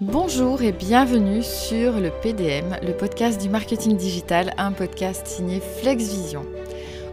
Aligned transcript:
Bonjour 0.00 0.62
et 0.62 0.70
bienvenue 0.70 1.42
sur 1.42 1.98
le 1.98 2.12
PDM, 2.22 2.76
le 2.86 2.92
podcast 2.92 3.42
du 3.42 3.48
marketing 3.48 3.96
digital, 3.96 4.54
un 4.56 4.70
podcast 4.70 5.26
signé 5.26 5.58
FlexVision. 5.58 6.46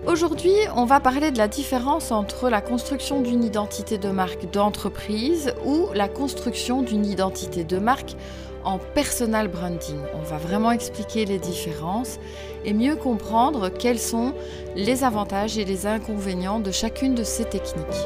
Aujourd'hui, 0.05 0.53
on 0.75 0.85
va 0.85 0.99
parler 0.99 1.31
de 1.31 1.39
la 1.39 1.47
différence 1.47 2.11
entre 2.11 2.47
la 2.47 2.61
construction 2.61 3.23
d'une 3.23 3.43
identité 3.43 3.97
de 3.97 4.09
marque 4.09 4.51
d'entreprise 4.51 5.51
ou 5.65 5.87
la 5.95 6.07
construction 6.07 6.83
d'une 6.83 7.07
identité 7.07 7.63
de 7.63 7.79
marque 7.79 8.15
en 8.63 8.77
personal 8.77 9.47
branding. 9.47 9.97
On 10.13 10.21
va 10.21 10.37
vraiment 10.37 10.69
expliquer 10.69 11.25
les 11.25 11.39
différences 11.39 12.19
et 12.65 12.73
mieux 12.73 12.95
comprendre 12.95 13.69
quels 13.69 13.97
sont 13.97 14.35
les 14.75 15.03
avantages 15.03 15.57
et 15.57 15.65
les 15.65 15.87
inconvénients 15.87 16.59
de 16.59 16.69
chacune 16.69 17.15
de 17.15 17.23
ces 17.23 17.45
techniques. 17.45 18.05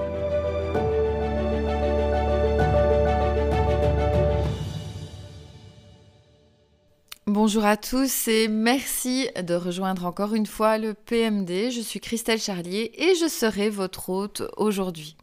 Bonjour 7.49 7.65
à 7.65 7.77
tous 7.77 8.27
et 8.27 8.47
merci 8.47 9.27
de 9.41 9.55
rejoindre 9.55 10.05
encore 10.05 10.35
une 10.35 10.45
fois 10.45 10.77
le 10.77 10.93
PMD. 10.93 11.71
Je 11.71 11.81
suis 11.81 11.99
Christelle 11.99 12.39
Charlier 12.39 12.91
et 12.95 13.15
je 13.15 13.27
serai 13.27 13.71
votre 13.71 14.11
hôte 14.11 14.43
aujourd'hui. 14.55 15.15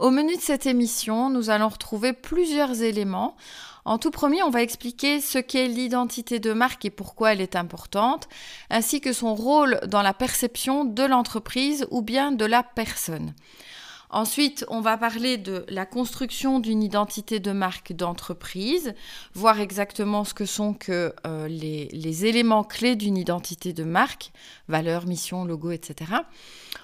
Au 0.00 0.10
menu 0.10 0.34
de 0.34 0.40
cette 0.40 0.66
émission, 0.66 1.30
nous 1.30 1.50
allons 1.50 1.68
retrouver 1.68 2.14
plusieurs 2.14 2.82
éléments. 2.82 3.36
En 3.84 3.98
tout 3.98 4.10
premier, 4.10 4.42
on 4.42 4.50
va 4.50 4.60
expliquer 4.60 5.20
ce 5.20 5.38
qu'est 5.38 5.68
l'identité 5.68 6.40
de 6.40 6.52
marque 6.52 6.84
et 6.84 6.90
pourquoi 6.90 7.32
elle 7.32 7.40
est 7.40 7.54
importante, 7.54 8.28
ainsi 8.68 9.00
que 9.00 9.12
son 9.12 9.36
rôle 9.36 9.78
dans 9.86 10.02
la 10.02 10.14
perception 10.14 10.84
de 10.84 11.04
l'entreprise 11.04 11.86
ou 11.92 12.02
bien 12.02 12.32
de 12.32 12.44
la 12.44 12.64
personne. 12.64 13.34
Ensuite, 14.12 14.66
on 14.68 14.82
va 14.82 14.98
parler 14.98 15.38
de 15.38 15.64
la 15.70 15.86
construction 15.86 16.60
d'une 16.60 16.82
identité 16.82 17.40
de 17.40 17.50
marque 17.50 17.94
d'entreprise, 17.94 18.92
voir 19.32 19.58
exactement 19.58 20.24
ce 20.24 20.34
que 20.34 20.44
sont 20.44 20.74
que 20.74 21.14
euh, 21.26 21.48
les, 21.48 22.26
éléments 22.26 22.62
clés 22.62 22.94
d'une 22.94 23.16
identité 23.16 23.72
de 23.72 23.84
marque, 23.84 24.30
valeur, 24.68 25.06
mission, 25.06 25.46
logo, 25.46 25.70
etc. 25.70 26.12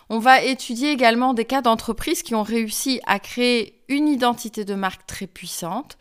On 0.09 0.19
va 0.19 0.43
étudier 0.43 0.91
également 0.91 1.34
des 1.34 1.45
cas 1.45 1.61
d'entreprises 1.61 2.23
qui 2.23 2.34
ont 2.34 2.43
réussi 2.43 2.99
à 3.06 3.19
créer 3.19 3.79
une 3.89 4.09
identité 4.09 4.65
de 4.65 4.75
marque 4.75 5.06
très 5.06 5.27
puissante 5.27 5.99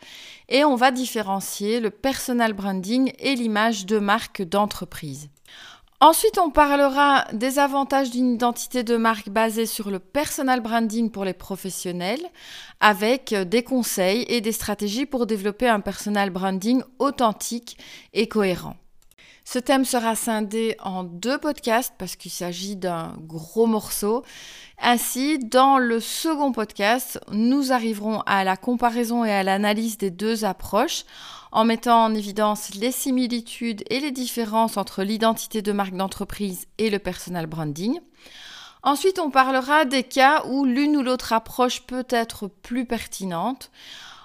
et 0.48 0.64
on 0.64 0.76
va 0.76 0.90
différencier 0.90 1.78
le 1.78 1.90
personal 1.90 2.54
branding 2.54 3.12
et 3.18 3.34
l'image 3.34 3.84
de 3.84 3.98
marque 3.98 4.40
d'entreprise. 4.40 5.28
Ensuite, 6.00 6.38
on 6.38 6.50
parlera 6.50 7.24
des 7.32 7.58
avantages 7.58 8.10
d'une 8.10 8.34
identité 8.34 8.84
de 8.84 8.96
marque 8.96 9.30
basée 9.30 9.66
sur 9.66 9.90
le 9.90 9.98
personal 9.98 10.60
branding 10.60 11.10
pour 11.10 11.24
les 11.24 11.32
professionnels, 11.32 12.24
avec 12.78 13.34
des 13.34 13.64
conseils 13.64 14.24
et 14.28 14.40
des 14.40 14.52
stratégies 14.52 15.06
pour 15.06 15.26
développer 15.26 15.66
un 15.66 15.80
personal 15.80 16.30
branding 16.30 16.82
authentique 17.00 17.78
et 18.12 18.28
cohérent. 18.28 18.76
Ce 19.44 19.58
thème 19.58 19.84
sera 19.84 20.14
scindé 20.14 20.76
en 20.78 21.02
deux 21.02 21.38
podcasts 21.38 21.94
parce 21.98 22.14
qu'il 22.14 22.30
s'agit 22.30 22.76
d'un 22.76 23.14
gros 23.18 23.66
morceau. 23.66 24.22
Ainsi, 24.80 25.38
dans 25.38 25.78
le 25.78 25.98
second 25.98 26.52
podcast, 26.52 27.18
nous 27.32 27.72
arriverons 27.72 28.20
à 28.26 28.44
la 28.44 28.56
comparaison 28.56 29.24
et 29.24 29.32
à 29.32 29.42
l'analyse 29.42 29.98
des 29.98 30.10
deux 30.10 30.44
approches 30.44 31.04
en 31.52 31.64
mettant 31.64 32.04
en 32.04 32.14
évidence 32.14 32.74
les 32.74 32.92
similitudes 32.92 33.84
et 33.90 34.00
les 34.00 34.10
différences 34.10 34.76
entre 34.76 35.02
l'identité 35.02 35.62
de 35.62 35.72
marque 35.72 35.94
d'entreprise 35.94 36.66
et 36.78 36.90
le 36.90 36.98
personal 36.98 37.46
branding. 37.46 38.00
Ensuite, 38.82 39.18
on 39.18 39.30
parlera 39.30 39.84
des 39.84 40.04
cas 40.04 40.44
où 40.46 40.64
l'une 40.64 40.96
ou 40.96 41.02
l'autre 41.02 41.32
approche 41.32 41.82
peut 41.82 42.06
être 42.10 42.48
plus 42.48 42.84
pertinente. 42.84 43.70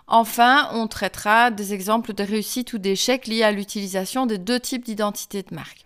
Enfin, 0.07 0.69
on 0.73 0.87
traitera 0.87 1.49
des 1.49 1.73
exemples 1.73 2.13
de 2.13 2.23
réussite 2.23 2.73
ou 2.73 2.77
d'échec 2.77 3.25
liés 3.25 3.43
à 3.43 3.51
l'utilisation 3.51 4.25
des 4.25 4.37
deux 4.37 4.59
types 4.59 4.85
d'identité 4.85 5.43
de 5.43 5.55
marque. 5.55 5.83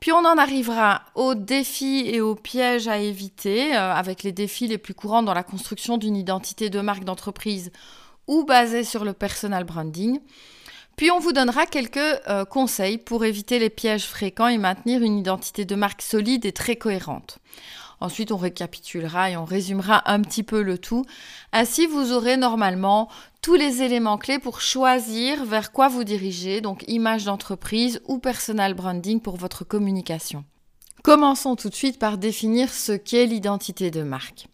Puis 0.00 0.10
on 0.10 0.24
en 0.24 0.36
arrivera 0.36 1.02
aux 1.14 1.36
défis 1.36 2.02
et 2.06 2.20
aux 2.20 2.34
pièges 2.34 2.88
à 2.88 2.98
éviter, 2.98 3.76
euh, 3.76 3.94
avec 3.94 4.24
les 4.24 4.32
défis 4.32 4.66
les 4.66 4.78
plus 4.78 4.94
courants 4.94 5.22
dans 5.22 5.32
la 5.32 5.44
construction 5.44 5.96
d'une 5.96 6.16
identité 6.16 6.70
de 6.70 6.80
marque 6.80 7.04
d'entreprise 7.04 7.70
ou 8.26 8.44
basée 8.44 8.82
sur 8.82 9.04
le 9.04 9.12
personal 9.12 9.62
branding. 9.62 10.18
Puis 10.96 11.10
on 11.10 11.18
vous 11.18 11.32
donnera 11.32 11.66
quelques 11.66 11.98
euh, 11.98 12.44
conseils 12.44 12.98
pour 12.98 13.24
éviter 13.24 13.58
les 13.58 13.70
pièges 13.70 14.06
fréquents 14.06 14.48
et 14.48 14.58
maintenir 14.58 15.02
une 15.02 15.18
identité 15.18 15.64
de 15.64 15.74
marque 15.74 16.02
solide 16.02 16.44
et 16.44 16.52
très 16.52 16.76
cohérente. 16.76 17.38
Ensuite, 18.00 18.32
on 18.32 18.36
récapitulera 18.36 19.30
et 19.30 19.36
on 19.36 19.44
résumera 19.44 20.10
un 20.10 20.20
petit 20.22 20.42
peu 20.42 20.62
le 20.62 20.76
tout. 20.76 21.04
Ainsi, 21.52 21.86
vous 21.86 22.10
aurez 22.10 22.36
normalement 22.36 23.08
tous 23.42 23.54
les 23.54 23.82
éléments 23.82 24.18
clés 24.18 24.40
pour 24.40 24.60
choisir 24.60 25.44
vers 25.44 25.70
quoi 25.70 25.86
vous 25.86 26.02
dirigez, 26.02 26.60
donc 26.60 26.84
image 26.88 27.26
d'entreprise 27.26 28.00
ou 28.06 28.18
personal 28.18 28.74
branding 28.74 29.20
pour 29.20 29.36
votre 29.36 29.62
communication. 29.62 30.44
Commençons 31.04 31.54
tout 31.54 31.68
de 31.68 31.74
suite 31.74 32.00
par 32.00 32.18
définir 32.18 32.72
ce 32.72 32.92
qu'est 32.92 33.26
l'identité 33.26 33.92
de 33.92 34.02
marque. 34.02 34.48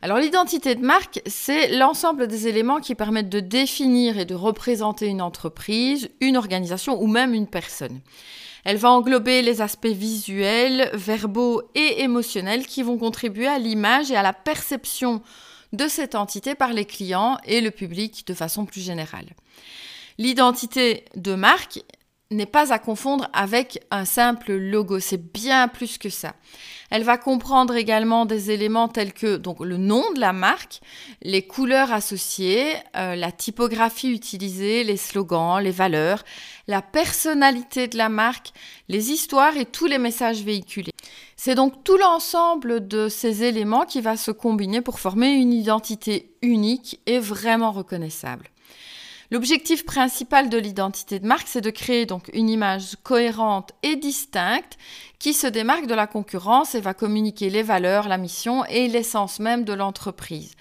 Alors 0.00 0.18
l'identité 0.18 0.76
de 0.76 0.84
marque, 0.84 1.20
c'est 1.26 1.76
l'ensemble 1.76 2.28
des 2.28 2.46
éléments 2.46 2.78
qui 2.78 2.94
permettent 2.94 3.28
de 3.28 3.40
définir 3.40 4.18
et 4.18 4.24
de 4.24 4.34
représenter 4.34 5.06
une 5.06 5.20
entreprise, 5.20 6.08
une 6.20 6.36
organisation 6.36 7.02
ou 7.02 7.08
même 7.08 7.34
une 7.34 7.48
personne. 7.48 8.00
Elle 8.64 8.76
va 8.76 8.90
englober 8.90 9.42
les 9.42 9.60
aspects 9.60 9.86
visuels, 9.86 10.90
verbaux 10.92 11.62
et 11.74 12.02
émotionnels 12.02 12.66
qui 12.66 12.82
vont 12.82 12.98
contribuer 12.98 13.48
à 13.48 13.58
l'image 13.58 14.10
et 14.10 14.16
à 14.16 14.22
la 14.22 14.32
perception 14.32 15.20
de 15.72 15.88
cette 15.88 16.14
entité 16.14 16.54
par 16.54 16.72
les 16.72 16.84
clients 16.84 17.38
et 17.44 17.60
le 17.60 17.72
public 17.72 18.24
de 18.26 18.34
façon 18.34 18.66
plus 18.66 18.80
générale. 18.80 19.34
L'identité 20.16 21.04
de 21.16 21.34
marque 21.34 21.80
n'est 22.30 22.46
pas 22.46 22.74
à 22.74 22.78
confondre 22.78 23.30
avec 23.32 23.82
un 23.90 24.04
simple 24.04 24.52
logo, 24.52 25.00
c'est 25.00 25.32
bien 25.32 25.66
plus 25.66 25.96
que 25.96 26.10
ça. 26.10 26.34
Elle 26.90 27.02
va 27.02 27.16
comprendre 27.16 27.74
également 27.74 28.26
des 28.26 28.50
éléments 28.50 28.88
tels 28.88 29.14
que 29.14 29.36
donc 29.36 29.60
le 29.60 29.78
nom 29.78 30.04
de 30.12 30.20
la 30.20 30.34
marque, 30.34 30.80
les 31.22 31.42
couleurs 31.42 31.90
associées, 31.90 32.74
euh, 32.96 33.14
la 33.14 33.32
typographie 33.32 34.12
utilisée, 34.12 34.84
les 34.84 34.98
slogans, 34.98 35.62
les 35.62 35.70
valeurs, 35.70 36.22
la 36.66 36.82
personnalité 36.82 37.88
de 37.88 37.96
la 37.96 38.10
marque, 38.10 38.52
les 38.88 39.10
histoires 39.10 39.56
et 39.56 39.64
tous 39.64 39.86
les 39.86 39.98
messages 39.98 40.42
véhiculés. 40.42 40.92
C'est 41.36 41.54
donc 41.54 41.82
tout 41.82 41.96
l'ensemble 41.96 42.86
de 42.86 43.08
ces 43.08 43.42
éléments 43.44 43.86
qui 43.86 44.02
va 44.02 44.18
se 44.18 44.32
combiner 44.32 44.82
pour 44.82 45.00
former 45.00 45.30
une 45.30 45.52
identité 45.54 46.34
unique 46.42 47.00
et 47.06 47.18
vraiment 47.18 47.72
reconnaissable. 47.72 48.50
L'objectif 49.30 49.84
principal 49.84 50.48
de 50.48 50.56
l'identité 50.56 51.18
de 51.18 51.26
marque, 51.26 51.48
c'est 51.48 51.60
de 51.60 51.68
créer 51.68 52.06
donc 52.06 52.30
une 52.32 52.48
image 52.48 52.96
cohérente 53.02 53.72
et 53.82 53.96
distincte 53.96 54.78
qui 55.18 55.34
se 55.34 55.46
démarque 55.46 55.86
de 55.86 55.94
la 55.94 56.06
concurrence 56.06 56.74
et 56.74 56.80
va 56.80 56.94
communiquer 56.94 57.50
les 57.50 57.62
valeurs, 57.62 58.08
la 58.08 58.16
mission 58.16 58.64
et 58.64 58.88
l'essence 58.88 59.38
même 59.38 59.64
de 59.64 59.74
l'entreprise. 59.74 60.52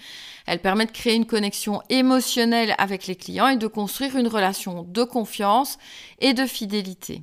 Elle 0.47 0.59
permet 0.59 0.85
de 0.85 0.91
créer 0.91 1.15
une 1.15 1.25
connexion 1.25 1.81
émotionnelle 1.89 2.75
avec 2.77 3.07
les 3.07 3.15
clients 3.15 3.47
et 3.47 3.55
de 3.55 3.67
construire 3.67 4.17
une 4.17 4.27
relation 4.27 4.83
de 4.83 5.03
confiance 5.05 5.77
et 6.19 6.33
de 6.33 6.45
fidélité. 6.45 7.21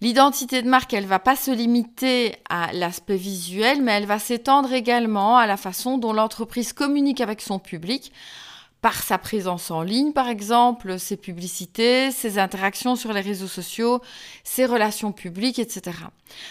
L'identité 0.00 0.62
de 0.62 0.68
marque, 0.68 0.94
elle 0.94 1.06
va 1.06 1.18
pas 1.18 1.36
se 1.36 1.50
limiter 1.50 2.36
à 2.48 2.72
l'aspect 2.72 3.16
visuel, 3.16 3.82
mais 3.82 3.92
elle 3.92 4.06
va 4.06 4.18
s'étendre 4.18 4.72
également 4.72 5.36
à 5.36 5.46
la 5.46 5.58
façon 5.58 5.98
dont 5.98 6.14
l'entreprise 6.14 6.72
communique 6.72 7.20
avec 7.20 7.42
son 7.42 7.58
public 7.58 8.10
par 8.82 9.00
sa 9.00 9.16
présence 9.16 9.70
en 9.70 9.82
ligne, 9.82 10.12
par 10.12 10.28
exemple, 10.28 10.98
ses 10.98 11.16
publicités, 11.16 12.10
ses 12.10 12.38
interactions 12.38 12.96
sur 12.96 13.12
les 13.12 13.20
réseaux 13.20 13.46
sociaux, 13.46 14.02
ses 14.42 14.66
relations 14.66 15.12
publiques, 15.12 15.60
etc. 15.60 15.96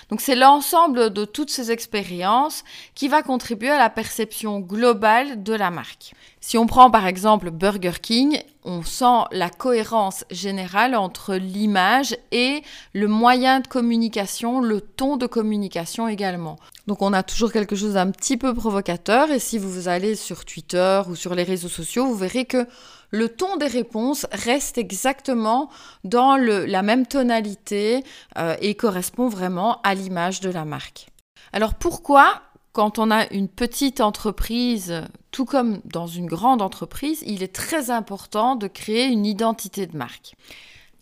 Donc 0.09 0.21
c'est 0.21 0.37
l'ensemble 0.37 1.11
de 1.11 1.25
toutes 1.25 1.49
ces 1.49 1.71
expériences 1.71 2.63
qui 2.95 3.09
va 3.09 3.21
contribuer 3.21 3.69
à 3.69 3.77
la 3.77 3.89
perception 3.89 4.61
globale 4.61 5.43
de 5.43 5.53
la 5.53 5.71
marque. 5.71 6.13
Si 6.43 6.57
on 6.57 6.65
prend 6.65 6.89
par 6.89 7.05
exemple 7.05 7.51
Burger 7.51 7.93
King, 8.01 8.41
on 8.63 8.81
sent 8.81 9.25
la 9.31 9.51
cohérence 9.51 10.25
générale 10.31 10.95
entre 10.95 11.35
l'image 11.35 12.17
et 12.31 12.63
le 12.93 13.07
moyen 13.07 13.59
de 13.59 13.67
communication, 13.67 14.59
le 14.59 14.81
ton 14.81 15.17
de 15.17 15.27
communication 15.27 16.07
également. 16.07 16.57
Donc 16.87 17.03
on 17.03 17.13
a 17.13 17.21
toujours 17.21 17.51
quelque 17.51 17.75
chose 17.75 17.93
d'un 17.93 18.09
petit 18.09 18.37
peu 18.37 18.55
provocateur 18.55 19.29
et 19.29 19.37
si 19.37 19.59
vous 19.59 19.87
allez 19.87 20.15
sur 20.15 20.43
Twitter 20.43 21.01
ou 21.07 21.15
sur 21.15 21.35
les 21.35 21.43
réseaux 21.43 21.69
sociaux, 21.69 22.07
vous 22.07 22.15
verrez 22.15 22.45
que 22.45 22.65
le 23.11 23.29
ton 23.29 23.57
des 23.57 23.67
réponses 23.67 24.25
reste 24.31 24.79
exactement 24.79 25.69
dans 26.03 26.37
la 26.37 26.81
même 26.81 27.05
tonalité 27.05 28.03
euh, 28.39 28.55
et 28.61 28.73
correspond 28.73 29.27
vraiment 29.27 29.79
à 29.83 29.93
l'image 29.93 30.39
de 30.39 30.49
la 30.49 30.65
marque. 30.65 31.07
Alors 31.53 31.75
pourquoi 31.75 32.41
quand 32.73 32.99
on 32.99 33.11
a 33.11 33.27
une 33.31 33.49
petite 33.49 34.01
entreprise, 34.01 35.03
tout 35.31 35.45
comme 35.45 35.81
dans 35.85 36.07
une 36.07 36.25
grande 36.25 36.61
entreprise, 36.61 37.23
il 37.25 37.43
est 37.43 37.53
très 37.53 37.89
important 37.89 38.55
de 38.55 38.67
créer 38.67 39.07
une 39.07 39.25
identité 39.25 39.87
de 39.87 39.97
marque. 39.97 40.35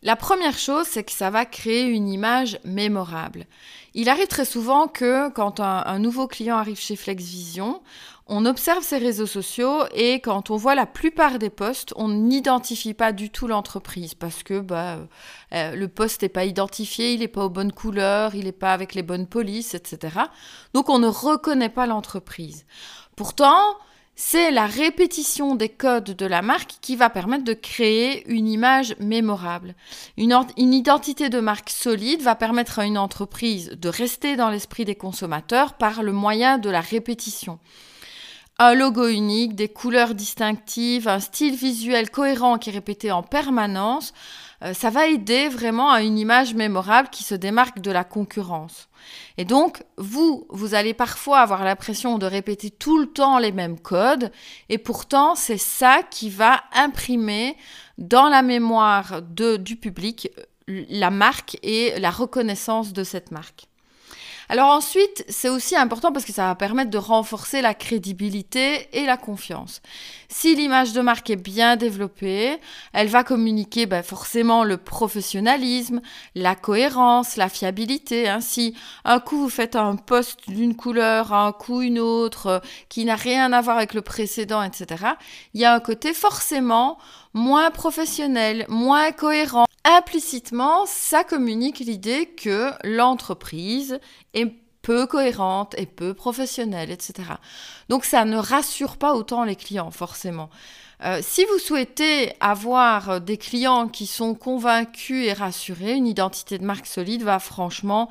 La 0.02 0.16
première 0.16 0.58
chose, 0.58 0.88
c'est 0.88 1.04
que 1.04 1.12
ça 1.12 1.30
va 1.30 1.46
créer 1.46 1.84
une 1.84 2.08
image 2.08 2.58
mémorable. 2.64 3.46
Il 3.94 4.08
arrive 4.08 4.28
très 4.28 4.46
souvent 4.46 4.88
que 4.88 5.30
quand 5.30 5.60
un, 5.60 6.00
nouveau 6.00 6.28
client 6.28 6.58
arrive 6.58 6.80
chez 6.80 6.96
FlexVision, 6.96 7.82
on 8.30 8.46
observe 8.46 8.84
ses 8.84 9.00
réseaux 9.00 9.26
sociaux 9.26 9.84
et 9.94 10.22
quand 10.22 10.52
on 10.52 10.56
voit 10.56 10.76
la 10.76 10.86
plupart 10.86 11.40
des 11.40 11.50
posts, 11.50 11.94
on 11.96 12.10
n'identifie 12.10 12.94
pas 12.94 13.12
du 13.12 13.32
tout 13.32 13.48
l'entreprise 13.48 14.14
parce 14.14 14.44
que 14.44 14.60
bah, 14.60 15.00
euh, 15.54 15.76
le 15.76 15.88
poste 15.88 16.22
n'est 16.22 16.30
pas 16.30 16.46
identifié, 16.46 17.14
il 17.14 17.22
n'est 17.22 17.28
pas 17.28 17.46
aux 17.46 17.50
bonnes 17.50 17.74
couleurs, 17.74 18.36
il 18.36 18.46
n'est 18.46 18.52
pas 18.52 18.72
avec 18.72 18.94
les 18.94 19.04
bonnes 19.04 19.28
polices, 19.28 19.74
etc. 19.74 20.16
Donc 20.74 20.90
on 20.90 21.00
ne 21.00 21.08
reconnaît 21.08 21.70
pas 21.70 21.88
l'entreprise. 21.88 22.66
Pourtant, 23.16 23.76
c'est 24.22 24.52
la 24.52 24.66
répétition 24.68 25.56
des 25.56 25.70
codes 25.70 26.16
de 26.16 26.26
la 26.26 26.42
marque 26.42 26.76
qui 26.82 26.98
va 26.98 27.10
permettre 27.10 27.46
de 27.46 27.54
créer 27.54 28.30
une 28.30 28.50
image 28.50 28.94
mémorable. 29.00 29.76
Une, 30.18 30.34
identité 30.74 31.30
de 31.30 31.40
marque 31.40 31.70
solide 31.70 32.22
va 32.22 32.36
permettre 32.36 32.80
à 32.80 32.86
une 32.86 32.98
entreprise 32.98 33.72
de 33.72 33.90
rester 33.90 34.36
dans 34.36 34.50
l'esprit 34.50 34.84
des 34.84 34.96
consommateurs 34.96 35.74
par 35.74 36.04
le 36.04 36.12
moyen 36.12 36.58
de 36.58 36.70
la 36.70 36.82
répétition. 36.82 37.60
Un 38.62 38.74
logo 38.74 39.08
unique, 39.08 39.56
des 39.56 39.70
couleurs 39.70 40.14
distinctives, 40.14 41.08
un 41.08 41.22
style 41.22 41.56
visuel 41.56 42.10
cohérent 42.10 42.58
qui 42.58 42.70
est 42.70 42.74
répété 42.74 43.10
en 43.10 43.24
permanence, 43.24 44.14
euh, 44.64 44.74
ça 44.74 44.90
va 44.90 45.08
aider 45.08 45.48
vraiment 45.48 45.92
à 45.92 46.02
une 46.02 46.18
image 46.20 46.56
mémorable 46.56 47.08
qui 47.10 47.24
se 47.24 47.36
démarque 47.36 47.80
de 47.80 47.90
la 47.90 48.04
concurrence. 48.04 48.90
Et 49.38 49.46
donc, 49.46 49.84
vous, 49.98 50.46
vous 50.50 50.74
allez 50.74 50.94
parfois 50.94 51.40
avoir 51.40 51.64
l'impression 51.64 52.18
de 52.18 52.26
répéter 52.26 52.70
tout 52.70 53.00
le 53.00 53.08
temps 53.08 53.40
les 53.40 53.54
mêmes 53.54 53.80
codes, 53.80 54.30
et 54.68 54.78
pourtant, 54.78 55.36
c'est 55.36 55.58
ça 55.58 56.04
qui 56.04 56.30
va 56.30 56.62
imprimer 56.74 57.56
dans 57.98 58.28
la 58.28 58.42
mémoire 58.42 59.22
du 59.22 59.78
public 59.78 60.32
euh, 60.68 60.84
la 60.90 61.12
marque 61.12 61.58
et 61.64 61.98
la 61.98 62.12
reconnaissance 62.12 62.92
de 62.92 63.06
cette 63.06 63.32
marque. 63.32 63.69
Alors 64.52 64.72
ensuite, 64.72 65.24
c'est 65.30 65.48
aussi 65.48 65.76
important 65.76 66.12
parce 66.12 66.26
que 66.26 66.34
ça 66.34 66.48
va 66.48 66.56
permettre 66.56 66.90
de 66.90 66.98
renforcer 66.98 67.62
la 67.62 67.76
crédibilité 67.76 68.90
et 68.94 69.06
la 69.06 69.16
confiance. 69.16 69.84
Si 70.28 70.56
l'image 70.56 70.92
de 70.94 71.02
marque 71.02 71.30
est 71.30 71.36
bien 71.36 71.76
développée, 71.76 72.58
elle 72.92 73.10
va 73.10 73.24
communiquer 73.24 73.86
ben, 73.86 74.02
forcément 74.02 74.64
le 74.64 74.78
professionnalisme, 74.78 76.02
la 76.34 76.56
cohérence, 76.56 77.38
la 77.38 77.48
fiabilité. 77.48 78.28
Ainsi, 78.28 78.76
un 79.06 79.20
coup 79.20 79.38
vous 79.38 79.50
faites 79.50 79.76
un 79.76 79.96
poste 79.96 80.50
d'une 80.50 80.76
couleur, 80.76 81.32
un 81.32 81.52
coup 81.52 81.84
une 81.84 82.00
autre, 82.00 82.48
euh, 82.48 82.60
qui 82.90 83.06
n'a 83.06 83.16
rien 83.16 83.54
à 83.54 83.62
voir 83.62 83.78
avec 83.78 83.94
le 83.94 84.02
précédent, 84.02 84.64
etc. 84.64 85.14
Il 85.54 85.62
y 85.62 85.66
a 85.66 85.76
un 85.76 85.80
côté 85.80 86.12
forcément 86.16 86.98
moins 87.36 87.70
professionnel, 87.70 88.66
moins 88.68 89.12
cohérent. 89.12 89.69
Implicitement, 89.86 90.86
ça 90.86 91.24
communique 91.24 91.80
l'idée 91.80 92.28
que 92.28 92.72
l'entreprise 92.84 94.00
est 94.34 94.54
cohérente 95.06 95.76
et 95.78 95.86
peu 95.86 96.14
professionnelle, 96.14 96.92
etc. 96.92 97.14
Donc 97.90 98.06
ça 98.06 98.26
ne 98.26 98.38
rassure 98.38 98.98
pas 98.98 99.14
autant 99.14 99.44
les 99.44 99.56
clients, 99.56 99.92
forcément. 99.92 100.50
Euh, 101.02 101.20
si 101.22 101.46
vous 101.46 101.60
souhaitez 101.60 102.34
avoir 102.42 103.22
des 103.22 103.38
clients 103.38 103.88
qui 103.88 104.06
sont 104.06 104.36
convaincus 104.36 105.28
et 105.28 105.32
rassurés, 105.32 105.94
une 105.94 106.08
identité 106.08 106.58
de 106.58 106.66
marque 106.66 106.88
solide 106.88 107.24
va 107.24 107.40
franchement 107.40 108.10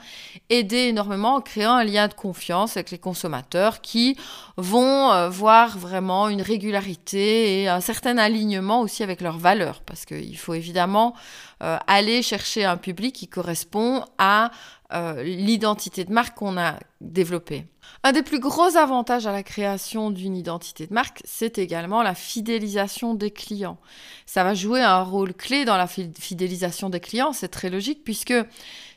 aider 0.48 0.88
énormément 0.88 1.34
en 1.34 1.40
créant 1.42 1.74
un 1.74 1.84
lien 1.84 2.08
de 2.08 2.14
confiance 2.14 2.78
avec 2.78 2.90
les 2.90 2.96
consommateurs 2.96 3.82
qui 3.82 4.16
vont 4.56 5.12
euh, 5.12 5.28
voir 5.28 5.76
vraiment 5.76 6.30
une 6.30 6.40
régularité 6.40 7.60
et 7.60 7.68
un 7.68 7.82
certain 7.82 8.16
alignement 8.16 8.80
aussi 8.80 9.02
avec 9.02 9.20
leurs 9.20 9.36
valeurs. 9.36 9.82
Parce 9.84 10.06
qu'il 10.06 10.38
faut 10.38 10.54
évidemment 10.54 11.14
euh, 11.62 11.76
aller 11.86 12.22
chercher 12.22 12.64
un 12.64 12.78
public 12.78 13.14
qui 13.14 13.28
correspond 13.28 14.02
à 14.16 14.50
l'identité 14.90 16.04
de 16.04 16.12
marque 16.12 16.38
qu'on 16.38 16.56
a 16.56 16.78
développée. 17.00 17.66
Un 18.04 18.12
des 18.12 18.22
plus 18.22 18.38
gros 18.38 18.76
avantages 18.76 19.26
à 19.26 19.32
la 19.32 19.42
création 19.42 20.10
d'une 20.10 20.36
identité 20.36 20.86
de 20.86 20.94
marque, 20.94 21.20
c'est 21.24 21.58
également 21.58 22.02
la 22.02 22.14
fidélisation 22.14 23.14
des 23.14 23.30
clients. 23.30 23.78
Ça 24.26 24.44
va 24.44 24.54
jouer 24.54 24.82
un 24.82 25.02
rôle 25.02 25.34
clé 25.34 25.64
dans 25.64 25.76
la 25.76 25.86
fidélisation 25.86 26.90
des 26.90 27.00
clients, 27.00 27.32
c'est 27.32 27.48
très 27.48 27.70
logique 27.70 28.02
puisque 28.04 28.34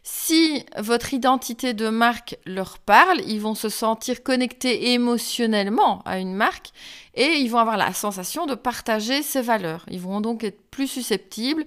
si 0.04 0.66
votre 0.78 1.14
identité 1.14 1.74
de 1.74 1.90
marque 1.90 2.38
leur 2.46 2.80
parle, 2.80 3.22
ils 3.28 3.40
vont 3.40 3.54
se 3.54 3.70
sentir 3.70 4.24
connectés 4.24 4.94
émotionnellement 4.94 6.02
à 6.06 6.18
une 6.18 6.34
marque 6.34 6.72
et 7.14 7.34
ils 7.40 7.50
vont 7.50 7.60
avoir 7.60 7.78
la 7.78 7.94
sensation 7.94 8.46
de 8.46 8.56
partager 8.56 9.22
ses 9.22 9.42
valeurs. 9.42 9.86
Ils 9.92 10.00
vont 10.02 10.22
donc 10.22 10.44
être 10.44 10.62
plus 10.72 10.88
susceptibles 10.88 11.66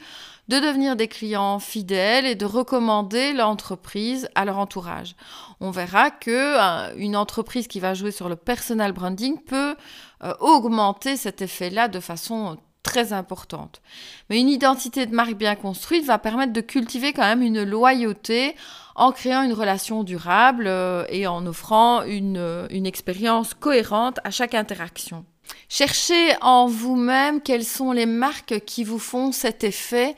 de 0.49 0.59
devenir 0.59 0.97
des 0.97 1.09
clients 1.09 1.59
fidèles 1.59 2.27
et 2.27 2.35
de 2.35 2.45
recommander 2.45 3.33
l'entreprise 3.33 4.29
à 4.35 4.45
leur 4.45 4.59
entourage. 4.59 5.17
On 5.61 5.71
verra 5.71 6.11
que 6.11 6.31
euh, 6.31 6.95
une 6.97 7.17
entreprise 7.17 7.67
qui 7.67 7.81
va 7.81 7.95
jouer 7.95 8.11
sur 8.11 8.29
le 8.29 8.37
personal 8.37 8.93
branding 8.93 9.41
peut 9.41 9.77
euh, 10.23 10.35
augmenter 10.41 11.17
cet 11.17 11.43
effet-là 11.43 11.89
de 11.89 12.01
façon 12.01 12.59
très 12.83 13.15
importante. 13.15 13.81
Mais 14.29 14.39
une 14.39 14.51
identité 14.51 15.07
de 15.07 15.15
marque 15.15 15.35
bien 15.35 15.55
construite 15.55 16.05
va 16.05 16.19
permettre 16.19 16.53
de 16.53 16.61
cultiver 16.61 17.15
quand 17.15 17.23
même 17.23 17.43
une 17.43 17.63
loyauté 17.63 18.55
en 18.95 19.11
créant 19.11 19.43
une 19.43 19.55
relation 19.55 20.05
durable 20.05 20.67
euh, 20.67 21.07
et 21.09 21.27
en 21.27 21.47
offrant 21.47 22.03
une, 22.03 22.69
une 22.71 22.87
expérience 22.87 23.55
cohérente 23.55 24.21
à 24.25 24.31
chaque 24.31 24.55
interaction. 24.55 25.25
Cherchez 25.69 26.37
en 26.41 26.67
vous-même 26.67 27.41
quelles 27.41 27.65
sont 27.65 27.93
les 27.93 28.07
marques 28.07 28.61
qui 28.61 28.85
vous 28.85 28.99
font 28.99 29.33
cet 29.33 29.65
effet 29.65 30.15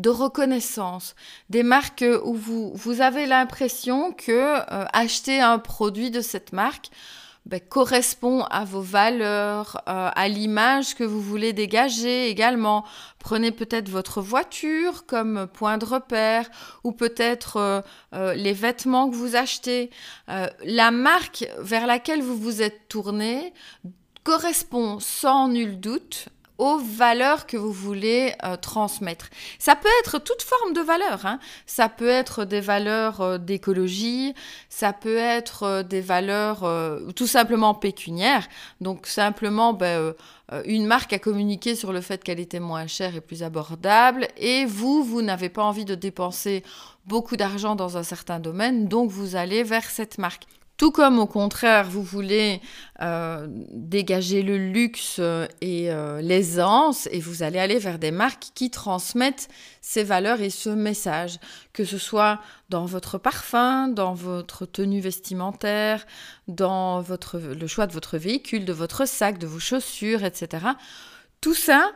de 0.00 0.08
reconnaissance, 0.08 1.14
des 1.50 1.62
marques 1.62 2.04
où 2.24 2.34
vous, 2.34 3.00
avez 3.00 3.26
l'impression 3.26 4.12
que 4.12 4.30
euh, 4.32 4.84
acheter 4.92 5.40
un 5.40 5.58
produit 5.58 6.10
de 6.10 6.20
cette 6.20 6.52
marque 6.52 6.90
ben, 7.46 7.60
correspond 7.60 8.44
à 8.44 8.64
vos 8.64 8.80
valeurs, 8.80 9.82
euh, 9.88 10.10
à 10.14 10.28
l'image 10.28 10.94
que 10.94 11.04
vous 11.04 11.20
voulez 11.20 11.52
dégager 11.52 12.28
également. 12.28 12.84
Prenez 13.18 13.50
peut-être 13.50 13.88
votre 13.88 14.20
voiture 14.20 15.06
comme 15.06 15.46
point 15.52 15.76
de 15.76 15.84
repère 15.84 16.48
ou 16.84 16.92
peut-être 16.92 17.82
euh, 18.14 18.34
les 18.34 18.52
vêtements 18.52 19.10
que 19.10 19.16
vous 19.16 19.36
achetez. 19.36 19.90
la 20.28 20.90
marque 20.90 21.46
vers 21.58 21.86
laquelle 21.86 22.22
vous 22.22 22.36
vous 22.36 22.62
êtes 22.62 22.88
tourné 22.88 23.52
correspond 24.30 25.00
sans 25.00 25.48
nul 25.48 25.80
doute 25.80 26.28
aux 26.56 26.78
valeurs 26.78 27.48
que 27.48 27.56
vous 27.56 27.72
voulez 27.72 28.32
euh, 28.44 28.54
transmettre. 28.56 29.28
Ça 29.58 29.74
peut 29.74 29.88
être 30.04 30.20
toute 30.20 30.42
forme 30.42 30.72
de 30.72 30.80
valeurs. 30.80 31.26
Hein. 31.26 31.40
Ça 31.66 31.88
peut 31.88 32.08
être 32.08 32.44
des 32.44 32.60
valeurs 32.60 33.22
euh, 33.22 33.38
d'écologie, 33.38 34.32
ça 34.68 34.92
peut 34.92 35.16
être 35.16 35.64
euh, 35.64 35.82
des 35.82 36.00
valeurs 36.00 36.60
tout 37.16 37.26
simplement 37.26 37.74
pécuniaires. 37.74 38.46
Donc 38.80 39.08
simplement, 39.08 39.72
ben, 39.72 40.14
une 40.64 40.86
marque 40.86 41.12
a 41.12 41.18
communiqué 41.18 41.74
sur 41.74 41.92
le 41.92 42.00
fait 42.00 42.22
qu'elle 42.22 42.38
était 42.38 42.60
moins 42.60 42.86
chère 42.86 43.16
et 43.16 43.20
plus 43.20 43.42
abordable, 43.42 44.28
et 44.36 44.64
vous, 44.64 45.02
vous 45.02 45.22
n'avez 45.22 45.48
pas 45.48 45.64
envie 45.64 45.84
de 45.84 45.96
dépenser 45.96 46.62
beaucoup 47.04 47.36
d'argent 47.36 47.74
dans 47.74 47.96
un 47.96 48.04
certain 48.04 48.38
domaine, 48.38 48.86
donc 48.86 49.10
vous 49.10 49.34
allez 49.34 49.64
vers 49.64 49.90
cette 49.90 50.18
marque. 50.18 50.46
Tout 50.80 50.92
comme 50.92 51.18
au 51.18 51.26
contraire, 51.26 51.84
vous 51.90 52.02
voulez 52.02 52.62
euh, 53.02 53.46
dégager 53.50 54.40
le 54.40 54.56
luxe 54.56 55.20
et 55.60 55.92
euh, 55.92 56.22
l'aisance 56.22 57.06
et 57.12 57.20
vous 57.20 57.42
allez 57.42 57.58
aller 57.58 57.78
vers 57.78 57.98
des 57.98 58.10
marques 58.10 58.46
qui 58.54 58.70
transmettent 58.70 59.50
ces 59.82 60.04
valeurs 60.04 60.40
et 60.40 60.48
ce 60.48 60.70
message, 60.70 61.38
que 61.74 61.84
ce 61.84 61.98
soit 61.98 62.40
dans 62.70 62.86
votre 62.86 63.18
parfum, 63.18 63.88
dans 63.88 64.14
votre 64.14 64.64
tenue 64.64 65.00
vestimentaire, 65.00 66.06
dans 66.48 67.02
votre, 67.02 67.38
le 67.38 67.66
choix 67.66 67.86
de 67.86 67.92
votre 67.92 68.16
véhicule, 68.16 68.64
de 68.64 68.72
votre 68.72 69.06
sac, 69.06 69.36
de 69.36 69.46
vos 69.46 69.60
chaussures, 69.60 70.24
etc. 70.24 70.64
Tout 71.42 71.52
ça, 71.52 71.92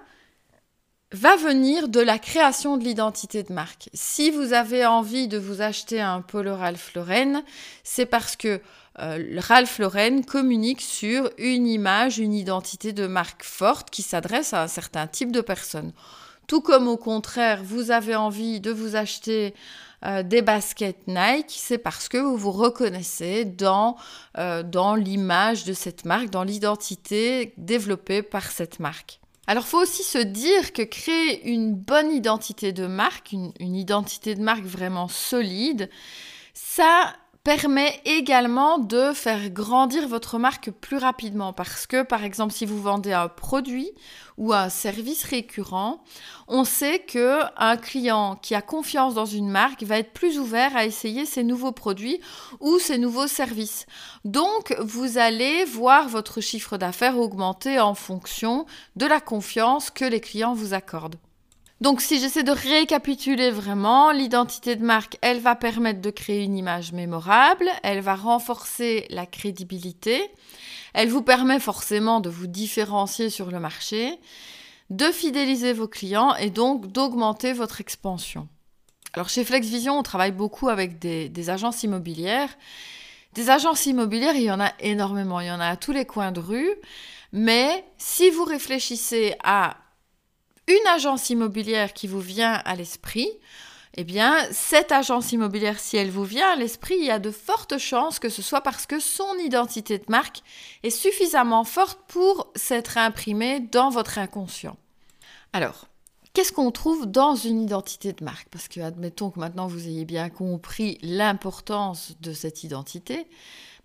va 1.15 1.37
venir 1.37 1.89
de 1.89 2.01
la 2.01 2.19
création 2.19 2.77
de 2.77 2.83
l'identité 2.83 3.45
de 3.45 3.53
marque. 3.53 3.89
Si 3.95 4.33
vous 4.33 4.53
avez 4.53 4.85
envie 4.85 5.29
de 5.29 5.39
vous 5.39 5.63
acheter 5.63 6.01
un 6.01 6.21
polo 6.21 6.57
Ralph 6.57 6.93
Lauren, 6.95 7.45
c'est 7.85 8.05
parce 8.05 8.35
que 8.35 8.61
euh, 8.99 9.39
Ralph 9.39 9.79
Lauren 9.79 10.23
communique 10.23 10.81
sur 10.81 11.31
une 11.39 11.69
image, 11.69 12.19
une 12.19 12.35
identité 12.35 12.93
de 12.93 13.07
marque 13.07 13.45
forte 13.45 13.91
qui 13.91 14.03
s'adresse 14.03 14.55
à 14.55 14.63
un 14.63 14.69
certain 14.69 15.07
type 15.07 15.31
de 15.31 15.41
personnes. 15.41 15.93
Tout 16.49 16.61
comme 16.61 16.89
au 16.89 16.97
contraire, 16.97 17.63
vous 17.63 17.93
avez 17.93 18.17
envie 18.17 18.61
de 18.61 18.73
vous 18.73 18.97
acheter 18.97 19.55
euh, 20.05 20.25
des 20.25 20.43
baskets 20.43 21.07
Nike, 21.07 21.47
c'est 21.49 21.79
parce 21.79 22.09
que 22.09 22.19
vous 22.19 22.37
vous 22.37 22.53
reconnaissez 22.53 23.45
dans, 23.45 23.97
euh, 24.37 24.65
dans 24.65 24.97
l'image 24.97 25.65
de 25.65 25.75
cette 25.75 26.05
marque, 26.05 26.31
dans 26.31 26.43
l'identité 26.43 27.55
développée 27.57 28.23
par 28.23 28.51
cette 28.51 28.81
marque. 28.81 29.21
Alors, 29.47 29.67
faut 29.67 29.81
aussi 29.81 30.03
se 30.03 30.19
dire 30.19 30.73
que 30.73 30.83
créer 30.83 31.49
une 31.49 31.75
bonne 31.75 32.11
identité 32.11 32.73
de 32.73 32.87
marque, 32.87 33.33
une, 33.33 33.53
identité 33.61 34.35
de 34.35 34.43
marque 34.43 34.65
vraiment 34.65 35.09
solide, 35.09 35.91
ça 36.55 37.15
permet 37.45 38.01
également 38.07 38.79
de 38.79 39.13
faire 39.13 39.51
grandir 39.51 40.09
votre 40.09 40.39
marque 40.39 40.71
plus 40.71 40.97
rapidement 40.97 41.53
parce 41.53 41.87
que 41.87 42.03
par 42.03 42.25
exemple 42.25 42.55
si 42.55 42.65
vous 42.65 42.81
vendez 42.81 43.13
un 43.13 43.29
produit 43.29 43.91
ou 44.39 44.55
un 44.55 44.71
service 44.71 45.25
récurrent, 45.25 46.03
on 46.49 46.65
sait 46.65 47.01
que 47.01 47.41
un 47.59 47.77
client 47.77 48.37
qui 48.41 48.55
a 48.55 48.63
confiance 48.63 49.13
dans 49.13 49.27
une 49.27 49.51
marque 49.51 49.83
va 49.83 49.99
être 49.99 50.15
plus 50.15 50.39
ouvert 50.39 50.75
à 50.75 50.87
essayer 50.87 51.27
ses 51.27 51.45
nouveaux 51.45 51.73
produits 51.73 52.19
ou 52.61 52.79
ses 52.79 52.97
nouveaux 52.97 53.27
services. 53.27 53.85
Donc 54.25 54.75
vous 54.81 55.19
allez 55.19 55.67
voir 55.67 56.09
votre 56.09 56.41
chiffre 56.41 56.79
d'affaires 56.79 57.19
augmenter 57.19 57.79
en 57.79 57.95
fonction 57.95 58.65
de 58.97 59.05
la 59.05 59.21
confiance 59.21 59.91
que 59.91 60.07
les 60.07 60.21
clients 60.21 60.55
vous 60.55 60.73
accordent. 60.73 61.17
Donc 61.85 62.01
si 62.01 62.19
j'essaie 62.19 62.45
de 62.45 62.51
récapituler 62.51 63.51
vraiment, 63.51 64.11
l'identité 64.11 64.75
de 64.75 64.83
marque, 64.83 65.19
elle 65.21 65.39
va 65.39 65.55
permettre 65.55 66.01
de 66.01 66.09
créer 66.09 66.43
une 66.43 66.57
image 66.57 66.93
mémorable, 66.93 67.69
elle 67.83 68.01
va 68.01 68.15
renforcer 68.15 69.05
la 69.11 69.27
crédibilité, 69.27 70.31
elle 70.95 71.11
vous 71.11 71.21
permet 71.21 71.61
forcément 71.61 72.21
de 72.21 72.31
vous 72.31 72.47
différencier 72.47 73.29
sur 73.29 73.51
le 73.51 73.61
marché, 73.61 74.19
de 74.89 75.05
fidéliser 75.13 75.75
vos 75.75 75.87
clients 75.87 76.35
et 76.37 76.49
donc 76.49 76.87
d'augmenter 76.87 77.53
votre 77.53 77.83
expansion. 77.83 78.49
Alors 79.13 79.29
chez 79.29 79.45
FlexVision, 79.45 79.99
on 79.99 80.03
travaille 80.03 80.33
beaucoup 80.33 80.71
avec 80.71 80.99
des, 80.99 81.29
des 81.29 81.51
agences 81.51 81.83
immobilières. 81.83 82.57
Des 83.35 83.51
agences 83.51 83.85
immobilières, 83.85 84.37
il 84.37 84.45
y 84.45 84.51
en 84.51 84.61
a 84.61 84.73
énormément, 84.81 85.39
il 85.39 85.49
y 85.49 85.51
en 85.51 85.61
a 85.61 85.67
à 85.67 85.77
tous 85.77 85.93
les 85.93 86.07
coins 86.07 86.33
de 86.33 86.41
rue. 86.41 86.71
Mais 87.33 87.85
si 87.99 88.31
vous 88.31 88.45
réfléchissez 88.45 89.35
à 89.45 89.77
une 90.67 90.87
agence 90.89 91.31
immobilière 91.31 91.93
qui 91.93 92.07
vous 92.07 92.21
vient 92.21 92.63
à 92.65 92.75
l'esprit, 92.75 93.29
eh 93.97 94.05
bien, 94.05 94.37
cette 94.51 94.91
agence 94.91 95.31
immobilière, 95.33 95.79
si 95.79 95.97
elle 95.97 96.11
vous 96.11 96.25
vient 96.25 96.51
à 96.51 96.57
l'esprit, 96.57 96.97
il 96.99 97.05
y 97.05 97.11
a 97.11 97.21
de 97.21 97.31
fortes 97.31 97.79
chances 97.79 98.19
que 98.19 98.29
ce 98.29 98.43
soit 98.43 98.61
parce 98.61 98.87
que 98.87 98.99
son 98.99 99.37
identité 99.39 99.99
de 99.99 100.05
marque 100.09 100.43
est 100.83 100.91
suffisamment 100.91 101.65
forte 101.65 102.01
pour 102.09 102.51
s'être 102.57 102.99
imprimée 102.99 103.61
dans 103.61 103.91
votre 103.91 104.19
inconscient. 104.19 104.77
Alors, 105.53 105.87
qu'est-ce 106.33 106.53
qu'on 106.53 106.73
trouve 106.73 107.07
dans 107.07 107.37
une 107.37 107.63
identité 107.63 108.13
de 108.13 108.25
marque? 108.25 108.49
Parce 108.49 108.67
que, 108.67 108.81
admettons 108.81 109.31
que 109.31 109.39
maintenant 109.39 109.69
vous 109.69 109.87
ayez 109.87 110.05
bien 110.05 110.29
compris 110.29 110.99
l'importance 111.01 112.15
de 112.21 112.33
cette 112.33 112.65
identité. 112.65 113.29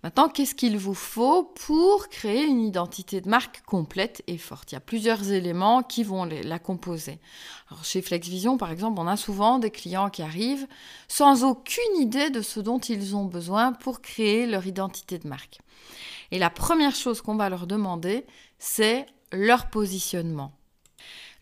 Maintenant, 0.02 0.30
qu'est-ce 0.30 0.54
qu'il 0.54 0.78
vous 0.78 0.94
faut 0.94 1.44
pour 1.44 2.08
créer 2.08 2.44
une 2.44 2.62
identité 2.62 3.20
de 3.20 3.28
marque 3.28 3.62
complète 3.66 4.22
et 4.26 4.38
forte? 4.38 4.72
Il 4.72 4.76
y 4.76 4.78
a 4.78 4.80
plusieurs 4.80 5.30
éléments 5.30 5.82
qui 5.82 6.04
vont 6.04 6.24
la 6.24 6.58
composer. 6.58 7.18
Alors, 7.70 7.84
chez 7.84 8.00
FlexVision, 8.00 8.56
par 8.56 8.70
exemple, 8.70 8.98
on 8.98 9.06
a 9.06 9.18
souvent 9.18 9.58
des 9.58 9.70
clients 9.70 10.08
qui 10.08 10.22
arrivent 10.22 10.66
sans 11.06 11.44
aucune 11.44 11.96
idée 12.00 12.30
de 12.30 12.40
ce 12.40 12.60
dont 12.60 12.78
ils 12.78 13.14
ont 13.14 13.26
besoin 13.26 13.72
pour 13.72 14.00
créer 14.00 14.46
leur 14.46 14.66
identité 14.66 15.18
de 15.18 15.28
marque. 15.28 15.58
Et 16.30 16.38
la 16.38 16.48
première 16.48 16.94
chose 16.94 17.20
qu'on 17.20 17.36
va 17.36 17.50
leur 17.50 17.66
demander, 17.66 18.24
c'est 18.58 19.04
leur 19.32 19.68
positionnement. 19.68 20.52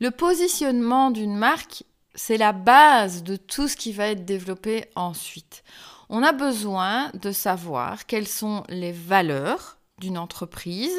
Le 0.00 0.10
positionnement 0.10 1.12
d'une 1.12 1.36
marque, 1.36 1.84
c'est 2.16 2.36
la 2.36 2.52
base 2.52 3.22
de 3.22 3.36
tout 3.36 3.68
ce 3.68 3.76
qui 3.76 3.92
va 3.92 4.08
être 4.08 4.24
développé 4.24 4.86
ensuite 4.96 5.62
on 6.08 6.22
a 6.22 6.32
besoin 6.32 7.10
de 7.14 7.32
savoir 7.32 8.06
quelles 8.06 8.28
sont 8.28 8.64
les 8.68 8.92
valeurs 8.92 9.78
d'une 9.98 10.18
entreprise. 10.18 10.98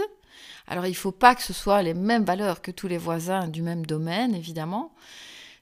Alors 0.68 0.86
il 0.86 0.92
ne 0.92 0.96
faut 0.96 1.12
pas 1.12 1.36
que 1.36 1.42
ce 1.42 1.54
soit 1.54 1.82
les 1.82 1.94
mêmes 1.94 2.26
valeurs 2.26 2.62
que 2.62 2.72
tous 2.72 2.88
les 2.88 2.98
voisins 2.98 3.48
du 3.48 3.62
même 3.62 3.86
domaine, 3.86 4.36
évidemment, 4.36 4.94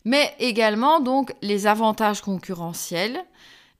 mais 0.05 0.35
également 0.39 0.99
donc 0.99 1.33
les 1.41 1.67
avantages 1.67 2.21
concurrentiels 2.21 3.23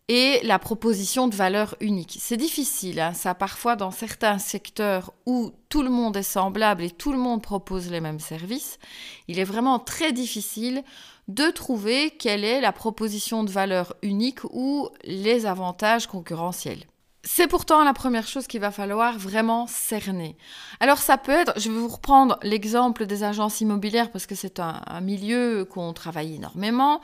et 0.10 0.40
la 0.44 0.58
proposition 0.58 1.28
de 1.28 1.36
valeur 1.36 1.76
unique. 1.82 2.18
C'est 2.20 2.38
difficile, 2.38 3.00
hein. 3.00 3.14
ça 3.14 3.36
parfois 3.36 3.76
dans 3.76 3.92
certains 3.92 4.40
secteurs 4.40 5.14
où 5.26 5.52
tout 5.70 5.84
le 5.84 5.90
monde 5.90 6.16
est 6.16 6.24
semblable 6.24 6.84
et 6.84 6.92
tout 6.92 7.12
le 7.12 7.18
monde 7.18 7.42
propose 7.42 7.92
les 7.92 8.00
mêmes 8.00 8.20
services, 8.20 8.80
il 9.28 9.38
est 9.40 9.44
vraiment 9.44 9.80
très 9.80 10.14
difficile 10.14 10.84
de 11.28 11.50
trouver 11.50 12.12
quelle 12.12 12.46
est 12.46 12.62
la 12.62 12.72
proposition 12.72 13.44
de 13.44 13.52
valeur 13.52 13.96
unique 14.02 14.46
ou 14.46 14.88
les 15.04 15.46
avantages 15.46 16.08
concurrentiels. 16.08 16.86
C'est 17.30 17.48
pourtant 17.48 17.84
la 17.84 17.92
première 17.92 18.26
chose 18.26 18.48
qu'il 18.48 18.62
va 18.62 18.72
falloir 18.72 19.18
vraiment 19.20 19.68
cerner. 19.68 20.38
Alors 20.80 21.00
ça 21.00 21.18
peut 21.18 21.34
être, 21.34 21.60
je 21.60 21.70
vais 21.70 21.78
vous 21.78 21.90
reprendre 21.90 22.40
l'exemple 22.42 23.06
des 23.06 23.24
agences 23.24 23.60
immobilières 23.60 24.12
parce 24.12 24.26
que 24.26 24.34
c'est 24.34 24.62
un, 24.62 25.02
milieu 25.02 25.66
qu'on 25.66 25.92
travaille 25.92 26.36
énormément. 26.36 27.02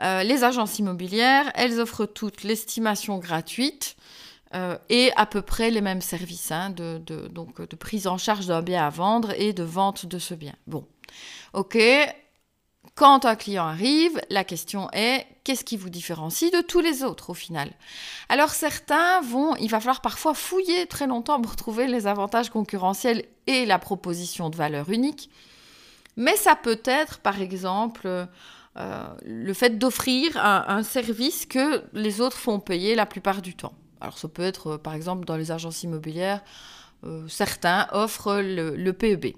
Euh, 0.00 0.22
les 0.22 0.42
agences 0.42 0.78
immobilières, 0.78 1.52
elles 1.54 1.80
offrent 1.80 2.06
toutes 2.06 2.44
l'estimation 2.44 3.18
gratuite 3.18 3.96
euh, 4.54 4.78
et 4.88 5.12
à 5.16 5.26
peu 5.26 5.42
près 5.42 5.70
les 5.70 5.82
mêmes 5.82 6.00
services, 6.00 6.50
hein, 6.50 6.70
de, 6.70 6.98
donc 7.28 7.60
de 7.60 7.76
prise 7.76 8.06
en 8.06 8.16
charge 8.16 8.46
d'un 8.46 8.62
bien 8.62 8.86
à 8.86 8.88
vendre 8.88 9.34
et 9.36 9.52
de 9.52 9.64
vente 9.64 10.06
de 10.06 10.18
ce 10.18 10.32
bien. 10.32 10.54
Bon, 10.66 10.86
ok, 11.52 11.76
quand 12.98 13.24
un 13.26 13.36
client 13.36 13.64
arrive, 13.64 14.20
la 14.28 14.42
question 14.42 14.90
est 14.90 15.24
qu'est-ce 15.44 15.64
qui 15.64 15.76
vous 15.76 15.88
différencie 15.88 16.50
de 16.50 16.60
tous 16.60 16.80
les 16.80 17.04
autres 17.04 17.30
au 17.30 17.34
final? 17.34 17.70
Alors 18.28 18.50
certains 18.50 19.20
vont, 19.20 19.54
il 19.54 19.70
va 19.70 19.78
falloir 19.78 20.00
parfois 20.00 20.34
fouiller 20.34 20.84
très 20.86 21.06
longtemps 21.06 21.40
pour 21.40 21.54
trouver 21.54 21.86
les 21.86 22.08
avantages 22.08 22.50
concurrentiels 22.50 23.24
et 23.46 23.66
la 23.66 23.78
proposition 23.78 24.50
de 24.50 24.56
valeur 24.56 24.90
unique. 24.90 25.30
Mais 26.16 26.34
ça 26.34 26.56
peut 26.56 26.80
être 26.84 27.20
par 27.20 27.40
exemple 27.40 28.08
euh, 28.08 29.06
le 29.24 29.52
fait 29.54 29.78
d'offrir 29.78 30.36
un, 30.36 30.82
service 30.82 31.46
que 31.46 31.84
les 31.92 32.20
autres 32.20 32.36
font 32.36 32.58
payer 32.58 32.96
la 32.96 33.06
plupart 33.06 33.42
du 33.42 33.54
temps. 33.54 33.74
Alors 34.00 34.18
ça 34.18 34.26
peut 34.26 34.42
être 34.42 34.76
par 34.76 34.94
exemple 34.94 35.24
dans 35.24 35.36
les 35.36 35.52
agences 35.52 35.84
immobilières, 35.84 36.42
euh, 37.04 37.28
certains 37.28 37.86
offrent 37.92 38.40
le 38.40 38.90
PEB. 38.90 39.36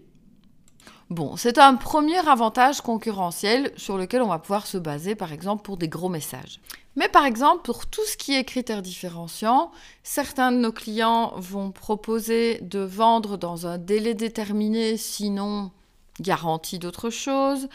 Bon, 1.11 1.37
c'est 1.37 1.59
un 1.59 1.75
premier 1.75 2.29
avantage 2.29 2.83
concurrentiel 2.83 3.73
sur 3.76 3.99
lequel 3.99 4.23
on 4.23 4.29
va 4.29 4.38
pouvoir 4.38 4.69
se 4.69 4.79
baser, 4.79 5.17
par 5.17 5.33
exemple, 5.33 5.62
pour 5.64 5.76
des 5.76 5.88
gros 5.88 6.09
messages. 6.09 6.61
Mais 6.95 7.09
par 7.09 7.25
exemple, 7.25 7.62
pour 7.62 7.87
tout 7.87 8.05
ce 8.07 8.17
qui 8.17 8.37
est 8.37 8.45
critères 8.45 8.81
différenciants, 8.81 9.73
certains 10.05 10.52
de 10.52 10.59
nos 10.59 10.71
clients 10.71 11.33
vont 11.37 11.73
proposer 11.73 12.61
de 12.62 12.79
vendre 12.79 13.37
dans 13.37 13.67
un 13.67 13.76
délai 13.76 14.14
déterminé, 14.14 14.97
sinon 14.97 15.73
garantie 16.21 16.79
d'autre 16.79 17.11
chose. 17.11 17.69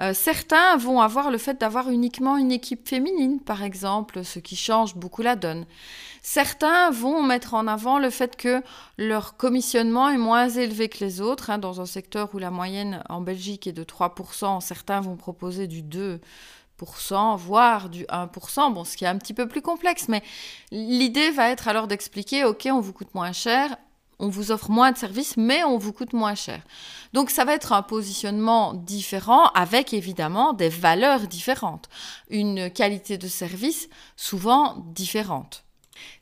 Euh, 0.00 0.12
certains 0.12 0.76
vont 0.76 1.00
avoir 1.00 1.30
le 1.30 1.38
fait 1.38 1.58
d'avoir 1.58 1.88
uniquement 1.88 2.36
une 2.36 2.52
équipe 2.52 2.86
féminine, 2.86 3.40
par 3.40 3.62
exemple, 3.62 4.24
ce 4.24 4.38
qui 4.38 4.56
change 4.56 4.94
beaucoup 4.94 5.22
la 5.22 5.36
donne. 5.36 5.64
Certains 6.22 6.90
vont 6.90 7.22
mettre 7.22 7.54
en 7.54 7.66
avant 7.66 7.98
le 7.98 8.10
fait 8.10 8.36
que 8.36 8.62
leur 8.98 9.36
commissionnement 9.36 10.10
est 10.10 10.18
moins 10.18 10.48
élevé 10.48 10.88
que 10.88 11.02
les 11.02 11.20
autres. 11.20 11.50
Hein, 11.50 11.58
dans 11.58 11.80
un 11.80 11.86
secteur 11.86 12.34
où 12.34 12.38
la 12.38 12.50
moyenne 12.50 13.02
en 13.08 13.20
Belgique 13.20 13.66
est 13.66 13.72
de 13.72 13.84
3%, 13.84 14.60
certains 14.60 15.00
vont 15.00 15.16
proposer 15.16 15.66
du 15.66 15.82
2%, 15.82 17.36
voire 17.38 17.88
du 17.88 18.04
1%, 18.04 18.74
bon, 18.74 18.84
ce 18.84 18.96
qui 18.96 19.04
est 19.04 19.08
un 19.08 19.16
petit 19.16 19.34
peu 19.34 19.48
plus 19.48 19.62
complexe, 19.62 20.08
mais 20.08 20.22
l'idée 20.70 21.30
va 21.30 21.48
être 21.48 21.68
alors 21.68 21.86
d'expliquer, 21.86 22.44
ok, 22.44 22.68
on 22.70 22.80
vous 22.80 22.92
coûte 22.92 23.14
moins 23.14 23.32
cher, 23.32 23.76
on 24.18 24.28
vous 24.28 24.50
offre 24.50 24.70
moins 24.70 24.92
de 24.92 24.98
services, 24.98 25.36
mais 25.36 25.64
on 25.64 25.78
vous 25.78 25.92
coûte 25.92 26.12
moins 26.12 26.34
cher. 26.34 26.62
Donc 27.12 27.30
ça 27.30 27.44
va 27.44 27.54
être 27.54 27.72
un 27.72 27.82
positionnement 27.82 28.74
différent 28.74 29.46
avec 29.54 29.92
évidemment 29.92 30.52
des 30.52 30.68
valeurs 30.68 31.26
différentes, 31.26 31.88
une 32.30 32.70
qualité 32.70 33.18
de 33.18 33.28
service 33.28 33.88
souvent 34.16 34.76
différente. 34.94 35.66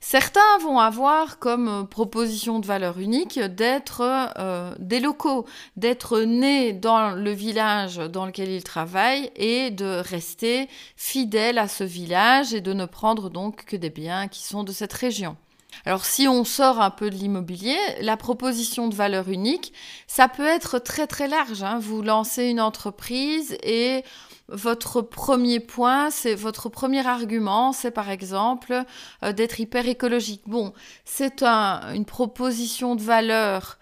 Certains 0.01 0.59
vont 0.61 0.79
avoir 0.79 1.39
comme 1.39 1.89
proposition 1.89 2.61
de 2.61 2.67
valeur 2.67 2.99
unique 2.99 3.41
d'être 3.41 4.03
euh, 4.39 4.73
des 4.79 5.01
locaux, 5.01 5.47
d'être 5.77 6.21
nés 6.21 6.73
dans 6.73 7.11
le 7.11 7.31
village 7.33 7.97
dans 7.97 8.27
lequel 8.27 8.51
ils 8.51 8.63
travaillent 8.63 9.31
et 9.37 9.71
de 9.71 10.01
rester 10.01 10.69
fidèles 10.97 11.59
à 11.59 11.69
ce 11.69 11.85
village 11.85 12.55
et 12.55 12.61
de 12.61 12.73
ne 12.73 12.87
prendre 12.87 13.31
donc 13.31 13.65
que 13.65 13.77
des 13.77 13.91
biens 13.91 14.29
qui 14.29 14.45
sont 14.45 14.65
de 14.65 14.73
cette 14.73 14.93
région. 14.93 15.37
Alors 15.85 16.05
si 16.05 16.29
on 16.29 16.45
sort 16.45 16.81
un 16.81 16.91
peu 16.91 17.11
de 17.11 17.15
l'immobilier, 17.15 17.77
la 18.01 18.17
proposition 18.17 18.89
de 18.89 18.95
valeur 18.95 19.29
unique, 19.29 19.73
ça 20.07 20.29
peut 20.29 20.47
être 20.47 20.79
très 20.79 21.07
très 21.07 21.29
large. 21.29 21.63
Hein. 21.63 21.79
Vous 21.81 22.03
lancez 22.03 22.45
une 22.45 22.61
entreprise 22.61 23.57
et 23.63 24.05
votre 24.49 25.01
premier 25.01 25.61
point, 25.61 26.11
c'est 26.11 26.35
votre 26.35 26.69
premier 26.69 27.07
argument, 27.07 27.73
c'est 27.73 27.91
par 27.91 28.11
exemple 28.11 28.85
euh, 29.23 29.33
d'être 29.33 29.59
hyper 29.59 29.89
écologique. 29.89 30.43
Bon, 30.47 30.75
c'est 31.05 31.43
une 31.43 32.05
proposition 32.05 32.95
de 32.95 33.03
valeur 33.03 33.79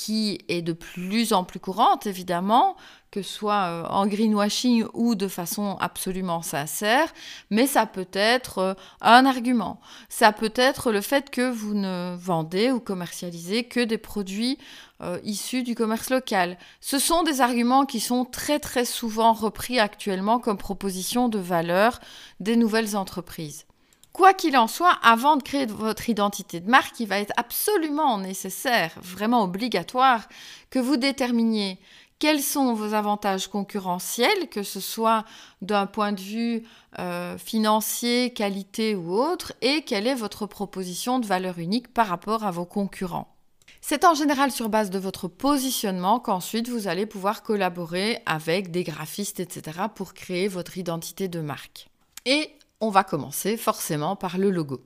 qui 0.00 0.38
est 0.48 0.62
de 0.62 0.72
plus 0.72 1.34
en 1.34 1.44
plus 1.44 1.60
courante, 1.60 2.06
évidemment, 2.06 2.74
que 3.10 3.20
ce 3.20 3.34
soit 3.34 3.66
euh, 3.66 3.84
en 3.84 4.06
greenwashing 4.06 4.86
ou 4.94 5.14
de 5.14 5.28
façon 5.28 5.76
absolument 5.78 6.40
sincère, 6.40 7.12
mais 7.50 7.66
ça 7.66 7.84
peut 7.84 8.08
être 8.14 8.58
euh, 8.58 8.74
un 9.02 9.26
argument. 9.26 9.78
Ça 10.08 10.32
peut 10.32 10.54
être 10.56 10.90
le 10.90 11.02
fait 11.02 11.28
que 11.28 11.50
vous 11.50 11.74
ne 11.74 12.16
vendez 12.16 12.70
ou 12.70 12.80
commercialisez 12.80 13.64
que 13.64 13.80
des 13.80 13.98
produits 13.98 14.56
euh, 15.02 15.18
issus 15.22 15.64
du 15.64 15.74
commerce 15.74 16.08
local. 16.08 16.56
Ce 16.80 16.98
sont 16.98 17.22
des 17.22 17.42
arguments 17.42 17.84
qui 17.84 18.00
sont 18.00 18.24
très 18.24 18.58
très 18.58 18.86
souvent 18.86 19.34
repris 19.34 19.80
actuellement 19.80 20.38
comme 20.38 20.56
proposition 20.56 21.28
de 21.28 21.38
valeur 21.38 22.00
des 22.40 22.56
nouvelles 22.56 22.96
entreprises. 22.96 23.66
Quoi 24.12 24.34
qu'il 24.34 24.56
en 24.56 24.66
soit, 24.66 24.98
avant 25.02 25.36
de 25.36 25.42
créer 25.42 25.66
votre 25.66 26.08
identité 26.08 26.60
de 26.60 26.68
marque, 26.68 26.98
il 27.00 27.06
va 27.06 27.20
être 27.20 27.32
absolument 27.36 28.18
nécessaire, 28.18 28.92
vraiment 29.00 29.42
obligatoire, 29.44 30.28
que 30.70 30.78
vous 30.78 30.96
déterminiez 30.96 31.78
quels 32.18 32.42
sont 32.42 32.74
vos 32.74 32.92
avantages 32.92 33.48
concurrentiels, 33.48 34.48
que 34.50 34.62
ce 34.62 34.78
soit 34.78 35.24
d'un 35.62 35.86
point 35.86 36.12
de 36.12 36.20
vue 36.20 36.64
euh, 36.98 37.38
financier, 37.38 38.32
qualité 38.34 38.94
ou 38.94 39.14
autre, 39.14 39.54
et 39.62 39.82
quelle 39.82 40.06
est 40.06 40.14
votre 40.14 40.46
proposition 40.46 41.18
de 41.18 41.26
valeur 41.26 41.58
unique 41.58 41.92
par 41.92 42.08
rapport 42.08 42.44
à 42.44 42.50
vos 42.50 42.66
concurrents. 42.66 43.34
C'est 43.80 44.04
en 44.04 44.14
général 44.14 44.50
sur 44.50 44.68
base 44.68 44.90
de 44.90 44.98
votre 44.98 45.28
positionnement 45.28 46.20
qu'ensuite 46.20 46.68
vous 46.68 46.88
allez 46.88 47.06
pouvoir 47.06 47.42
collaborer 47.42 48.18
avec 48.26 48.70
des 48.70 48.84
graphistes, 48.84 49.40
etc. 49.40 49.78
pour 49.94 50.12
créer 50.12 50.48
votre 50.48 50.76
identité 50.76 51.28
de 51.28 51.40
marque. 51.40 51.88
Et 52.26 52.50
on 52.80 52.90
va 52.90 53.04
commencer 53.04 53.56
forcément 53.56 54.16
par 54.16 54.38
le 54.38 54.50
logo. 54.50 54.80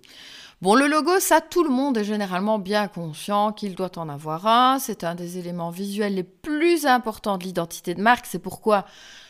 Bon, 0.63 0.75
le 0.75 0.87
logo, 0.87 1.19
ça, 1.21 1.41
tout 1.41 1.65
le 1.65 1.71
monde 1.71 1.99
est 1.99 2.05
généralement 2.05 2.59
bien 2.59 2.89
conscient 2.89 3.53
qu'il 3.53 3.75
doit 3.75 3.99
en 3.99 4.09
avoir 4.09 4.47
un. 4.47 4.79
C'est 4.79 5.05
un 5.05 5.15
des 5.15 5.39
éléments 5.39 5.71
visuels 5.71 6.15
les 6.15 6.23
plus 6.23 6.87
importants 6.87 7.39
de 7.39 7.45
l'identité 7.45 7.95
de 7.95 8.01
marque. 8.01 8.27
C'est 8.27 8.39
pourquoi 8.39 8.87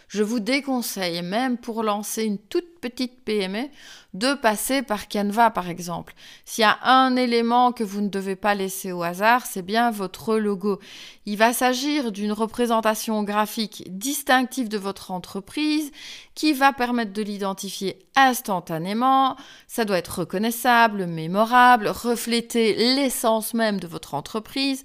je 0.08 0.23
vous 0.23 0.40
déconseille, 0.40 1.23
même 1.23 1.58
pour 1.58 1.82
lancer 1.82 2.25
une 2.25 2.38
toute 2.38 2.80
petite 2.80 3.25
PME, 3.25 3.68
de 4.12 4.34
passer 4.34 4.82
par 4.82 5.08
Canva, 5.08 5.50
par 5.50 5.68
exemple. 5.68 6.14
S'il 6.44 6.62
y 6.62 6.64
a 6.64 6.78
un 6.84 7.16
élément 7.16 7.73
que 7.73 7.82
vous 7.82 8.00
ne 8.00 8.08
devez 8.08 8.37
pas 8.37 8.54
laisser 8.54 8.92
au 8.92 9.02
hasard, 9.02 9.44
c'est 9.46 9.62
bien 9.62 9.90
votre 9.90 10.37
logo. 10.37 10.78
Il 11.26 11.37
va 11.37 11.52
s'agir 11.52 12.12
d'une 12.12 12.32
représentation 12.32 13.23
graphique 13.25 13.84
distinctive 13.88 14.68
de 14.68 14.78
votre 14.78 15.11
entreprise 15.11 15.90
qui 16.34 16.52
va 16.52 16.73
permettre 16.73 17.12
de 17.12 17.23
l'identifier 17.23 17.99
instantanément. 18.14 19.37
Ça 19.66 19.84
doit 19.84 19.99
être 19.99 20.20
reconnaissable, 20.20 21.06
mémorable, 21.06 21.88
refléter 21.88 22.75
l'essence 22.94 23.54
même 23.54 23.80
de 23.80 23.87
votre 23.87 24.14
entreprise. 24.14 24.84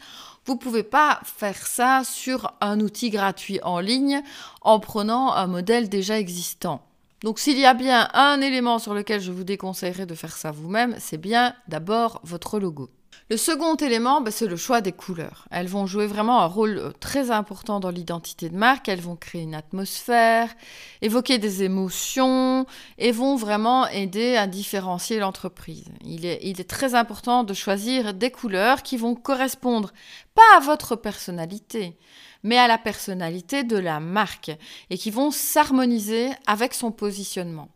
Vous 0.50 0.56
ne 0.56 0.60
pouvez 0.60 0.82
pas 0.82 1.20
faire 1.26 1.68
ça 1.68 2.02
sur 2.04 2.56
un 2.60 2.80
outil 2.80 3.12
gratuit 3.12 3.60
en 3.62 3.80
ligne 3.80 4.24
en 4.62 4.80
prenant 4.80 5.32
un 5.32 5.46
modèle 5.46 5.90
déjà 5.90 6.18
existant. 6.18 6.82
Donc 7.22 7.38
s'il 7.38 7.60
y 7.60 7.68
a 7.68 7.76
bien 7.76 8.10
un 8.16 8.42
élément 8.42 8.80
sur 8.80 8.96
lequel 8.96 9.22
je 9.22 9.32
vous 9.32 9.44
déconseillerais 9.44 10.08
de 10.08 10.16
faire 10.16 10.36
ça 10.36 10.50
vous-même, 10.50 10.96
c'est 10.98 11.20
bien 11.20 11.54
d'abord 11.68 12.20
votre 12.24 12.60
logo. 12.60 12.90
Le 13.32 13.38
second 13.38 13.76
élément, 13.76 14.22
bah, 14.22 14.32
c'est 14.32 14.48
le 14.48 14.56
choix 14.56 14.82
des 14.82 14.92
couleurs. 14.92 15.46
Elles 15.52 15.68
vont 15.68 15.86
jouer 15.86 16.08
vraiment 16.08 16.42
un 16.42 16.48
rôle 16.48 16.80
euh, 16.80 16.92
très 17.00 17.30
important 17.30 17.80
dans 17.80 17.92
l'identité 17.92 18.50
de 18.50 18.58
marque. 18.58 18.90
Elles 18.90 19.02
vont 19.02 19.16
créer 19.16 19.44
une 19.44 19.54
atmosphère, 19.54 20.50
évoquer 21.04 21.38
des 21.38 21.62
émotions 21.62 22.66
et 22.98 23.12
vont 23.12 23.36
vraiment 23.36 23.88
aider 23.88 24.36
à 24.36 24.48
différencier 24.48 25.20
l'entreprise. 25.20 25.86
Il 26.04 26.26
est, 26.26 26.40
il 26.42 26.60
est 26.60 26.68
très 26.68 26.96
important 26.96 27.44
de 27.44 27.54
choisir 27.54 28.16
des 28.16 28.32
couleurs 28.32 28.82
qui 28.82 28.98
vont 28.98 29.14
correspondre 29.14 29.94
pas 30.34 30.58
à 30.58 30.62
votre 30.62 30.96
personnalité, 30.96 31.98
mais 32.44 32.58
à 32.58 32.68
la 32.68 32.78
personnalité 32.78 33.64
de 33.64 33.78
la 33.78 34.00
marque 34.00 34.52
et 34.90 34.98
qui 34.98 35.12
vont 35.12 35.32
s'harmoniser 35.32 36.30
avec 36.48 36.74
son 36.74 36.92
positionnement. 36.92 37.70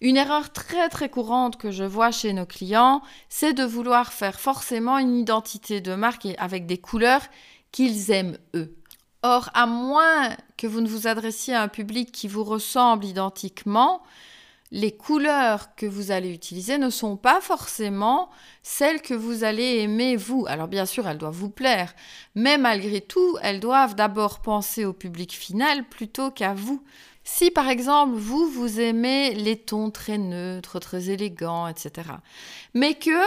Une 0.00 0.16
erreur 0.16 0.52
très 0.52 0.88
très 0.88 1.08
courante 1.08 1.56
que 1.56 1.70
je 1.70 1.84
vois 1.84 2.10
chez 2.10 2.32
nos 2.32 2.46
clients, 2.46 3.02
c'est 3.28 3.52
de 3.52 3.64
vouloir 3.64 4.12
faire 4.12 4.40
forcément 4.40 4.98
une 4.98 5.16
identité 5.16 5.80
de 5.80 5.94
marque 5.94 6.26
avec 6.38 6.66
des 6.66 6.78
couleurs 6.78 7.22
qu'ils 7.70 8.10
aiment 8.10 8.38
eux. 8.54 8.74
Or, 9.22 9.50
à 9.54 9.66
moins 9.66 10.36
que 10.56 10.66
vous 10.66 10.80
ne 10.80 10.88
vous 10.88 11.06
adressiez 11.06 11.54
à 11.54 11.62
un 11.62 11.68
public 11.68 12.10
qui 12.10 12.26
vous 12.26 12.42
ressemble 12.42 13.04
identiquement, 13.04 14.02
les 14.72 14.90
couleurs 14.90 15.74
que 15.76 15.84
vous 15.84 16.10
allez 16.12 16.32
utiliser 16.32 16.78
ne 16.78 16.88
sont 16.88 17.18
pas 17.18 17.42
forcément 17.42 18.30
celles 18.62 19.02
que 19.02 19.12
vous 19.12 19.44
allez 19.44 19.80
aimer 19.80 20.16
vous. 20.16 20.46
Alors 20.48 20.66
bien 20.66 20.86
sûr, 20.86 21.06
elles 21.06 21.18
doivent 21.18 21.34
vous 21.34 21.50
plaire, 21.50 21.94
mais 22.34 22.56
malgré 22.56 23.02
tout, 23.02 23.36
elles 23.42 23.60
doivent 23.60 23.94
d'abord 23.94 24.40
penser 24.40 24.86
au 24.86 24.94
public 24.94 25.32
final 25.32 25.84
plutôt 25.84 26.30
qu'à 26.30 26.54
vous. 26.54 26.82
Si 27.22 27.50
par 27.50 27.68
exemple 27.68 28.14
vous, 28.16 28.48
vous 28.48 28.80
aimez 28.80 29.34
les 29.34 29.58
tons 29.58 29.90
très 29.90 30.16
neutres, 30.16 30.80
très 30.80 31.10
élégants, 31.10 31.68
etc., 31.68 32.08
mais 32.72 32.94
que 32.94 33.20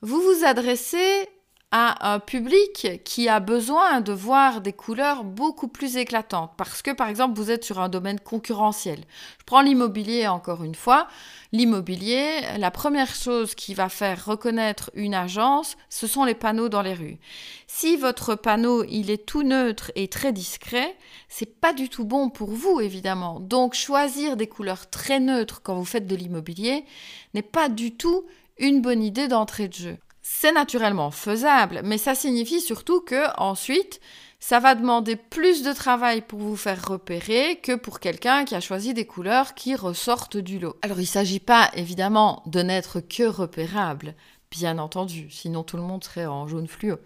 vous 0.00 0.20
vous 0.20 0.44
adressez 0.44 1.28
à 1.70 2.14
un 2.14 2.18
public 2.18 3.02
qui 3.04 3.28
a 3.28 3.40
besoin 3.40 4.00
de 4.00 4.12
voir 4.12 4.62
des 4.62 4.72
couleurs 4.72 5.22
beaucoup 5.22 5.68
plus 5.68 5.98
éclatantes 5.98 6.52
parce 6.56 6.80
que 6.80 6.92
par 6.92 7.08
exemple 7.08 7.38
vous 7.38 7.50
êtes 7.50 7.64
sur 7.64 7.78
un 7.78 7.90
domaine 7.90 8.20
concurrentiel. 8.20 9.00
Je 9.38 9.44
prends 9.44 9.60
l'immobilier 9.60 10.26
encore 10.28 10.64
une 10.64 10.74
fois. 10.74 11.08
L'immobilier, 11.52 12.40
la 12.56 12.70
première 12.70 13.14
chose 13.14 13.54
qui 13.54 13.74
va 13.74 13.90
faire 13.90 14.24
reconnaître 14.24 14.90
une 14.94 15.14
agence, 15.14 15.76
ce 15.90 16.06
sont 16.06 16.24
les 16.24 16.34
panneaux 16.34 16.70
dans 16.70 16.82
les 16.82 16.94
rues. 16.94 17.18
Si 17.66 17.96
votre 17.96 18.34
panneau, 18.34 18.84
il 18.84 19.10
est 19.10 19.26
tout 19.26 19.42
neutre 19.42 19.92
et 19.94 20.08
très 20.08 20.32
discret, 20.32 20.96
c'est 21.28 21.60
pas 21.60 21.74
du 21.74 21.90
tout 21.90 22.06
bon 22.06 22.30
pour 22.30 22.50
vous 22.50 22.80
évidemment. 22.80 23.40
Donc 23.40 23.74
choisir 23.74 24.38
des 24.38 24.46
couleurs 24.46 24.88
très 24.88 25.20
neutres 25.20 25.60
quand 25.62 25.74
vous 25.74 25.84
faites 25.84 26.06
de 26.06 26.16
l'immobilier 26.16 26.86
n'est 27.34 27.42
pas 27.42 27.68
du 27.68 27.94
tout 27.94 28.24
une 28.56 28.80
bonne 28.80 29.02
idée 29.02 29.28
d'entrée 29.28 29.68
de 29.68 29.74
jeu. 29.74 29.98
C'est 30.30 30.52
naturellement 30.52 31.10
faisable, 31.10 31.80
mais 31.82 31.98
ça 31.98 32.14
signifie 32.14 32.60
surtout 32.60 33.00
que 33.00 33.26
ensuite, 33.40 33.98
ça 34.38 34.60
va 34.60 34.76
demander 34.76 35.16
plus 35.16 35.62
de 35.62 35.72
travail 35.72 36.20
pour 36.20 36.38
vous 36.38 36.54
faire 36.54 36.86
repérer 36.86 37.58
que 37.60 37.74
pour 37.74 37.98
quelqu'un 37.98 38.44
qui 38.44 38.54
a 38.54 38.60
choisi 38.60 38.94
des 38.94 39.06
couleurs 39.06 39.54
qui 39.54 39.74
ressortent 39.74 40.36
du 40.36 40.60
lot. 40.60 40.76
Alors 40.82 40.98
il 40.98 41.04
ne 41.04 41.06
s'agit 41.06 41.40
pas 41.40 41.70
évidemment 41.74 42.42
de 42.46 42.60
n'être 42.60 43.00
que 43.00 43.24
repérable, 43.24 44.14
bien 44.50 44.78
entendu, 44.78 45.28
sinon 45.30 45.64
tout 45.64 45.76
le 45.76 45.82
monde 45.82 46.04
serait 46.04 46.26
en 46.26 46.46
jaune 46.46 46.68
fluo. 46.68 46.98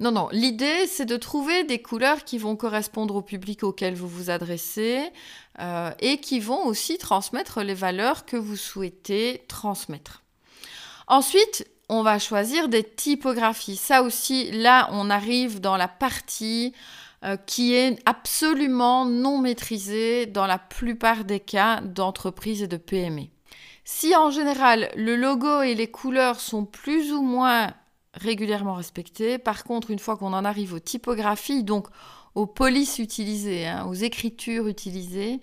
Non, 0.00 0.10
non, 0.10 0.28
l'idée 0.32 0.86
c'est 0.86 1.06
de 1.06 1.16
trouver 1.16 1.64
des 1.64 1.80
couleurs 1.80 2.24
qui 2.24 2.36
vont 2.36 2.56
correspondre 2.56 3.14
au 3.14 3.22
public 3.22 3.62
auquel 3.62 3.94
vous 3.94 4.08
vous 4.08 4.28
adressez 4.28 5.08
euh, 5.60 5.92
et 6.00 6.18
qui 6.18 6.40
vont 6.40 6.66
aussi 6.66 6.98
transmettre 6.98 7.60
les 7.60 7.74
valeurs 7.74 8.26
que 8.26 8.36
vous 8.36 8.56
souhaitez 8.56 9.44
transmettre. 9.48 10.24
Ensuite, 11.06 11.66
on 11.90 12.04
va 12.04 12.20
choisir 12.20 12.68
des 12.68 12.84
typographies. 12.84 13.76
Ça 13.76 14.02
aussi, 14.02 14.50
là, 14.52 14.88
on 14.92 15.10
arrive 15.10 15.60
dans 15.60 15.76
la 15.76 15.88
partie 15.88 16.72
euh, 17.24 17.36
qui 17.36 17.74
est 17.74 17.98
absolument 18.06 19.04
non 19.04 19.38
maîtrisée 19.38 20.26
dans 20.26 20.46
la 20.46 20.58
plupart 20.58 21.24
des 21.24 21.40
cas 21.40 21.80
d'entreprises 21.80 22.62
et 22.62 22.68
de 22.68 22.76
PME. 22.76 23.24
Si 23.84 24.14
en 24.14 24.30
général 24.30 24.90
le 24.94 25.16
logo 25.16 25.62
et 25.62 25.74
les 25.74 25.90
couleurs 25.90 26.38
sont 26.38 26.64
plus 26.64 27.12
ou 27.12 27.22
moins 27.22 27.74
régulièrement 28.14 28.74
respectés, 28.74 29.38
par 29.38 29.64
contre, 29.64 29.90
une 29.90 29.98
fois 29.98 30.16
qu'on 30.16 30.32
en 30.32 30.44
arrive 30.44 30.74
aux 30.74 30.78
typographies, 30.78 31.64
donc 31.64 31.88
aux 32.36 32.46
polices 32.46 33.00
utilisées, 33.00 33.66
hein, 33.66 33.84
aux 33.86 33.94
écritures 33.94 34.68
utilisées, 34.68 35.40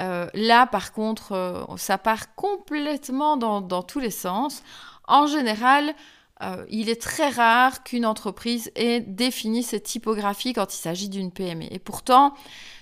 euh, 0.00 0.28
là, 0.32 0.66
par 0.66 0.92
contre, 0.92 1.32
euh, 1.32 1.62
ça 1.76 1.98
part 1.98 2.34
complètement 2.34 3.36
dans 3.36 3.82
tous 3.82 4.00
les 4.00 4.10
sens. 4.10 4.62
En 5.06 5.26
général, 5.26 5.94
euh, 6.42 6.64
il 6.68 6.88
est 6.88 7.00
très 7.00 7.28
rare 7.28 7.84
qu'une 7.84 8.06
entreprise 8.06 8.70
ait 8.74 9.00
défini 9.00 9.62
cette 9.62 9.84
typographie 9.84 10.52
quand 10.52 10.74
il 10.74 10.78
s'agit 10.78 11.08
d'une 11.08 11.30
PME. 11.30 11.66
Et 11.70 11.78
pourtant, 11.78 12.34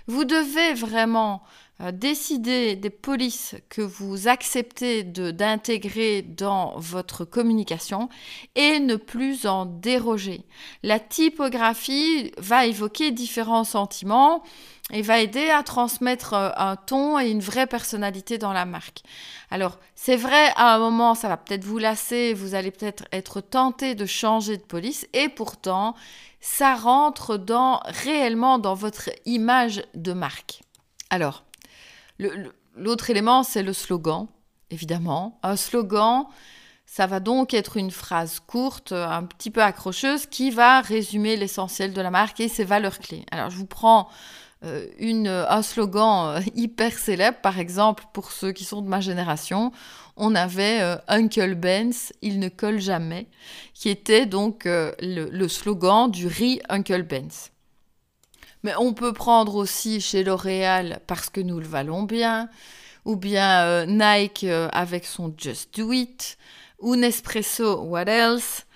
vous 0.07 0.25
devez 0.25 0.75
vraiment 0.75 1.43
euh, 1.81 1.93
décider 1.93 2.77
des 2.77 2.91
polices 2.91 3.57
que 3.69 3.83
vous 3.83 4.29
acceptez 4.29 5.03
d'intégrer 5.03 6.23
dans 6.23 6.75
votre 6.79 7.25
communication 7.25 8.09
et 8.55 8.79
ne 8.79 8.97
plus 8.97 9.47
en 9.47 9.67
déroger. 9.67 10.45
La 10.83 11.01
typographie 11.01 12.33
va 12.39 12.67
évoquer 12.67 13.11
différents 13.11 13.65
sentiments 13.65 14.43
et 14.93 15.03
va 15.03 15.21
aider 15.21 15.49
à 15.51 15.63
transmettre 15.63 16.35
euh, 16.35 16.51
un 16.57 16.77
ton 16.77 17.19
et 17.19 17.31
une 17.31 17.41
vraie 17.41 17.67
personnalité 17.67 18.39
dans 18.39 18.53
la 18.53 18.67
marque. 18.67 19.03
Alors, 19.51 19.79
c'est 19.95 20.17
vrai, 20.17 20.53
à 20.57 20.75
un 20.75 20.79
moment, 20.79 21.15
ça 21.15 21.29
va 21.29 21.37
peut-être 21.37 21.65
vous 21.65 21.79
lasser, 21.79 22.35
vous 22.35 22.55
allez 22.55 22.71
peut-être 22.71 23.05
être 23.11 23.41
tenté 23.41 23.95
de 23.95 24.07
changer 24.07 24.59
de 24.59 24.63
police, 24.63 25.07
et 25.15 25.29
pourtant, 25.29 25.95
ça 26.41 26.75
rentre 26.75 27.37
dans, 27.39 27.81
réellement 27.85 28.59
dans 28.59 28.75
votre 28.75 29.11
image 29.25 29.83
de 29.95 30.13
marque. 30.13 30.63
Alors, 31.11 31.45
l'autre 32.77 33.11
élément, 33.11 33.43
c'est 33.43 33.63
le 33.63 33.73
slogan, 33.73 34.27
évidemment. 34.71 35.39
Un 35.43 35.57
slogan, 35.57 36.27
ça 36.85 37.07
va 37.07 37.21
donc 37.21 37.55
être 37.55 37.77
une 37.77 37.91
phrase 37.91 38.41
courte, 38.41 38.93
un 38.93 39.25
petit 39.25 39.51
peu 39.51 39.63
accrocheuse, 39.63 40.27
qui 40.27 40.51
va 40.51 40.81
résumer 40.81 41.37
l'essentiel 41.37 41.93
de 41.93 42.01
la 42.01 42.11
marque 42.11 42.41
et 42.41 42.49
ses 42.49 42.65
valeurs 42.65 42.99
clés. 42.99 43.25
Alors, 43.31 43.51
je 43.51 43.57
vous 43.57 43.67
prends 43.67 44.09
euh, 44.65 44.87
une, 44.99 45.29
un 45.29 45.63
slogan 45.63 46.37
euh, 46.37 46.41
hyper 46.55 46.99
célèbre, 46.99 47.39
par 47.43 47.59
exemple, 47.59 48.05
pour 48.13 48.33
ceux 48.33 48.53
qui 48.53 48.65
sont 48.65 48.83
de 48.83 48.89
ma 48.89 49.01
génération, 49.01 49.73
on 50.17 50.35
avait 50.35 50.81
euh, 50.83 50.97
Uncle 51.09 51.55
Ben's, 51.55 52.13
il 52.23 52.39
ne 52.39 52.49
colle 52.49 52.81
jamais, 52.81 53.27
qui 53.75 53.89
était 53.89 54.27
donc 54.27 54.65
le, 54.65 54.95
le, 55.01 55.49
slogan 55.49 56.11
du 56.11 56.27
riz 56.27 56.61
Uncle 56.69 57.03
Ben's. 57.03 57.51
Mais 58.63 58.75
on 58.79 58.95
peut 58.95 59.13
prendre 59.13 59.57
aussi 59.57 60.01
chez 60.01 60.23
L'Oréal 60.23 61.01
parce 61.07 61.29
que 61.31 61.41
nous 61.41 61.59
le 61.59 61.67
valons 61.67 62.05
bien, 62.05 62.49
ou 63.05 63.17
bien 63.17 63.65
euh, 63.65 63.87
Nike 63.87 64.45
euh, 64.45 64.69
avec 64.73 65.05
son 65.05 65.35
Just 65.37 65.79
Do 65.79 65.93
It, 65.93 66.39
ou 66.79 66.97
Nespresso, 66.97 67.83
What 67.83 68.05
Else? 68.05 68.67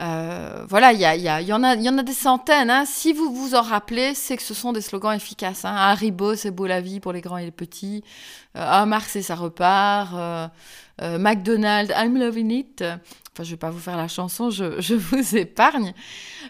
Euh, 0.00 0.64
voilà, 0.68 0.92
il 0.92 1.00
y, 1.00 1.02
y, 1.02 1.52
en 1.52 1.62
a, 1.62 1.74
y 1.74 1.88
en 1.88 1.98
a 1.98 2.02
des 2.02 2.14
centaines. 2.14 2.70
Hein. 2.70 2.84
Si 2.86 3.12
vous 3.12 3.32
vous 3.32 3.54
en 3.54 3.62
rappelez, 3.62 4.14
c'est 4.14 4.36
que 4.36 4.42
ce 4.42 4.54
sont 4.54 4.72
des 4.72 4.80
slogans 4.80 5.14
efficaces. 5.14 5.64
Hein. 5.64 5.74
Haribo, 5.74 6.34
c'est 6.34 6.50
beau 6.50 6.66
la 6.66 6.80
vie 6.80 7.00
pour 7.00 7.12
les 7.12 7.20
grands 7.20 7.36
et 7.36 7.44
les 7.44 7.50
petits. 7.50 8.02
Euh, 8.56 8.86
Mars, 8.86 9.16
et 9.16 9.22
ça 9.22 9.34
repart. 9.34 10.14
Euh, 10.14 11.18
McDonald's, 11.18 11.92
I'm 11.96 12.18
loving 12.18 12.50
it. 12.50 12.82
Enfin, 12.82 13.44
je 13.44 13.50
vais 13.50 13.56
pas 13.56 13.70
vous 13.70 13.80
faire 13.80 13.96
la 13.96 14.08
chanson, 14.08 14.50
je, 14.50 14.80
je 14.80 14.94
vous 14.94 15.36
épargne. 15.36 15.92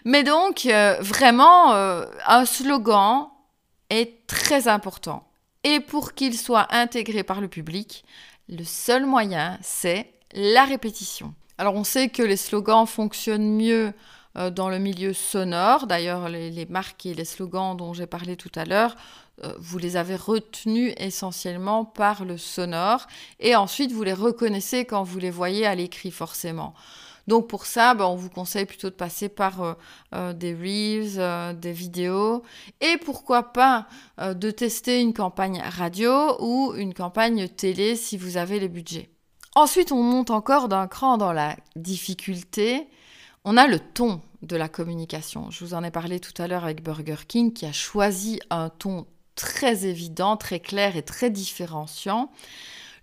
Mais 0.05 0.23
donc, 0.23 0.65
vraiment, 0.99 1.73
un 1.73 2.45
slogan 2.45 3.27
est 3.89 4.25
très 4.27 4.67
important. 4.67 5.27
Et 5.63 5.79
pour 5.79 6.13
qu'il 6.13 6.37
soit 6.37 6.67
intégré 6.73 7.23
par 7.23 7.39
le 7.39 7.47
public, 7.47 8.03
le 8.49 8.63
seul 8.63 9.05
moyen, 9.05 9.57
c'est 9.61 10.13
la 10.33 10.65
répétition. 10.65 11.33
Alors 11.57 11.75
on 11.75 11.83
sait 11.83 12.09
que 12.09 12.23
les 12.23 12.37
slogans 12.37 12.87
fonctionnent 12.87 13.55
mieux 13.55 13.93
euh, 14.35 14.49
dans 14.49 14.69
le 14.69 14.79
milieu 14.79 15.13
sonore. 15.13 15.85
D'ailleurs, 15.85 16.27
les, 16.29 16.65
marques 16.65 17.05
et 17.05 17.13
les 17.13 17.25
slogans 17.25 17.77
dont 17.77 17.93
j'ai 17.93 18.07
parlé 18.07 18.35
tout 18.35 18.51
à 18.55 18.65
l'heure, 18.65 18.95
euh, 19.43 19.53
vous 19.59 19.77
les 19.77 19.95
avez 19.95 20.15
retenus 20.15 20.93
essentiellement 20.97 21.85
par 21.85 22.25
le 22.25 22.37
sonore. 22.37 23.05
Et 23.39 23.55
ensuite, 23.55 23.91
vous 23.91 24.03
les 24.03 24.13
reconnaissez 24.13 24.85
quand 24.85 25.03
vous 25.03 25.19
les 25.19 25.29
voyez 25.29 25.67
à 25.67 25.75
l'écrit 25.75 26.09
forcément. 26.09 26.73
Donc 27.27 27.47
pour 27.47 27.67
ça, 27.67 27.93
ben, 27.93 28.05
on 28.05 28.15
vous 28.15 28.29
conseille 28.29 28.65
plutôt 28.65 28.89
de 28.89 28.95
passer 28.95 29.29
par 29.29 29.77
euh, 30.13 30.33
des 30.33 30.53
reels, 30.53 31.57
des 31.57 31.71
vidéos, 31.71 32.43
et 32.81 32.97
pourquoi 32.97 33.53
pas 33.53 33.87
de 34.19 34.51
tester 34.51 34.99
une 34.99 35.13
campagne 35.13 35.61
radio 35.63 36.35
ou 36.41 36.73
une 36.75 36.93
campagne 36.93 37.47
télé 37.47 37.95
si 37.95 38.17
vous 38.17 38.35
avez 38.35 38.59
les 38.59 38.67
budgets. 38.67 39.12
Ensuite, 39.55 39.91
on 39.91 40.01
monte 40.01 40.31
encore 40.31 40.67
d'un 40.67 40.87
cran 40.87 41.17
dans 41.17 41.31
la 41.31 41.55
difficulté. 41.75 42.87
On 43.45 43.55
a 43.55 43.67
le 43.67 43.79
ton 43.79 44.19
de 44.41 44.55
la 44.55 44.67
communication. 44.67 45.51
Je 45.51 45.63
vous 45.63 45.73
en 45.75 45.83
ai 45.83 45.91
parlé 45.91 46.19
tout 46.19 46.33
à 46.41 46.47
l'heure 46.47 46.63
avec 46.63 46.81
Burger 46.81 47.27
King 47.27 47.53
qui 47.53 47.65
a 47.65 47.71
choisi 47.71 48.39
un 48.49 48.69
ton 48.69 49.05
très 49.35 49.85
évident, 49.85 50.37
très 50.37 50.59
clair 50.59 50.97
et 50.97 51.03
très 51.03 51.29
différenciant. 51.29 52.31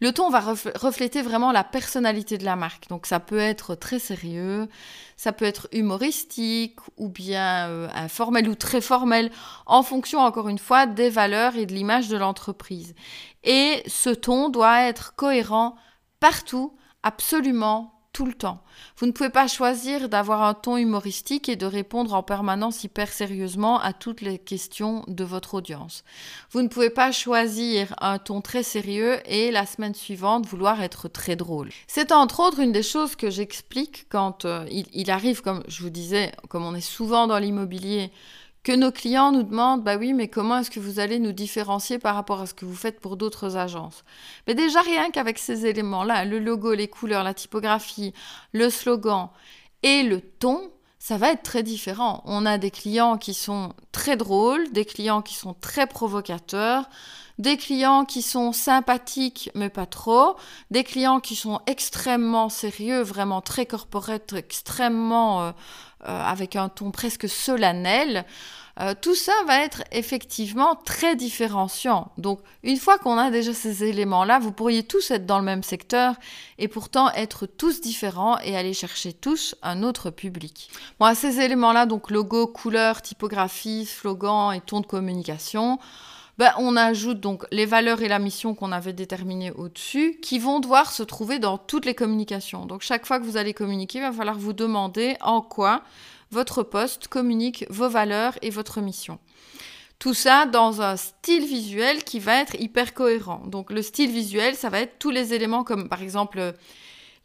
Le 0.00 0.12
ton 0.12 0.30
va 0.30 0.40
refléter 0.40 1.20
vraiment 1.20 1.52
la 1.52 1.62
personnalité 1.62 2.38
de 2.38 2.44
la 2.44 2.56
marque. 2.56 2.88
Donc 2.88 3.06
ça 3.06 3.20
peut 3.20 3.38
être 3.38 3.74
très 3.74 3.98
sérieux, 3.98 4.66
ça 5.16 5.32
peut 5.32 5.44
être 5.44 5.68
humoristique 5.72 6.78
ou 6.96 7.10
bien 7.10 7.68
euh, 7.68 7.88
informel 7.94 8.48
ou 8.48 8.54
très 8.54 8.80
formel 8.80 9.30
en 9.66 9.82
fonction 9.82 10.20
encore 10.20 10.48
une 10.48 10.58
fois 10.58 10.86
des 10.86 11.10
valeurs 11.10 11.56
et 11.56 11.66
de 11.66 11.74
l'image 11.74 12.08
de 12.08 12.16
l'entreprise. 12.16 12.94
Et 13.44 13.82
ce 13.86 14.08
ton 14.08 14.48
doit 14.48 14.82
être 14.82 15.14
cohérent 15.16 15.76
partout, 16.20 16.74
absolument 17.02 18.00
tout 18.12 18.26
le 18.26 18.32
temps. 18.32 18.62
Vous 18.96 19.06
ne 19.06 19.12
pouvez 19.12 19.30
pas 19.30 19.46
choisir 19.46 20.08
d'avoir 20.08 20.42
un 20.42 20.54
ton 20.54 20.76
humoristique 20.76 21.48
et 21.48 21.56
de 21.56 21.66
répondre 21.66 22.12
en 22.12 22.22
permanence 22.22 22.82
hyper 22.82 23.12
sérieusement 23.12 23.80
à 23.80 23.92
toutes 23.92 24.20
les 24.20 24.38
questions 24.38 25.04
de 25.06 25.22
votre 25.22 25.54
audience. 25.54 26.02
Vous 26.50 26.62
ne 26.62 26.68
pouvez 26.68 26.90
pas 26.90 27.12
choisir 27.12 27.94
un 28.00 28.18
ton 28.18 28.40
très 28.40 28.62
sérieux 28.62 29.20
et 29.26 29.50
la 29.52 29.64
semaine 29.64 29.94
suivante 29.94 30.46
vouloir 30.46 30.82
être 30.82 31.08
très 31.08 31.36
drôle. 31.36 31.70
C'est 31.86 32.10
entre 32.10 32.40
autres 32.40 32.58
une 32.58 32.72
des 32.72 32.82
choses 32.82 33.14
que 33.14 33.30
j'explique 33.30 34.06
quand 34.08 34.44
euh, 34.44 34.66
il 34.70 35.10
arrive, 35.10 35.40
comme 35.40 35.62
je 35.68 35.82
vous 35.82 35.90
disais, 35.90 36.32
comme 36.48 36.64
on 36.64 36.74
est 36.74 36.80
souvent 36.80 37.28
dans 37.28 37.38
l'immobilier, 37.38 38.10
que 38.62 38.72
nos 38.72 38.92
clients 38.92 39.32
nous 39.32 39.42
demandent, 39.42 39.82
bah 39.82 39.96
oui, 39.96 40.12
mais 40.12 40.28
comment 40.28 40.58
est-ce 40.58 40.70
que 40.70 40.80
vous 40.80 41.00
allez 41.00 41.18
nous 41.18 41.32
différencier 41.32 41.98
par 41.98 42.14
rapport 42.14 42.40
à 42.40 42.46
ce 42.46 42.54
que 42.54 42.64
vous 42.64 42.74
faites 42.74 43.00
pour 43.00 43.16
d'autres 43.16 43.56
agences? 43.56 44.04
Mais 44.46 44.54
déjà, 44.54 44.80
rien 44.82 45.10
qu'avec 45.10 45.38
ces 45.38 45.66
éléments-là, 45.66 46.24
le 46.24 46.38
logo, 46.38 46.74
les 46.74 46.88
couleurs, 46.88 47.24
la 47.24 47.34
typographie, 47.34 48.12
le 48.52 48.68
slogan 48.68 49.28
et 49.82 50.02
le 50.02 50.20
ton, 50.20 50.70
ça 50.98 51.16
va 51.16 51.32
être 51.32 51.42
très 51.42 51.62
différent. 51.62 52.22
On 52.26 52.44
a 52.44 52.58
des 52.58 52.70
clients 52.70 53.16
qui 53.16 53.32
sont 53.32 53.72
très 53.90 54.16
drôles, 54.16 54.70
des 54.72 54.84
clients 54.84 55.22
qui 55.22 55.34
sont 55.34 55.54
très 55.54 55.86
provocateurs, 55.86 56.90
des 57.38 57.56
clients 57.56 58.04
qui 58.04 58.20
sont 58.20 58.52
sympathiques 58.52 59.50
mais 59.54 59.70
pas 59.70 59.86
trop, 59.86 60.36
des 60.70 60.84
clients 60.84 61.20
qui 61.20 61.36
sont 61.36 61.60
extrêmement 61.66 62.50
sérieux, 62.50 63.00
vraiment 63.00 63.40
très 63.40 63.64
corporate, 63.64 64.34
extrêmement 64.34 65.42
euh, 65.42 65.52
avec 66.04 66.56
un 66.56 66.68
ton 66.68 66.90
presque 66.90 67.28
solennel. 67.28 68.24
Euh, 68.80 68.94
tout 68.98 69.14
ça 69.14 69.32
va 69.46 69.62
être 69.62 69.82
effectivement 69.92 70.74
très 70.74 71.14
différenciant. 71.14 72.12
Donc, 72.16 72.40
une 72.62 72.78
fois 72.78 72.98
qu'on 72.98 73.18
a 73.18 73.30
déjà 73.30 73.52
ces 73.52 73.84
éléments-là, 73.84 74.38
vous 74.38 74.52
pourriez 74.52 74.84
tous 74.84 75.10
être 75.10 75.26
dans 75.26 75.38
le 75.38 75.44
même 75.44 75.62
secteur 75.62 76.14
et 76.56 76.68
pourtant 76.68 77.10
être 77.12 77.46
tous 77.46 77.80
différents 77.80 78.38
et 78.38 78.56
aller 78.56 78.72
chercher 78.72 79.12
tous 79.12 79.54
un 79.62 79.82
autre 79.82 80.10
public. 80.10 80.70
Bon, 80.98 81.14
ces 81.14 81.40
éléments-là, 81.40 81.84
donc 81.84 82.10
logo, 82.10 82.46
couleur, 82.46 83.02
typographie, 83.02 83.84
slogan 83.84 84.52
et 84.54 84.60
ton 84.60 84.80
de 84.80 84.86
communication, 84.86 85.78
ben, 86.40 86.54
on 86.56 86.74
ajoute 86.74 87.20
donc 87.20 87.44
les 87.52 87.66
valeurs 87.66 88.00
et 88.00 88.08
la 88.08 88.18
mission 88.18 88.54
qu'on 88.54 88.72
avait 88.72 88.94
déterminées 88.94 89.52
au-dessus, 89.52 90.18
qui 90.22 90.38
vont 90.38 90.58
devoir 90.58 90.90
se 90.90 91.02
trouver 91.02 91.38
dans 91.38 91.58
toutes 91.58 91.84
les 91.84 91.94
communications. 91.94 92.64
Donc 92.64 92.80
chaque 92.80 93.04
fois 93.04 93.20
que 93.20 93.26
vous 93.26 93.36
allez 93.36 93.52
communiquer, 93.52 93.98
il 93.98 94.04
va 94.04 94.10
falloir 94.10 94.38
vous 94.38 94.54
demander 94.54 95.18
en 95.20 95.42
quoi 95.42 95.82
votre 96.30 96.62
poste 96.62 97.08
communique 97.08 97.66
vos 97.68 97.90
valeurs 97.90 98.38
et 98.40 98.48
votre 98.48 98.80
mission. 98.80 99.18
Tout 99.98 100.14
ça 100.14 100.46
dans 100.46 100.80
un 100.80 100.96
style 100.96 101.44
visuel 101.44 102.04
qui 102.04 102.20
va 102.20 102.40
être 102.40 102.58
hyper 102.58 102.94
cohérent. 102.94 103.42
Donc 103.44 103.70
le 103.70 103.82
style 103.82 104.10
visuel, 104.10 104.54
ça 104.54 104.70
va 104.70 104.80
être 104.80 104.98
tous 104.98 105.10
les 105.10 105.34
éléments 105.34 105.62
comme 105.62 105.90
par 105.90 106.00
exemple 106.00 106.54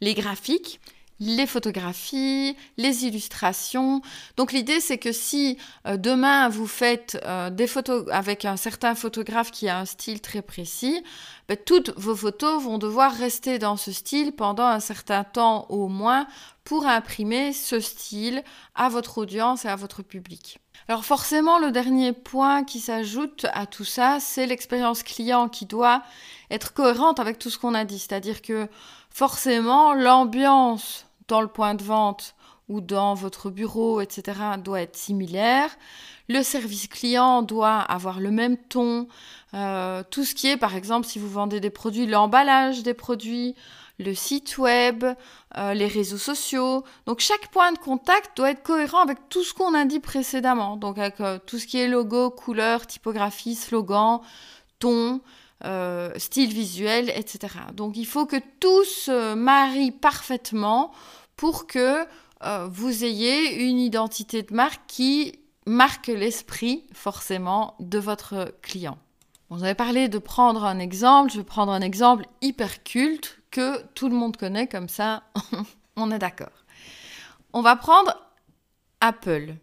les 0.02 0.12
graphiques, 0.12 0.78
les 1.20 1.46
photographies, 1.46 2.56
les 2.76 3.04
illustrations. 3.06 4.02
Donc 4.36 4.52
l'idée 4.52 4.80
c'est 4.80 4.98
que 4.98 5.12
si 5.12 5.58
euh, 5.86 5.96
demain 5.96 6.48
vous 6.48 6.66
faites 6.66 7.18
euh, 7.24 7.50
des 7.50 7.66
photos 7.66 8.06
avec 8.10 8.44
un 8.44 8.56
certain 8.56 8.94
photographe 8.94 9.50
qui 9.50 9.68
a 9.68 9.78
un 9.78 9.84
style 9.84 10.20
très 10.20 10.42
précis, 10.42 11.02
ben, 11.48 11.56
toutes 11.64 11.96
vos 11.98 12.16
photos 12.16 12.62
vont 12.62 12.78
devoir 12.78 13.12
rester 13.12 13.58
dans 13.58 13.76
ce 13.76 13.92
style 13.92 14.32
pendant 14.32 14.66
un 14.66 14.80
certain 14.80 15.24
temps 15.24 15.66
au 15.68 15.88
moins 15.88 16.26
pour 16.64 16.86
imprimer 16.86 17.52
ce 17.52 17.78
style 17.78 18.42
à 18.74 18.88
votre 18.88 19.18
audience 19.18 19.64
et 19.64 19.68
à 19.68 19.76
votre 19.76 20.02
public. 20.02 20.58
Alors 20.88 21.04
forcément, 21.04 21.58
le 21.58 21.70
dernier 21.70 22.12
point 22.12 22.64
qui 22.64 22.80
s'ajoute 22.80 23.46
à 23.52 23.66
tout 23.66 23.84
ça, 23.84 24.18
c'est 24.20 24.46
l'expérience 24.46 25.02
client 25.02 25.48
qui 25.48 25.66
doit 25.66 26.02
être 26.50 26.74
cohérente 26.74 27.20
avec 27.20 27.38
tout 27.38 27.50
ce 27.50 27.58
qu'on 27.58 27.74
a 27.74 27.84
dit. 27.84 27.98
C'est-à-dire 27.98 28.42
que 28.42 28.68
forcément, 29.10 29.94
l'ambiance 29.94 31.05
dans 31.28 31.40
le 31.40 31.48
point 31.48 31.74
de 31.74 31.82
vente 31.82 32.34
ou 32.68 32.80
dans 32.80 33.14
votre 33.14 33.50
bureau, 33.50 34.00
etc., 34.00 34.38
doit 34.62 34.80
être 34.80 34.96
similaire. 34.96 35.70
Le 36.28 36.42
service 36.42 36.88
client 36.88 37.42
doit 37.42 37.78
avoir 37.78 38.18
le 38.18 38.30
même 38.32 38.56
ton. 38.56 39.06
Euh, 39.54 40.02
tout 40.10 40.24
ce 40.24 40.34
qui 40.34 40.48
est, 40.48 40.56
par 40.56 40.74
exemple, 40.74 41.06
si 41.06 41.18
vous 41.18 41.28
vendez 41.28 41.60
des 41.60 41.70
produits, 41.70 42.06
l'emballage 42.06 42.82
des 42.82 42.94
produits, 42.94 43.54
le 43.98 44.14
site 44.14 44.58
web, 44.58 45.04
euh, 45.56 45.74
les 45.74 45.86
réseaux 45.86 46.18
sociaux. 46.18 46.84
Donc 47.06 47.20
chaque 47.20 47.48
point 47.48 47.72
de 47.72 47.78
contact 47.78 48.36
doit 48.36 48.50
être 48.50 48.62
cohérent 48.62 49.00
avec 49.00 49.18
tout 49.28 49.44
ce 49.44 49.54
qu'on 49.54 49.74
a 49.74 49.84
dit 49.84 50.00
précédemment. 50.00 50.76
Donc 50.76 50.98
avec 50.98 51.20
euh, 51.20 51.38
tout 51.46 51.58
ce 51.58 51.66
qui 51.66 51.78
est 51.78 51.88
logo, 51.88 52.30
couleur, 52.30 52.86
typographie, 52.86 53.54
slogan, 53.54 54.20
ton, 54.80 55.20
style 55.62 56.52
visuel, 56.52 57.10
etc. 57.16 57.54
Donc 57.74 57.96
il 57.96 58.06
faut 58.06 58.26
que 58.26 58.36
tout 58.60 58.84
se 58.84 59.34
marie 59.34 59.90
parfaitement 59.90 60.92
pour 61.36 61.66
que 61.66 62.06
euh, 62.42 62.68
vous 62.70 63.04
ayez 63.04 63.66
une 63.66 63.78
identité 63.78 64.42
de 64.42 64.54
marque 64.54 64.82
qui 64.86 65.40
marque 65.66 66.08
l'esprit 66.08 66.86
forcément 66.92 67.74
de 67.80 67.98
votre 67.98 68.54
client. 68.62 68.98
Vous 69.48 69.62
avez 69.62 69.74
parlé 69.74 70.08
de 70.08 70.18
prendre 70.18 70.64
un 70.64 70.78
exemple, 70.78 71.32
je 71.32 71.38
vais 71.38 71.44
prendre 71.44 71.72
un 71.72 71.80
exemple 71.80 72.26
hyper 72.42 72.82
culte 72.82 73.38
que 73.50 73.82
tout 73.94 74.08
le 74.08 74.14
monde 74.14 74.36
connaît 74.36 74.66
comme 74.66 74.88
ça, 74.88 75.22
on 75.96 76.10
est 76.10 76.18
d'accord. 76.18 76.64
On 77.52 77.62
va 77.62 77.76
prendre 77.76 78.14
Apple. 79.00 79.54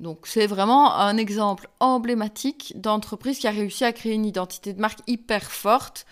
Donc 0.00 0.26
c'est 0.26 0.46
vraiment 0.46 0.94
un 0.96 1.16
exemple 1.18 1.68
emblématique 1.78 2.72
d'entreprise 2.76 3.38
qui 3.38 3.46
a 3.46 3.50
réussi 3.50 3.84
à 3.84 3.92
créer 3.92 4.14
une 4.14 4.24
identité 4.24 4.72
de 4.72 4.80
marque 4.80 5.00
hyper 5.06 5.52
forte 5.52 6.06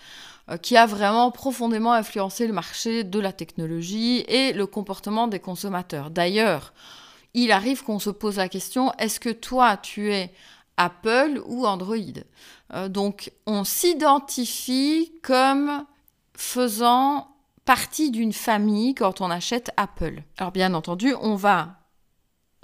euh, 0.50 0.58
qui 0.58 0.76
a 0.76 0.84
vraiment 0.84 1.30
profondément 1.30 1.94
influencé 1.94 2.46
le 2.46 2.52
marché 2.52 3.02
de 3.02 3.18
la 3.18 3.32
technologie 3.32 4.24
et 4.28 4.52
le 4.52 4.66
comportement 4.66 5.26
des 5.26 5.40
consommateurs. 5.40 6.10
D'ailleurs, 6.10 6.74
il 7.32 7.50
arrive 7.50 7.82
qu'on 7.82 7.98
se 7.98 8.10
pose 8.10 8.36
la 8.36 8.48
question, 8.48 8.92
est-ce 8.98 9.20
que 9.20 9.30
toi, 9.30 9.78
tu 9.78 10.12
es 10.12 10.32
Apple 10.76 11.42
ou 11.46 11.66
Android? 11.66 11.96
Euh, 12.74 12.88
Donc, 12.88 13.32
on 13.46 13.64
s'identifie 13.64 15.12
comme 15.22 15.84
faisant 16.34 17.28
partie 17.64 18.10
d'une 18.10 18.32
famille 18.32 18.94
quand 18.94 19.22
on 19.22 19.30
achète 19.30 19.70
Apple. 19.78 20.22
Alors, 20.36 20.52
bien 20.52 20.74
entendu, 20.74 21.14
on 21.20 21.36
va 21.36 21.78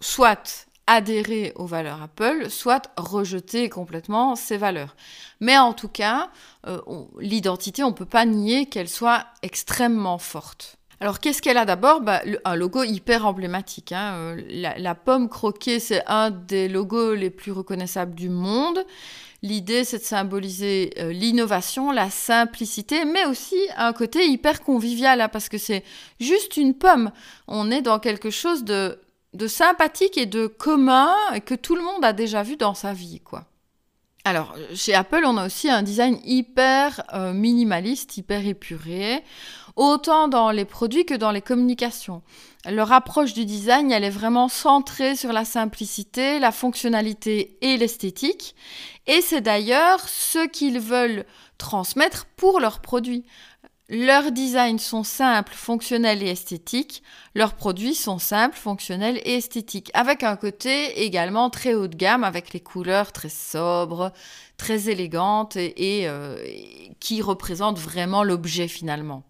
soit 0.00 0.68
adhérer 0.86 1.52
aux 1.56 1.66
valeurs 1.66 2.02
Apple, 2.02 2.50
soit 2.50 2.92
rejeter 2.96 3.68
complètement 3.68 4.36
ces 4.36 4.56
valeurs. 4.56 4.96
Mais 5.40 5.56
en 5.56 5.72
tout 5.72 5.88
cas, 5.88 6.30
euh, 6.66 6.80
l'identité, 7.18 7.82
on 7.82 7.90
ne 7.90 7.94
peut 7.94 8.04
pas 8.04 8.26
nier 8.26 8.66
qu'elle 8.66 8.88
soit 8.88 9.24
extrêmement 9.42 10.18
forte. 10.18 10.76
Alors 11.00 11.20
qu'est-ce 11.20 11.42
qu'elle 11.42 11.58
a 11.58 11.64
d'abord? 11.64 12.00
Bah, 12.00 12.22
Un 12.44 12.56
logo 12.56 12.82
hyper 12.82 13.26
emblématique. 13.26 13.92
Hein. 13.92 14.14
Euh, 14.14 14.42
la, 14.48 14.94
pomme 14.94 15.28
croquée, 15.28 15.80
c'est 15.80 16.02
un 16.06 16.30
des 16.30 16.68
logos 16.68 17.14
les 17.14 17.30
plus 17.30 17.52
reconnaissables 17.52 18.14
du 18.14 18.28
monde. 18.28 18.84
L'idée, 19.42 19.84
c'est 19.84 19.98
de 19.98 20.04
symboliser 20.04 20.94
euh, 20.98 21.12
l'innovation, 21.12 21.90
la 21.90 22.08
simplicité, 22.08 23.04
mais 23.04 23.26
aussi 23.26 23.58
un 23.76 23.92
côté 23.92 24.26
hyper 24.26 24.62
convivial, 24.62 25.20
hein, 25.20 25.28
parce 25.28 25.50
que 25.50 25.58
c'est 25.58 25.84
juste 26.20 26.56
une 26.56 26.74
pomme. 26.74 27.10
On 27.48 27.70
est 27.70 27.82
dans 27.82 27.98
quelque 27.98 28.30
chose 28.30 28.64
de, 28.64 28.98
de 29.34 29.46
sympathique 29.48 30.16
et 30.16 30.26
de 30.26 30.46
commun 30.46 31.12
que 31.44 31.54
tout 31.54 31.76
le 31.76 31.82
monde 31.82 32.04
a 32.04 32.12
déjà 32.12 32.42
vu 32.42 32.56
dans 32.56 32.74
sa 32.74 32.92
vie, 32.92 33.20
quoi. 33.20 33.44
Alors, 34.26 34.54
chez 34.74 34.94
Apple, 34.94 35.22
on 35.26 35.36
a 35.36 35.44
aussi 35.44 35.68
un 35.68 35.82
design 35.82 36.18
hyper 36.24 37.02
euh, 37.12 37.34
minimaliste, 37.34 38.16
hyper 38.16 38.46
épuré, 38.46 39.22
autant 39.76 40.28
dans 40.28 40.50
les 40.50 40.64
produits 40.64 41.04
que 41.04 41.12
dans 41.12 41.30
les 41.30 41.42
communications. 41.42 42.22
Leur 42.64 42.90
approche 42.92 43.34
du 43.34 43.44
design, 43.44 43.92
elle 43.92 44.02
est 44.02 44.08
vraiment 44.08 44.48
centrée 44.48 45.14
sur 45.14 45.34
la 45.34 45.44
simplicité, 45.44 46.38
la 46.38 46.52
fonctionnalité 46.52 47.58
et 47.60 47.76
l'esthétique. 47.76 48.54
Et 49.06 49.20
c'est 49.20 49.42
d'ailleurs 49.42 50.08
ce 50.08 50.46
qu'ils 50.46 50.80
veulent 50.80 51.26
transmettre 51.58 52.24
pour 52.36 52.60
leurs 52.60 52.80
produits. 52.80 53.26
Leurs 53.90 54.32
designs 54.32 54.78
sont 54.78 55.02
simples, 55.02 55.52
fonctionnels 55.52 56.22
et 56.22 56.30
esthétiques. 56.30 57.02
Leurs 57.34 57.54
produits 57.54 57.94
sont 57.94 58.18
simples, 58.18 58.56
fonctionnels 58.56 59.20
et 59.24 59.34
esthétiques. 59.34 59.90
Avec 59.92 60.22
un 60.22 60.36
côté 60.36 61.04
également 61.04 61.50
très 61.50 61.74
haut 61.74 61.86
de 61.86 61.94
gamme, 61.94 62.24
avec 62.24 62.54
les 62.54 62.60
couleurs 62.60 63.12
très 63.12 63.28
sobres, 63.28 64.10
très 64.56 64.88
élégantes 64.88 65.56
et, 65.56 66.08
euh, 66.08 66.42
qui 66.98 67.20
représentent 67.20 67.78
vraiment 67.78 68.24
l'objet 68.24 68.68
finalement. 68.68 69.22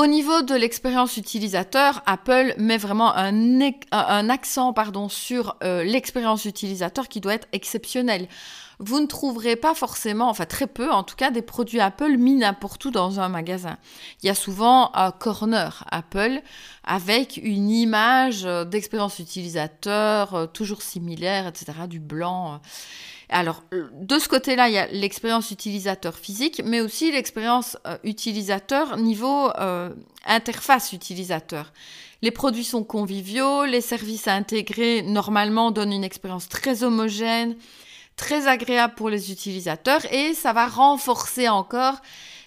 Au 0.00 0.06
niveau 0.06 0.40
de 0.40 0.54
l'expérience 0.54 1.18
utilisateur, 1.18 2.02
Apple 2.06 2.54
met 2.56 2.78
vraiment 2.78 3.14
un, 3.14 4.30
accent 4.30 4.72
pardon, 4.72 5.10
sur 5.10 5.56
euh, 5.62 5.84
l'expérience 5.84 6.46
utilisateur 6.46 7.06
qui 7.06 7.20
doit 7.20 7.34
être 7.34 7.48
exceptionnelle 7.52 8.26
vous 8.82 8.98
ne 8.98 9.04
trouverez 9.04 9.56
pas 9.56 9.74
forcément, 9.74 10.30
enfin 10.30 10.46
très 10.46 10.66
peu 10.66 10.90
en 10.90 11.02
tout 11.02 11.14
cas, 11.14 11.30
des 11.30 11.42
produits 11.42 11.80
Apple 11.80 12.16
mis 12.16 12.34
n'importe 12.34 12.82
où 12.86 12.90
dans 12.90 13.20
un 13.20 13.28
magasin. 13.28 13.76
Il 14.22 14.26
y 14.26 14.30
a 14.30 14.34
souvent 14.34 14.90
un 14.94 15.10
corner 15.10 15.84
Apple 15.90 16.40
avec 16.82 17.38
une 17.42 17.68
image 17.68 18.44
d'expérience 18.70 19.18
utilisateur 19.18 20.34
euh, 20.34 20.46
toujours 20.46 20.80
similaire, 20.80 21.46
etc., 21.46 21.72
du 21.86 22.00
blanc. 22.00 22.62
Alors, 23.30 23.62
de 23.70 24.18
ce 24.18 24.28
côté-là, 24.28 24.68
il 24.68 24.74
y 24.74 24.78
a 24.78 24.86
l'expérience 24.88 25.50
utilisateur 25.50 26.16
physique, 26.16 26.62
mais 26.64 26.80
aussi 26.80 27.12
l'expérience 27.12 27.78
euh, 27.86 27.96
utilisateur 28.02 28.96
niveau 28.96 29.50
euh, 29.58 29.90
interface 30.26 30.92
utilisateur. 30.92 31.72
Les 32.22 32.32
produits 32.32 32.64
sont 32.64 32.84
conviviaux, 32.84 33.64
les 33.64 33.80
services 33.80 34.28
intégrés 34.28 35.02
normalement 35.02 35.70
donnent 35.70 35.92
une 35.92 36.04
expérience 36.04 36.48
très 36.48 36.82
homogène 36.82 37.56
très 38.20 38.48
agréable 38.48 38.94
pour 38.96 39.08
les 39.08 39.32
utilisateurs 39.32 40.02
et 40.12 40.34
ça 40.34 40.52
va 40.52 40.66
renforcer 40.66 41.48
encore 41.48 41.96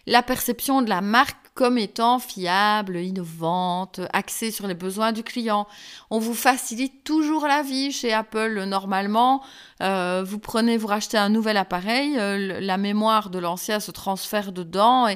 la 0.06 0.22
perception 0.22 0.84
de 0.84 0.90
la 0.90 1.02
marque 1.02 1.43
comme 1.54 1.78
étant 1.78 2.18
fiable, 2.18 2.98
innovante, 2.98 4.00
axée 4.12 4.50
sur 4.50 4.66
les 4.66 4.74
besoins 4.74 5.12
du 5.12 5.24
client. 5.24 5.68
On 6.10 6.18
vous 6.18 6.34
facilite 6.34 7.04
toujours 7.04 7.46
la 7.48 7.62
vie 7.62 7.92
chez 7.92 8.12
Apple. 8.12 8.64
Normalement, 8.64 9.44
euh, 9.82 10.24
vous 10.26 10.40
prenez, 10.40 10.78
vous 10.78 10.88
rachetez 10.88 11.18
un 11.18 11.30
nouvel 11.30 11.58
appareil, 11.58 12.18
euh, 12.18 12.60
la 12.60 12.78
mémoire 12.78 13.30
de 13.30 13.38
l'ancien 13.38 13.80
se 13.80 13.92
transfère 13.92 14.52
dedans 14.52 15.08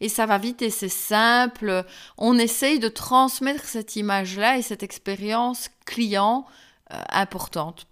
et, 0.00 0.08
ça 0.08 0.26
va 0.26 0.38
vite 0.38 0.62
et 0.62 0.70
c'est 0.70 0.88
simple. 0.88 1.84
On 2.18 2.38
essaye 2.38 2.78
de 2.78 2.88
transmettre 2.88 3.64
cette 3.64 3.96
image-là 3.96 4.58
et 4.58 4.62
cette 4.62 4.82
expérience 4.82 5.68
client 5.86 6.44
euh, 6.92 6.96
importante 7.10 7.86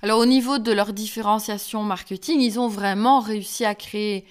alors 0.00 0.18
au 0.18 0.26
niveau 0.26 0.58
de 0.58 0.72
leur 0.72 0.92
différenciation 0.92 1.82
marketing, 1.82 2.40
ils 2.40 2.58
ont 2.58 2.68
vraiment 2.68 3.20
réussi 3.20 3.64
à 3.64 3.74
créer 3.74 4.24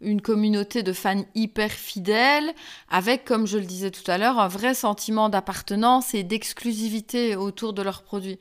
une 0.00 0.20
communauté 0.20 0.82
de 0.82 0.92
fans 0.92 1.24
hyper 1.34 1.70
fidèles, 1.70 2.52
avec, 2.88 3.24
comme 3.24 3.46
je 3.46 3.58
le 3.58 3.64
disais 3.64 3.90
tout 3.90 4.08
à 4.10 4.18
l'heure, 4.18 4.38
un 4.38 4.48
vrai 4.48 4.74
sentiment 4.74 5.28
d'appartenance 5.28 6.14
et 6.14 6.22
d'exclusivité 6.22 7.36
autour 7.36 7.72
de 7.72 7.82
leurs 7.82 8.02
produits. 8.02 8.38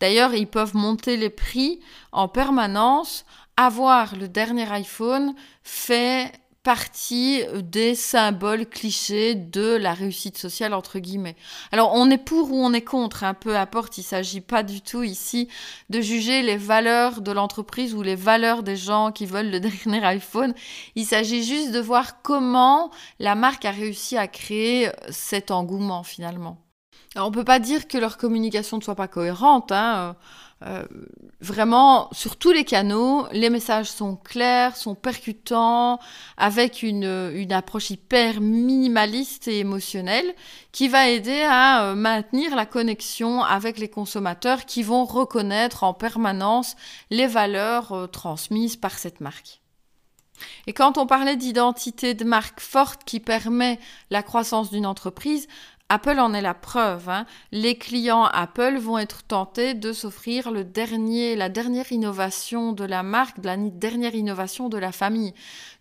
D'ailleurs, 0.00 0.34
ils 0.34 0.46
peuvent 0.46 0.76
monter 0.76 1.16
les 1.16 1.30
prix 1.30 1.80
en 2.12 2.28
permanence. 2.28 3.24
Avoir 3.56 4.14
le 4.16 4.28
dernier 4.28 4.70
iPhone 4.70 5.34
fait 5.64 6.32
partie 6.62 7.42
des 7.54 7.94
symboles 7.94 8.66
clichés 8.66 9.34
de 9.34 9.76
la 9.76 9.94
réussite 9.94 10.36
sociale, 10.36 10.74
entre 10.74 10.98
guillemets. 10.98 11.36
Alors, 11.72 11.92
on 11.94 12.10
est 12.10 12.18
pour 12.18 12.50
ou 12.50 12.56
on 12.56 12.72
est 12.72 12.82
contre, 12.82 13.24
hein, 13.24 13.34
peu 13.34 13.56
importe, 13.56 13.96
il 13.98 14.02
ne 14.02 14.06
s'agit 14.06 14.40
pas 14.40 14.62
du 14.62 14.80
tout 14.80 15.02
ici 15.02 15.48
de 15.88 16.00
juger 16.00 16.42
les 16.42 16.56
valeurs 16.56 17.20
de 17.20 17.32
l'entreprise 17.32 17.94
ou 17.94 18.02
les 18.02 18.16
valeurs 18.16 18.62
des 18.62 18.76
gens 18.76 19.12
qui 19.12 19.26
veulent 19.26 19.50
le 19.50 19.60
dernier 19.84 20.04
iPhone. 20.04 20.52
Il 20.94 21.06
s'agit 21.06 21.42
juste 21.42 21.72
de 21.72 21.80
voir 21.80 22.22
comment 22.22 22.90
la 23.18 23.34
marque 23.34 23.64
a 23.64 23.70
réussi 23.70 24.16
à 24.16 24.28
créer 24.28 24.90
cet 25.10 25.50
engouement, 25.50 26.02
finalement. 26.02 26.58
Alors, 27.14 27.28
on 27.28 27.30
ne 27.30 27.34
peut 27.34 27.44
pas 27.44 27.58
dire 27.58 27.88
que 27.88 27.98
leur 27.98 28.18
communication 28.18 28.76
ne 28.76 28.82
soit 28.82 28.94
pas 28.94 29.08
cohérente, 29.08 29.72
hein. 29.72 29.96
Euh, 29.96 30.12
vraiment, 31.40 32.08
sur 32.12 32.36
tous 32.36 32.50
les 32.50 32.64
canaux, 32.64 33.26
les 33.32 33.48
messages 33.48 33.90
sont 33.90 34.16
clairs, 34.16 34.76
sont 34.76 34.96
percutants, 34.96 36.00
avec 36.36 36.82
une, 36.82 37.30
une 37.34 37.52
approche 37.52 37.90
hyper 37.90 38.40
minimaliste 38.40 39.46
et 39.46 39.60
émotionnelle 39.60 40.34
qui 40.72 40.88
va 40.88 41.08
aider 41.08 41.42
à 41.48 41.84
euh, 41.84 41.94
maintenir 41.94 42.56
la 42.56 42.66
connexion 42.66 43.42
avec 43.42 43.78
les 43.78 43.88
consommateurs 43.88 44.64
qui 44.64 44.82
vont 44.82 45.04
reconnaître 45.04 45.84
en 45.84 45.94
permanence 45.94 46.76
les 47.10 47.26
valeurs 47.26 47.92
euh, 47.92 48.06
transmises 48.06 48.76
par 48.76 48.98
cette 48.98 49.20
marque. 49.20 49.60
Et 50.66 50.72
quand 50.72 50.98
on 50.98 51.06
parlait 51.06 51.36
d'identité 51.36 52.14
de 52.14 52.24
marque 52.24 52.60
forte 52.60 53.04
qui 53.04 53.20
permet 53.20 53.78
la 54.10 54.22
croissance 54.22 54.70
d'une 54.70 54.86
entreprise, 54.86 55.48
Apple 55.90 56.18
en 56.20 56.34
est 56.34 56.42
la 56.42 56.52
preuve. 56.52 57.08
Hein. 57.08 57.24
Les 57.50 57.78
clients 57.78 58.24
Apple 58.24 58.76
vont 58.76 58.98
être 58.98 59.22
tentés 59.22 59.72
de 59.72 59.94
s'offrir 59.94 60.50
le 60.50 60.62
dernier, 60.62 61.34
la 61.34 61.48
dernière 61.48 61.90
innovation 61.90 62.72
de 62.72 62.84
la 62.84 63.02
marque, 63.02 63.36
la 63.42 63.56
dernière 63.56 64.14
innovation 64.14 64.68
de 64.68 64.76
la 64.76 64.92
famille. 64.92 65.32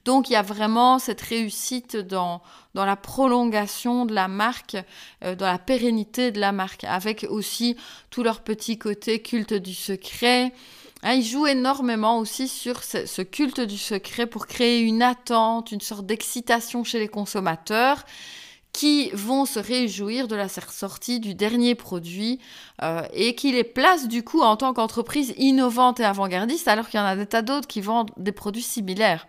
Donc 0.05 0.29
il 0.29 0.33
y 0.33 0.37
a 0.37 0.43
vraiment 0.43 0.97
cette 0.97 1.19
réussite 1.19 1.97
dans, 1.97 2.41
dans 2.73 2.85
la 2.85 2.95
prolongation 2.95 4.05
de 4.05 4.13
la 4.13 4.29
marque, 4.29 4.77
euh, 5.25 5.35
dans 5.35 5.47
la 5.47 5.59
pérennité 5.59 6.31
de 6.31 6.39
la 6.39 6.53
marque, 6.53 6.85
avec 6.85 7.25
aussi 7.29 7.75
tout 8.09 8.23
leur 8.23 8.39
petit 8.39 8.77
côté 8.77 9.21
culte 9.21 9.53
du 9.53 9.73
secret. 9.73 10.53
Hein, 11.03 11.15
ils 11.15 11.25
jouent 11.25 11.47
énormément 11.47 12.17
aussi 12.19 12.47
sur 12.47 12.81
ce 12.81 13.21
culte 13.21 13.59
du 13.59 13.77
secret 13.77 14.25
pour 14.25 14.47
créer 14.47 14.79
une 14.79 15.03
attente, 15.03 15.73
une 15.73 15.81
sorte 15.81 16.05
d'excitation 16.05 16.85
chez 16.85 16.99
les 16.99 17.09
consommateurs 17.09 18.05
qui 18.77 19.09
vont 19.09 19.47
se 19.47 19.57
réjouir 19.57 20.27
de 20.27 20.35
la 20.35 20.47
sortie 20.49 21.19
du 21.19 21.33
dernier 21.33 21.73
produit 21.73 22.39
euh, 22.83 23.01
et 23.11 23.33
qui 23.33 23.51
les 23.51 23.63
placent 23.63 24.07
du 24.07 24.23
coup 24.23 24.41
en 24.41 24.55
tant 24.55 24.71
qu'entreprise 24.71 25.33
innovante 25.35 25.99
et 25.99 26.03
avant-gardiste 26.03 26.67
alors 26.67 26.87
qu'il 26.87 26.99
y 26.99 27.01
en 27.01 27.07
a 27.07 27.15
des 27.15 27.25
tas 27.25 27.41
d'autres 27.41 27.65
qui 27.65 27.81
vendent 27.81 28.11
des 28.17 28.31
produits 28.31 28.61
similaires. 28.61 29.27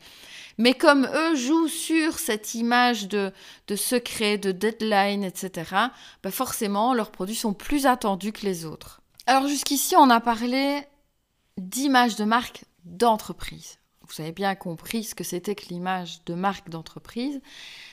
Mais 0.59 0.75
comme 0.75 1.09
eux 1.15 1.35
jouent 1.35 1.69
sur 1.69 2.19
cette 2.19 2.57
image 2.57 3.09
de, 3.09 3.33
de 3.69 3.75
secret, 3.75 4.37
de 4.37 4.53
deadline, 4.53 5.25
etc., 5.25 5.71
bah 6.23 6.31
forcément 6.31 6.93
leurs 6.93 7.11
produits 7.11 7.35
sont 7.35 7.55
plus 7.55 7.87
attendus 7.87 8.33
que 8.33 8.45
les 8.45 8.67
autres. 8.67 9.01
Alors 9.27 9.49
jusqu'ici, 9.49 9.97
on 9.97 10.11
a 10.11 10.21
parlé 10.21 10.83
d'image 11.57 12.17
de 12.17 12.25
marque 12.25 12.67
d'entreprise. 12.85 13.79
Vous 14.03 14.23
avez 14.23 14.33
bien 14.33 14.55
compris 14.55 15.05
ce 15.05 15.15
que 15.15 15.25
c'était 15.25 15.55
que 15.55 15.69
l'image 15.71 16.23
de 16.27 16.35
marque 16.35 16.69
d'entreprise. 16.69 17.41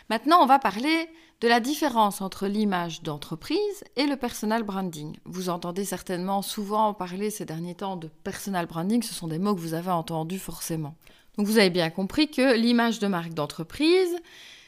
Maintenant, 0.09 0.41
on 0.41 0.45
va 0.45 0.59
parler 0.59 1.09
de 1.45 1.49
la 1.49 1.59
différence 1.59 2.21
entre 2.21 2.47
l'image 2.47 3.03
d'entreprise 3.03 3.83
et 3.97 4.07
le 4.07 4.15
personal 4.15 4.63
branding. 4.63 5.15
Vous 5.25 5.49
entendez 5.49 5.85
certainement 5.85 6.41
souvent 6.41 6.95
parler 6.95 7.29
ces 7.29 7.45
derniers 7.45 7.75
temps 7.75 7.97
de 7.97 8.09
personal 8.23 8.65
branding, 8.65 9.03
ce 9.03 9.13
sont 9.13 9.27
des 9.27 9.37
mots 9.37 9.53
que 9.53 9.59
vous 9.59 9.75
avez 9.75 9.91
entendus 9.91 10.39
forcément. 10.39 10.95
Donc 11.37 11.45
vous 11.45 11.59
avez 11.59 11.69
bien 11.69 11.91
compris 11.91 12.31
que 12.31 12.55
l'image 12.55 12.97
de 12.97 13.05
marque 13.05 13.35
d'entreprise, 13.35 14.15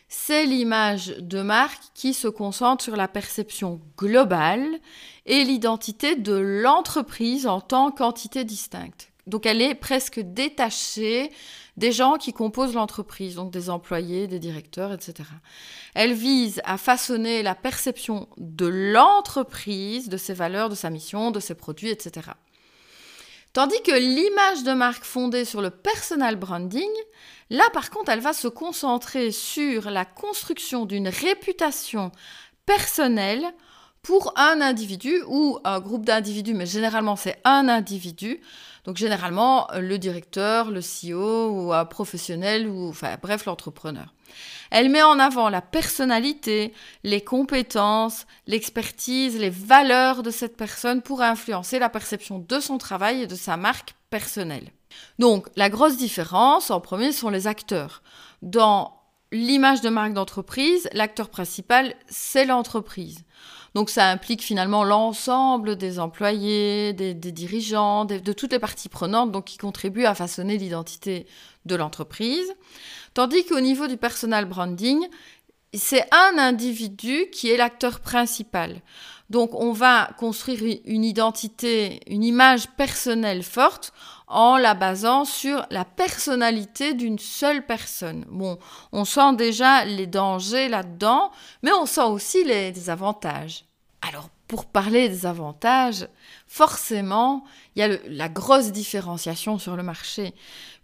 c'est 0.08 0.46
l'image 0.46 1.16
de 1.18 1.42
marque 1.42 1.82
qui 1.96 2.14
se 2.14 2.28
concentre 2.28 2.84
sur 2.84 2.96
la 2.96 3.08
perception 3.08 3.82
globale 3.98 4.80
et 5.26 5.44
l'identité 5.46 6.16
de 6.16 6.36
l'entreprise 6.36 7.48
en 7.48 7.60
tant 7.60 7.90
qu'entité 7.90 8.44
distincte. 8.44 9.10
Donc 9.26 9.48
elle 9.48 9.64
est 9.64 9.74
presque 9.74 10.20
détachée 10.20 11.32
des 11.78 11.92
gens 11.92 12.18
qui 12.18 12.34
composent 12.34 12.74
l'entreprise, 12.74 13.36
donc 13.36 13.52
des 13.52 13.70
employés, 13.70 14.28
des 14.28 14.40
directeurs, 14.40 14.92
etc. 14.92 15.30
Elle 15.94 16.14
vise 16.14 16.60
à 16.66 16.78
façonner 16.78 17.44
la 17.44 17.56
perception 17.56 18.28
de 18.38 18.66
l'entreprise, 18.66 20.10
de 20.10 20.18
ses 20.18 20.34
valeurs, 20.34 20.70
de 20.70 20.76
sa 20.76 20.90
mission, 20.90 21.30
de 21.32 21.40
ses 21.40 21.56
produits, 21.56 21.90
etc. 21.90 22.32
Tandis 23.54 23.82
que 23.84 23.92
l'image 23.92 24.64
de 24.64 24.74
marque 24.74 25.04
fondée 25.04 25.46
sur 25.46 25.62
le 25.62 25.70
personal 25.70 26.36
branding, 26.36 26.90
là 27.50 27.64
par 27.74 27.92
contre, 27.92 28.12
elle 28.12 28.20
va 28.20 28.34
se 28.34 28.48
concentrer 28.48 29.32
sur 29.32 29.90
la 29.90 30.06
construction 30.06 30.86
d'une 30.86 31.08
réputation 31.08 32.12
personnelle 32.66 33.46
pour 34.08 34.32
un 34.38 34.62
individu 34.62 35.22
ou 35.28 35.60
un 35.66 35.82
groupe 35.82 36.06
d'individus, 36.06 36.54
mais 36.54 36.66
généralement 36.66 37.18
c'est 37.18 37.42
un 37.44 37.68
individu. 37.68 38.40
Donc 38.86 38.96
généralement 38.96 39.68
le 39.78 39.98
directeur, 39.98 40.72
le 40.72 40.80
CEO 40.80 41.50
ou 41.50 41.74
un 41.74 41.84
professionnel 41.84 42.70
ou 42.70 42.88
enfin 42.88 43.18
bref 43.22 43.44
l'entrepreneur. 43.44 44.14
Elle 44.72 44.90
met 44.90 45.04
en 45.04 45.20
avant 45.20 45.50
la 45.50 45.62
personnalité, 45.62 46.74
les 47.04 47.20
compétences, 47.20 48.28
l'expertise, 48.46 49.38
les 49.38 49.50
valeurs 49.50 50.24
de 50.24 50.32
cette 50.32 50.56
personne 50.56 51.02
pour 51.02 51.22
influencer 51.22 51.78
la 51.78 51.90
perception 51.90 52.40
de 52.40 52.62
son 52.62 52.78
travail 52.78 53.24
et 53.24 53.28
de 53.28 53.36
sa 53.36 53.58
marque 53.58 53.94
personnelle. 54.10 54.72
Donc 55.20 55.50
la 55.58 55.70
grosse 55.70 55.98
différence 55.98 56.72
en 56.72 56.80
premier 56.80 57.12
sont 57.12 57.30
les 57.30 57.46
acteurs. 57.46 58.02
Dans 58.42 59.02
l'image 59.34 59.82
de 59.82 59.90
marque 59.90 60.14
d'entreprise, 60.14 60.88
l'acteur 60.94 61.28
principal, 61.28 61.94
c'est 62.08 62.46
l'entreprise. 62.46 63.26
Donc 63.78 63.92
ça 63.92 64.10
implique 64.10 64.42
finalement 64.42 64.84
l'ensemble 64.84 65.76
des 65.76 66.00
employés, 66.00 66.94
des, 66.94 67.14
dirigeants, 67.14 68.06
de 68.06 68.34
toutes 68.34 68.52
les 68.52 68.58
parties 68.58 68.90
prenantes 68.90 69.32
donc 69.32 69.46
qui 69.46 69.60
contribuent 69.60 70.08
à 70.08 70.16
façonner 70.16 70.58
l'identité 70.58 71.28
de 71.68 71.76
l'entreprise. 71.76 72.52
Tandis 73.14 73.46
qu'au 73.46 73.60
niveau 73.60 73.86
du 73.86 73.96
personal 73.96 74.46
branding, 74.46 75.08
c'est 75.76 76.08
un 76.12 76.40
individu 76.40 77.28
qui 77.32 77.52
est 77.52 77.58
l'acteur 77.58 78.00
principal. 78.00 78.82
Donc 79.30 79.54
on 79.54 79.74
va 79.74 80.10
construire 80.18 80.80
une 80.86 81.04
identité, 81.04 82.00
une 82.08 82.24
image 82.24 82.72
personnelle 82.78 83.44
forte 83.44 83.94
en 84.28 84.58
la 84.58 84.74
basant 84.74 85.24
sur 85.24 85.68
la 85.70 85.86
personnalité 85.86 86.96
d'une 86.96 87.20
seule 87.20 87.66
personne. 87.66 88.26
Bon, 88.30 88.58
on 88.92 89.06
sent 89.06 89.36
déjà 89.38 89.86
les 89.86 90.08
dangers 90.08 90.68
là-dedans, 90.68 91.32
mais 91.62 91.72
on 91.74 91.86
sent 91.86 92.02
aussi 92.02 92.44
les, 92.44 92.90
avantages. 92.90 93.67
Alors, 94.08 94.30
pour 94.48 94.66
parler 94.66 95.10
des 95.10 95.26
avantages, 95.26 96.08
forcément, 96.48 97.44
il 97.76 97.80
y 97.80 97.84
a 97.84 97.98
la 98.08 98.30
grosse 98.30 98.72
différenciation 98.72 99.60
sur 99.60 99.76
le 99.76 99.84
marché, 99.84 100.34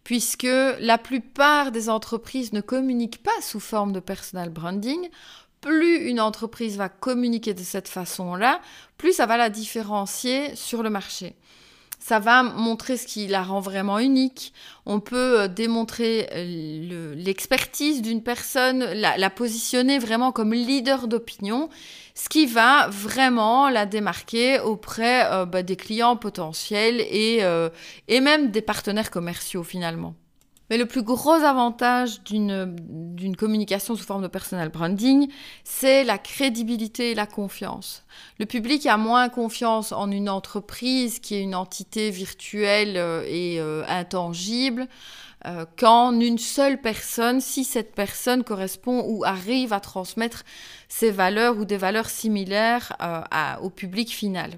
puisque 0.03 0.43
la 0.79 0.97
plupart 0.97 1.71
des 1.71 1.89
entreprises 1.89 2.51
ne 2.51 2.59
communiquent 2.59 3.23
pas 3.23 3.41
sous 3.41 3.61
forme 3.61 3.93
de 3.93 4.01
personal 4.01 4.49
branding. 4.49 5.09
Plus 5.61 6.09
une 6.09 6.19
entreprise 6.19 6.75
va 6.75 6.89
communiquer 6.89 7.53
de 7.53 7.63
cette 7.63 7.87
façon-là, 7.87 8.59
plus 8.97 9.13
ça 9.13 9.25
va 9.25 9.37
la 9.37 9.49
différencier 9.49 10.57
sur 10.57 10.83
le 10.83 10.89
marché 10.89 11.37
ça 12.03 12.19
va 12.19 12.43
montrer 12.43 12.97
ce 12.97 13.07
qui 13.07 13.27
la 13.27 13.43
rend 13.43 13.61
vraiment 13.61 13.97
unique. 13.97 14.51
On 14.85 14.99
peut 14.99 15.39
euh, 15.39 15.47
démontrer 15.47 16.27
euh, 16.33 17.15
l'expertise 17.15 18.01
d'une 18.01 18.21
personne, 18.21 18.83
la, 18.83 19.29
positionner 19.29 19.99
vraiment 19.99 20.33
comme 20.33 20.53
leader 20.53 21.07
d'opinion, 21.07 21.69
ce 22.13 22.27
qui 22.27 22.45
va 22.45 22.89
vraiment 22.89 23.69
la 23.69 23.85
démarquer 23.85 24.59
auprès 24.59 25.31
euh, 25.31 25.45
bah, 25.45 25.63
des 25.63 25.77
clients 25.77 26.17
potentiels 26.17 26.99
et, 26.99 27.41
et 28.09 28.19
même 28.19 28.51
des 28.51 28.61
partenaires 28.61 29.09
commerciaux 29.09 29.63
finalement. 29.63 30.13
Mais 30.73 30.79
le 30.79 30.87
plus 30.87 31.03
gros 31.03 31.33
avantage 31.33 32.23
d'une 32.23 33.35
communication 33.37 33.95
sous 33.95 34.03
forme 34.03 34.23
de 34.23 34.27
personal 34.27 34.69
branding, 34.69 35.29
c'est 35.63 36.03
la 36.03 36.17
crédibilité 36.17 37.11
et 37.11 37.13
la 37.13 37.27
confiance. 37.27 38.03
Le 38.39 38.47
public 38.47 38.87
a 38.87 38.97
moins 38.97 39.29
confiance 39.29 39.91
en 39.91 40.09
une 40.09 40.29
entreprise 40.29 41.19
qui 41.19 41.35
est 41.35 41.43
une 41.43 41.53
entité 41.53 42.09
virtuelle 42.09 42.97
euh, 42.97 43.23
et 43.27 43.59
euh, 43.59 43.83
intangible 43.87 44.87
euh, 45.45 45.65
qu'en 45.77 46.19
une 46.19 46.39
seule 46.39 46.81
personne 46.81 47.39
si 47.39 47.65
cette 47.65 47.93
personne 47.93 48.43
correspond 48.43 49.05
ou 49.07 49.23
arrive 49.25 49.73
à 49.73 49.79
transmettre 49.79 50.43
ses 50.89 51.11
valeurs 51.11 51.55
ou 51.59 51.65
des 51.65 51.77
valeurs 51.77 52.09
similaires 52.09 52.97
au 53.61 53.69
public 53.69 54.09
final 54.09 54.49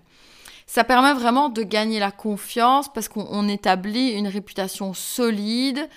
ça 0.65 0.83
permet 0.83 1.13
vraiment 1.13 1.49
de 1.49 1.63
gagner 1.63 1.99
la 1.99 2.11
confiance 2.11 2.91
parce 2.91 3.07
qu'on 3.07 3.47
établit 3.47 4.11
une 4.11 4.27
réputation 4.27 4.93
solide 4.93 5.87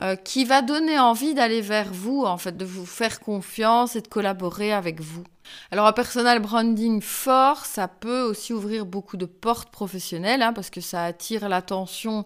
euh, 0.00 0.16
qui 0.16 0.44
va 0.44 0.62
donner 0.62 0.98
envie 0.98 1.34
d'aller 1.34 1.60
vers 1.60 1.92
vous, 1.92 2.24
en 2.24 2.38
fait, 2.38 2.56
de 2.56 2.64
vous 2.64 2.86
faire 2.86 3.20
confiance 3.20 3.94
et 3.94 4.00
de 4.00 4.08
collaborer 4.08 4.72
avec 4.72 5.00
vous. 5.00 5.24
Alors 5.70 5.86
un 5.86 5.92
personal 5.92 6.38
branding 6.38 7.02
fort, 7.02 7.66
ça 7.66 7.88
peut 7.88 8.22
aussi 8.22 8.52
ouvrir 8.52 8.86
beaucoup 8.86 9.16
de 9.16 9.26
portes 9.26 9.70
professionnelles 9.70 10.40
hein, 10.40 10.52
parce 10.52 10.70
que 10.70 10.80
ça 10.80 11.04
attire 11.04 11.48
l'attention 11.48 12.24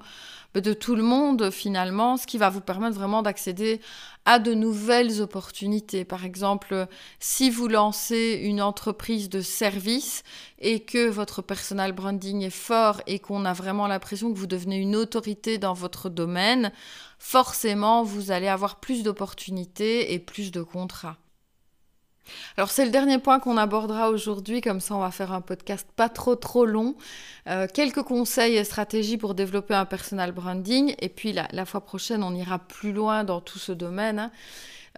de 0.60 0.72
tout 0.72 0.96
le 0.96 1.02
monde 1.02 1.50
finalement, 1.50 2.16
ce 2.16 2.26
qui 2.26 2.38
va 2.38 2.50
vous 2.50 2.60
permettre 2.60 2.96
vraiment 2.96 3.22
d'accéder 3.22 3.80
à 4.24 4.38
de 4.38 4.54
nouvelles 4.54 5.20
opportunités. 5.20 6.04
Par 6.04 6.24
exemple, 6.24 6.86
si 7.20 7.50
vous 7.50 7.68
lancez 7.68 8.40
une 8.42 8.60
entreprise 8.60 9.28
de 9.28 9.40
service 9.40 10.22
et 10.58 10.80
que 10.80 11.08
votre 11.08 11.42
personal 11.42 11.92
branding 11.92 12.42
est 12.42 12.50
fort 12.50 13.00
et 13.06 13.18
qu'on 13.18 13.44
a 13.44 13.52
vraiment 13.52 13.86
l'impression 13.86 14.32
que 14.32 14.38
vous 14.38 14.46
devenez 14.46 14.78
une 14.78 14.96
autorité 14.96 15.58
dans 15.58 15.74
votre 15.74 16.08
domaine, 16.08 16.72
forcément, 17.18 18.02
vous 18.02 18.30
allez 18.30 18.48
avoir 18.48 18.80
plus 18.80 19.02
d'opportunités 19.02 20.12
et 20.12 20.18
plus 20.18 20.50
de 20.50 20.62
contrats. 20.62 21.16
Alors 22.56 22.70
c'est 22.70 22.84
le 22.84 22.90
dernier 22.90 23.18
point 23.18 23.40
qu'on 23.40 23.56
abordera 23.56 24.10
aujourd'hui, 24.10 24.60
comme 24.60 24.80
ça 24.80 24.94
on 24.94 25.00
va 25.00 25.10
faire 25.10 25.32
un 25.32 25.40
podcast 25.40 25.86
pas 25.96 26.08
trop 26.08 26.34
trop 26.34 26.66
long. 26.66 26.94
Euh, 27.48 27.66
quelques 27.72 28.02
conseils 28.02 28.56
et 28.56 28.64
stratégies 28.64 29.16
pour 29.16 29.34
développer 29.34 29.74
un 29.74 29.84
personal 29.84 30.32
branding, 30.32 30.94
et 30.98 31.08
puis 31.08 31.32
la, 31.32 31.64
fois 31.64 31.80
prochaine 31.80 32.22
on 32.22 32.34
ira 32.34 32.58
plus 32.58 32.92
loin 32.92 33.24
dans 33.24 33.40
tout 33.40 33.58
ce 33.58 33.72
domaine. 33.72 34.18
Hein. 34.18 34.30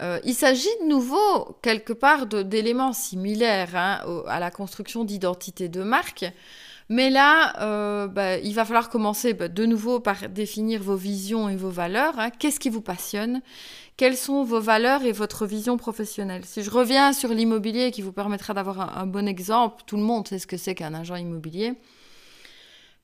Euh, 0.01 0.21
il 0.25 0.35
s'agit 0.35 0.69
de 0.83 0.89
nouveau 0.89 1.59
quelque 1.61 1.93
part 1.93 2.27
d'éléments 2.27 2.93
similaires 2.93 3.75
hein, 3.75 4.01
à 4.29 4.39
la 4.39 4.51
construction 4.51 5.05
d'identité 5.05 5.69
de 5.69 5.83
marque. 5.83 6.25
Mais 6.91 7.11
là, 7.11 7.55
euh, 7.61 8.07
bah, 8.07 8.39
il 8.39 8.55
va 8.55 8.65
falloir 8.65 8.89
commencer 8.89 9.35
bah, 9.35 9.49
de 9.49 9.67
nouveau 9.67 10.01
par 10.01 10.29
définir 10.31 10.83
vos 10.83 10.97
visions 10.97 11.49
et 11.49 11.57
vos 11.57 11.69
valeurs. 11.69 12.19
Hein. 12.19 12.31
Qu'est-ce 12.31 12.59
qui 12.59 12.71
vous 12.71 12.81
passionne? 12.81 13.43
Quelles 13.99 14.17
sont 14.17 14.45
vos 14.45 14.61
valeurs 14.61 15.03
et 15.03 15.11
votre 15.11 15.45
vision 15.45 15.77
professionnelle? 15.77 16.45
Si 16.45 16.63
je 16.63 16.71
reviens 16.71 17.13
sur 17.13 17.31
l'immobilier 17.31 17.91
qui 17.91 18.01
vous 18.01 18.13
permettra 18.13 18.55
d'avoir 18.55 18.97
un, 18.97 19.07
bon 19.07 19.27
exemple, 19.27 19.83
tout 19.87 19.97
le 19.97 20.05
monde 20.05 20.27
sait 20.29 20.39
ce 20.39 20.47
que 20.47 20.57
c'est 20.57 20.77
qu'un 20.77 20.95
agent 20.95 21.17
immobilier. 21.17 21.75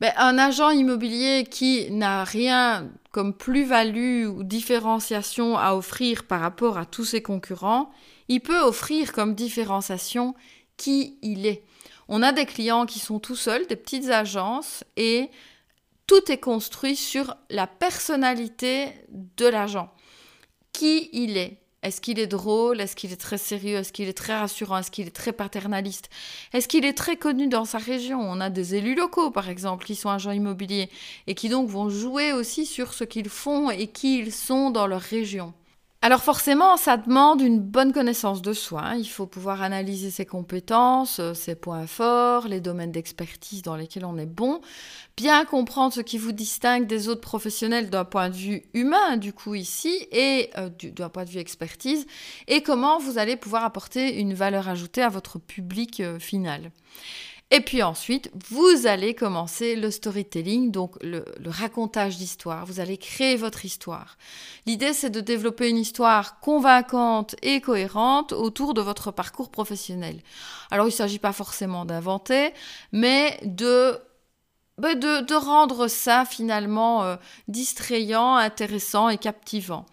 Ben, 0.01 0.13
un 0.17 0.39
agent 0.39 0.71
immobilier 0.71 1.47
qui 1.51 1.91
n'a 1.91 2.23
rien 2.23 2.93
comme 3.11 3.35
plus-value 3.35 4.27
ou 4.27 4.45
différenciation 4.45 5.59
à 5.59 5.75
offrir 5.75 6.25
par 6.25 6.41
rapport 6.41 6.79
à 6.79 6.87
tous 6.87 7.05
ses 7.05 7.23
concurrents, 7.23 7.91
il 8.29 8.41
peut 8.41 8.61
offrir 8.61 9.13
comme 9.13 9.35
différenciation 9.35 10.37
qui 10.77 11.19
il 11.23 11.45
est. 11.45 11.65
On 12.07 12.23
a 12.23 12.31
des 12.31 12.47
clients 12.47 12.87
qui 12.87 13.01
sont 13.01 13.19
tout 13.19 13.37
seuls, 13.37 13.67
des 13.67 13.77
petites 13.77 14.11
agences, 14.11 14.85
et 14.97 15.29
tout 16.07 16.31
est 16.31 16.39
construit 16.39 16.95
sur 16.95 17.37
la 17.51 17.67
personnalité 17.67 18.93
de 19.11 19.47
l'agent 19.47 19.91
qui 20.75 21.09
il 21.13 21.39
est. 21.39 21.57
Est-ce 21.83 22.01
qu'il 22.01 22.19
est 22.19 22.27
drôle? 22.27 22.81
Est-ce 22.81 22.97
qu'il 22.97 23.13
est 23.13 23.21
très 23.21 23.39
sérieux? 23.39 23.77
Est-ce 23.77 23.93
qu'il 23.93 24.09
est 24.09 24.17
très 24.17 24.39
rassurant? 24.39 24.79
Est-ce 24.79 24.91
qu'il 24.91 25.07
est 25.07 25.11
très 25.11 25.33
paternaliste? 25.33 26.09
Est-ce 26.53 26.67
qu'il 26.67 26.85
est 26.85 26.95
très 26.95 27.17
connu 27.17 27.47
dans 27.47 27.67
sa 27.67 27.79
région? 27.79 28.21
On 28.21 28.41
a 28.41 28.51
des 28.51 28.75
élus 28.75 28.95
locaux, 28.95 29.31
par 29.31 29.51
exemple, 29.51 29.85
qui 29.85 29.95
sont 29.95 30.09
agents 30.09 30.31
immobiliers 30.33 30.89
et 31.27 31.35
qui 31.35 31.49
donc 31.51 31.69
vont 31.69 31.91
jouer 31.91 32.33
aussi 32.33 32.67
sur 32.67 32.95
ce 32.95 33.05
qu'ils 33.05 33.29
font 33.29 33.71
et 33.71 33.87
qui 33.87 34.19
ils 34.19 34.33
sont 34.33 34.71
dans 34.71 34.87
leur 34.87 35.03
région. 35.03 35.53
Alors 36.05 36.23
forcément, 36.23 36.77
ça 36.77 36.99
demande 36.99 37.41
une 37.41 37.61
bonne 37.61 37.95
connaissance 37.95 38.43
de 38.43 38.53
soi. 38.53 38.83
Hein. 38.85 38.97
Il 38.97 39.09
faut 39.09 39.27
pouvoir 39.27 39.63
analyser 39.63 40.11
ses 40.11 40.27
compétences, 40.27 41.19
euh, 41.19 41.33
ses 41.33 41.55
points 41.55 41.87
forts, 41.87 42.47
les 42.47 42.61
domaines 42.61 42.93
d'expertise 42.93 43.63
dans 43.63 43.75
lesquels 43.75 44.05
on 44.05 44.19
est 44.19 44.27
bon, 44.27 44.61
bien 45.17 45.47
comprendre 45.47 45.95
ce 45.95 46.03
qui 46.03 46.19
vous 46.19 46.33
distingue 46.33 46.87
des 46.87 47.09
autres 47.09 47.23
professionnels 47.23 47.89
d'un 47.89 48.05
point 48.05 48.29
de 48.29 48.35
vue 48.35 48.65
humain, 48.75 49.17
du 49.17 49.33
coup 49.33 49.55
ici, 49.55 50.07
et 50.13 50.51
euh, 50.59 50.69
d'un 50.95 51.09
point 51.09 51.25
de 51.25 51.31
vue 51.31 51.39
expertise, 51.39 52.07
et 52.49 52.63
comment 52.63 52.99
vous 52.99 53.17
allez 53.17 53.37
pouvoir 53.37 53.65
apporter 53.65 54.21
une 54.21 54.35
valeur 54.35 54.69
ajoutée 54.69 55.01
à 55.01 55.09
votre 55.09 55.39
public 55.39 56.01
euh, 56.01 56.19
final. 56.19 56.71
Et 57.51 57.61
puis 57.61 57.83
ensuite, 57.83 58.31
vous 58.49 58.87
allez 58.87 59.15
commencer 59.15 59.77
le 59.77 59.91
storytelling, 59.91 60.71
donc 60.71 60.97
le, 61.03 61.25
racontage 61.47 62.17
d'histoire. 62.17 62.67
Vous 62.67 62.81
allez 62.81 62.97
créer 62.97 63.37
votre 63.37 63.65
histoire. 63.65 64.17
L'idée, 64.67 64.93
c'est 64.93 65.11
de 65.11 65.21
développer 65.21 65.69
une 65.69 65.77
histoire 65.77 66.41
convaincante 66.41 67.37
et 67.43 67.61
cohérente 67.61 68.33
autour 68.33 68.75
de 68.75 68.81
votre 68.81 69.13
parcours 69.13 69.51
professionnel. 69.51 70.21
Alors, 70.71 70.87
il 70.87 70.91
ne 70.91 70.97
s'agit 70.97 71.19
pas 71.19 71.33
forcément 71.33 71.85
d'inventer, 71.85 72.53
mais 72.93 73.39
de 73.45 74.01
bah, 74.79 74.95
rendre 75.39 75.87
ça 75.87 76.25
finalement 76.25 77.05
euh, 77.05 77.17
distrayant, 77.47 78.35
intéressant 78.35 79.09
et 79.09 79.19
captivant. 79.19 79.87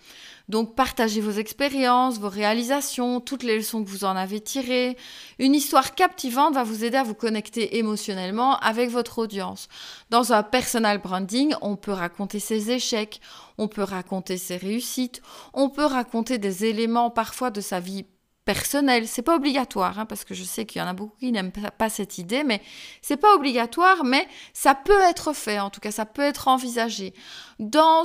Donc 0.49 0.75
partagez 0.75 1.21
vos 1.21 1.31
expériences, 1.31 2.19
vos 2.19 2.29
réalisations, 2.29 3.19
toutes 3.19 3.43
les 3.43 3.57
leçons 3.57 3.83
que 3.83 3.89
vous 3.89 4.03
en 4.03 4.15
avez 4.15 4.39
tirées. 4.39 4.97
Une 5.39 5.55
histoire 5.55 5.95
captivante 5.95 6.53
va 6.53 6.63
vous 6.63 6.83
aider 6.83 6.97
à 6.97 7.03
vous 7.03 7.13
connecter 7.13 7.77
émotionnellement 7.77 8.57
avec 8.57 8.89
votre 8.89 9.19
audience. 9.19 9.69
Dans 10.09 10.33
un 10.33 10.43
personal 10.43 10.97
branding, 10.99 11.53
on 11.61 11.75
peut 11.75 11.91
raconter 11.91 12.39
ses 12.39 12.71
échecs, 12.71 13.21
on 13.57 13.67
peut 13.67 13.83
raconter 13.83 14.37
ses 14.37 14.57
réussites, 14.57 15.21
on 15.53 15.69
peut 15.69 15.85
raconter 15.85 16.37
des 16.37 16.65
éléments 16.65 17.09
parfois 17.09 17.51
de 17.51 17.61
sa 17.61 17.79
vie 17.79 18.05
personnel. 18.45 19.07
C'est 19.07 19.21
pas 19.21 19.35
obligatoire, 19.35 19.99
hein, 19.99 20.05
parce 20.05 20.23
que 20.23 20.33
je 20.33 20.43
sais 20.43 20.65
qu'il 20.65 20.81
y 20.81 20.83
en 20.83 20.87
a 20.87 20.93
beaucoup 20.93 21.15
qui 21.19 21.31
n'aiment 21.31 21.51
pas 21.51 21.89
cette 21.89 22.17
idée, 22.17 22.43
mais 22.43 22.61
c'est 23.01 23.17
pas 23.17 23.35
obligatoire, 23.35 24.03
mais 24.03 24.27
ça 24.53 24.75
peut 24.75 24.99
être 25.09 25.33
fait, 25.33 25.59
en 25.59 25.69
tout 25.69 25.79
cas, 25.79 25.91
ça 25.91 26.05
peut 26.05 26.21
être 26.21 26.47
envisagé. 26.47 27.13
Dans 27.59 28.03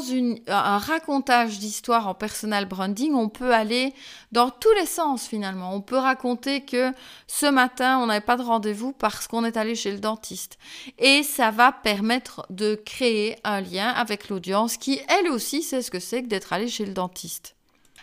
un 0.49 0.78
racontage 0.78 1.59
d'histoire 1.59 2.09
en 2.09 2.14
personal 2.14 2.66
branding, 2.66 3.14
on 3.14 3.30
peut 3.30 3.55
aller 3.55 3.95
dans 4.30 4.51
tous 4.51 4.72
les 4.72 4.84
sens 4.84 5.26
finalement. 5.26 5.74
On 5.74 5.80
peut 5.80 5.97
raconter 5.97 6.61
que 6.61 6.93
ce 7.26 7.47
matin, 7.47 7.99
on 7.99 8.07
n'avait 8.07 8.20
pas 8.20 8.37
de 8.37 8.43
rendez-vous 8.43 8.93
parce 8.93 9.26
qu'on 9.28 9.45
est 9.45 9.57
allé 9.57 9.74
chez 9.74 9.93
le 9.93 9.99
dentiste. 9.99 10.59
Et 10.99 11.22
ça 11.22 11.51
va 11.51 11.72
permettre 11.72 12.47
de 12.51 12.74
créer 12.74 13.37
un 13.45 13.62
lien 13.62 13.89
avec 13.89 14.28
l'audience 14.28 14.76
qui, 14.76 15.01
elle 15.09 15.30
aussi, 15.30 15.62
sait 15.62 15.80
ce 15.80 15.91
que 15.91 16.01
c'est 16.01 16.22
que 16.22 16.28
d'être 16.28 16.53
allé 16.53 16.68
chez 16.68 16.84
le 16.84 16.93
dentiste. 16.93 17.57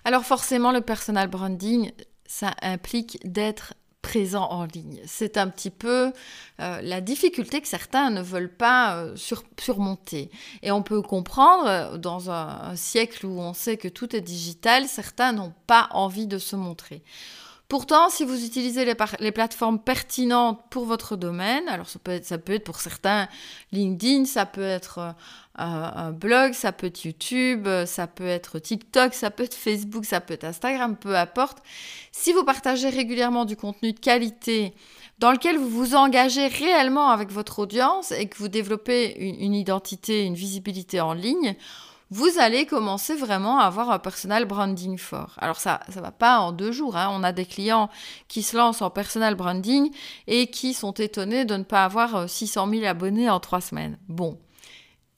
Alors 0.05 0.25
forcément, 0.25 0.71
le 0.71 0.81
personal 0.81 1.27
branding, 1.27 1.91
ça 2.33 2.55
implique 2.63 3.19
d'être 3.23 3.75
présent 4.01 4.49
en 4.49 4.65
ligne. 4.65 4.99
C'est 5.05 5.37
un 5.37 5.47
petit 5.49 5.69
peu 5.69 6.11
euh, 6.59 6.81
la 6.81 6.99
difficulté 6.99 7.61
que 7.61 7.67
certains 7.67 8.09
ne 8.09 8.23
veulent 8.23 8.53
pas 8.53 8.95
euh, 8.95 9.15
surmonter. 9.15 10.31
Et 10.63 10.71
on 10.71 10.81
peut 10.81 11.03
comprendre, 11.03 11.67
euh, 11.67 11.97
dans 11.97 12.31
un, 12.31 12.75
siècle 12.75 13.27
où 13.27 13.39
on 13.39 13.53
sait 13.53 13.77
que 13.77 13.87
tout 13.87 14.15
est 14.15 14.21
digital, 14.21 14.87
certains 14.87 15.31
n'ont 15.31 15.53
pas 15.67 15.89
envie 15.91 16.25
de 16.25 16.39
se 16.39 16.55
montrer. 16.55 17.03
Pourtant, 17.67 18.09
si 18.09 18.25
vous 18.25 18.43
utilisez 18.43 18.83
les, 18.83 19.31
plateformes 19.31 19.79
pertinentes 19.79 20.59
pour 20.71 20.85
votre 20.85 21.15
domaine, 21.15 21.67
alors 21.69 21.87
ça 21.87 21.99
peut, 21.99 22.11
être, 22.11 22.63
pour 22.63 22.79
certains 22.81 23.27
LinkedIn, 23.71 24.25
ça 24.25 24.47
peut 24.47 24.61
être 24.61 25.15
un 25.55 26.11
blog, 26.11 26.53
ça 26.53 26.71
peut 26.71 26.87
être 26.87 27.03
YouTube, 27.03 27.67
ça 27.85 28.07
peut 28.07 28.25
être 28.25 28.59
TikTok, 28.59 29.13
ça 29.13 29.29
peut 29.29 29.43
être 29.43 29.53
Facebook, 29.53 30.05
ça 30.05 30.19
peut 30.19 30.33
être 30.33 30.45
Instagram, 30.45 30.95
peu 30.95 31.15
importe. 31.15 31.59
Si 32.11 32.33
vous 32.33 32.43
partagez 32.43 32.89
régulièrement 32.89 33.45
du 33.45 33.55
contenu 33.55 33.93
de 33.93 33.99
qualité 33.99 34.73
dans 35.19 35.31
lequel 35.31 35.57
vous 35.57 35.69
vous 35.69 35.95
engagez 35.95 36.47
réellement 36.47 37.09
avec 37.09 37.31
votre 37.31 37.59
audience 37.59 38.11
et 38.11 38.27
que 38.27 38.37
vous 38.37 38.47
développez 38.47 39.15
une 39.17 39.53
identité, 39.53 40.25
une 40.25 40.35
visibilité 40.35 41.01
en 41.01 41.13
ligne, 41.13 41.55
vous 42.09 42.37
allez 42.39 42.67
commencer 42.67 43.15
vraiment 43.15 43.59
à 43.59 43.63
avoir 43.63 43.89
un 43.89 43.97
personal 43.97 44.45
branding 44.45 44.99
fort. 44.99 45.33
Alors 45.39 45.59
ça 45.59 45.79
ça 45.89 45.99
va 45.99 46.11
pas 46.11 46.39
en 46.39 46.51
deux 46.51 46.71
jours. 46.71 46.95
Hein. 46.95 47.09
On 47.11 47.23
a 47.23 47.31
des 47.31 47.45
clients 47.45 47.89
qui 48.27 48.43
se 48.43 48.55
lancent 48.55 48.83
en 48.83 48.91
personal 48.91 49.33
branding 49.33 49.89
et 50.27 50.47
qui 50.47 50.75
sont 50.75 50.91
étonnés 50.91 51.45
de 51.45 51.55
ne 51.55 51.63
pas 51.63 51.85
avoir 51.85 52.29
600 52.29 52.67
euh, 52.67 52.71
000 52.79 52.85
abonnés 52.85 53.29
en 53.31 53.39
trois 53.39 53.61
semaines. 53.61 53.97
Bon, 54.09 54.37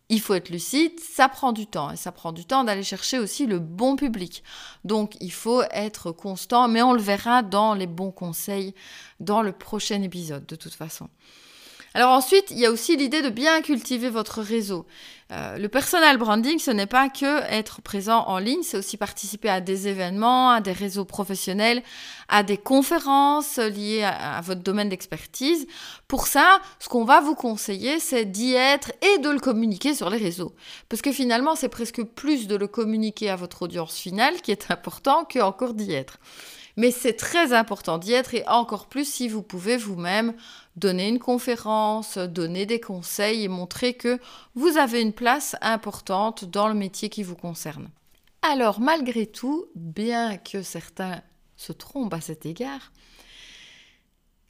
il 0.10 0.22
faut 0.22 0.36
être 0.36 0.50
lucide, 0.50 1.00
ça 1.00 1.30
prend 1.30 1.52
du 1.52 1.66
temps 1.66 1.92
et 1.92 1.96
ça 1.96 2.12
prend 2.12 2.32
du 2.32 2.46
temps 2.46 2.64
d'aller 2.64 2.84
chercher 2.84 3.18
aussi 3.18 3.48
le 3.48 3.60
bon 3.60 3.96
public. 3.96 4.44
Donc 4.84 5.18
il 5.20 5.32
faut 5.32 5.64
être 5.72 6.12
constant, 6.12 6.68
mais 6.68 6.82
on 6.82 6.94
le 6.94 7.02
verra 7.02 7.42
dans 7.42 7.74
les 7.74 7.88
bons 7.88 8.12
conseils 8.12 8.76
dans 9.20 9.42
le 9.42 9.52
prochain 9.52 10.02
épisode 10.02 10.46
de 10.46 10.56
toute 10.56 10.74
façon. 10.74 11.10
Alors 11.96 12.12
ensuite, 12.12 12.52
il 12.52 12.60
y 12.60 12.66
a 12.66 12.72
aussi 12.72 12.98
l'idée 12.98 13.22
de 13.22 13.30
bien 13.30 13.62
cultiver 13.62 14.10
votre 14.10 14.42
réseau. 14.42 14.86
Euh, 15.32 15.58
le 15.58 15.70
personal 15.70 16.18
branding, 16.18 16.60
ce 16.60 16.70
n'est 16.70 16.88
pas 16.88 17.08
que 17.08 17.42
être 17.50 17.82
présent 17.82 18.26
en 18.28 18.38
ligne, 18.38 18.64
c'est 18.64 18.76
aussi 18.78 18.98
participer 18.98 19.48
à 19.48 19.62
des 19.62 19.88
événements, 19.88 20.52
à 20.52 20.60
des 20.60 20.74
réseaux 20.74 21.06
professionnels, 21.06 21.82
à 22.28 22.44
des 22.44 22.58
conférences 22.58 23.60
liées 23.60 24.04
à, 24.04 24.42
votre 24.42 24.62
domaine 24.62 24.90
d'expertise. 24.90 25.68
Pour 26.10 26.28
ça, 26.28 26.60
ce 26.80 26.90
qu'on 26.90 27.06
va 27.06 27.22
vous 27.22 27.34
conseiller, 27.34 28.02
c'est 28.02 28.26
d'y 28.26 28.56
être 28.56 28.92
et 29.02 29.20
de 29.20 29.30
le 29.30 29.40
communiquer 29.40 29.94
sur 29.94 30.10
les 30.10 30.18
réseaux. 30.18 30.54
Parce 30.90 31.02
que 31.02 31.14
finalement, 31.14 31.56
c'est 31.56 31.70
presque 31.70 32.04
plus 32.04 32.48
de 32.48 32.58
le 32.58 32.68
communiquer 32.68 33.30
à 33.30 33.38
votre 33.38 33.62
audience 33.62 33.96
finale 33.96 34.42
qui 34.42 34.52
est 34.52 34.70
important 34.70 35.24
que 35.24 35.40
encore 35.40 35.74
d'y 35.74 35.94
être. 35.94 36.18
Mais 36.78 36.92
c'est 36.92 37.14
très 37.14 37.54
important 37.54 37.98
d'y 37.98 38.14
être 38.14 38.34
et 38.34 38.48
encore 38.48 38.88
plus 38.88 39.10
si 39.10 39.28
vous 39.30 39.42
pouvez 39.42 39.78
vous-même 39.78 40.34
donner 40.76 41.08
une 41.08 41.20
conférence, 41.20 42.18
donner 42.18 42.66
des 42.66 42.80
conseils 42.80 43.44
et 43.44 43.48
montrer 43.48 43.94
que 43.94 44.20
vous 44.56 44.78
avez 44.78 45.02
une 45.02 45.14
place 45.14 45.56
importante 45.62 46.46
dans 46.46 46.68
le 46.68 46.74
métier 46.74 47.10
qui 47.10 47.24
vous 47.24 47.36
concerne. 47.36 47.90
Alors 48.42 48.80
malgré 48.80 49.26
tout, 49.26 49.68
bien 49.76 50.38
que 50.38 50.62
certains 50.62 51.22
se 51.56 51.72
trompent 51.72 52.14
à 52.14 52.22
cet 52.22 52.46
égard, 52.46 52.92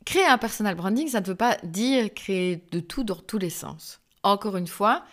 créer 0.03 0.25
un 0.25 0.37
personal 0.37 0.75
branding, 0.75 1.07
ça 1.07 1.21
ne 1.21 1.25
veut 1.25 1.35
pas 1.35 1.57
dire 1.63 2.13
créer 2.13 2.63
de 2.71 2.79
tout 2.79 3.03
dans 3.03 3.15
tous 3.15 3.37
les 3.37 3.49
sens. 3.49 4.01
Encore 4.23 4.57
une 4.57 4.67
fois, 4.67 5.03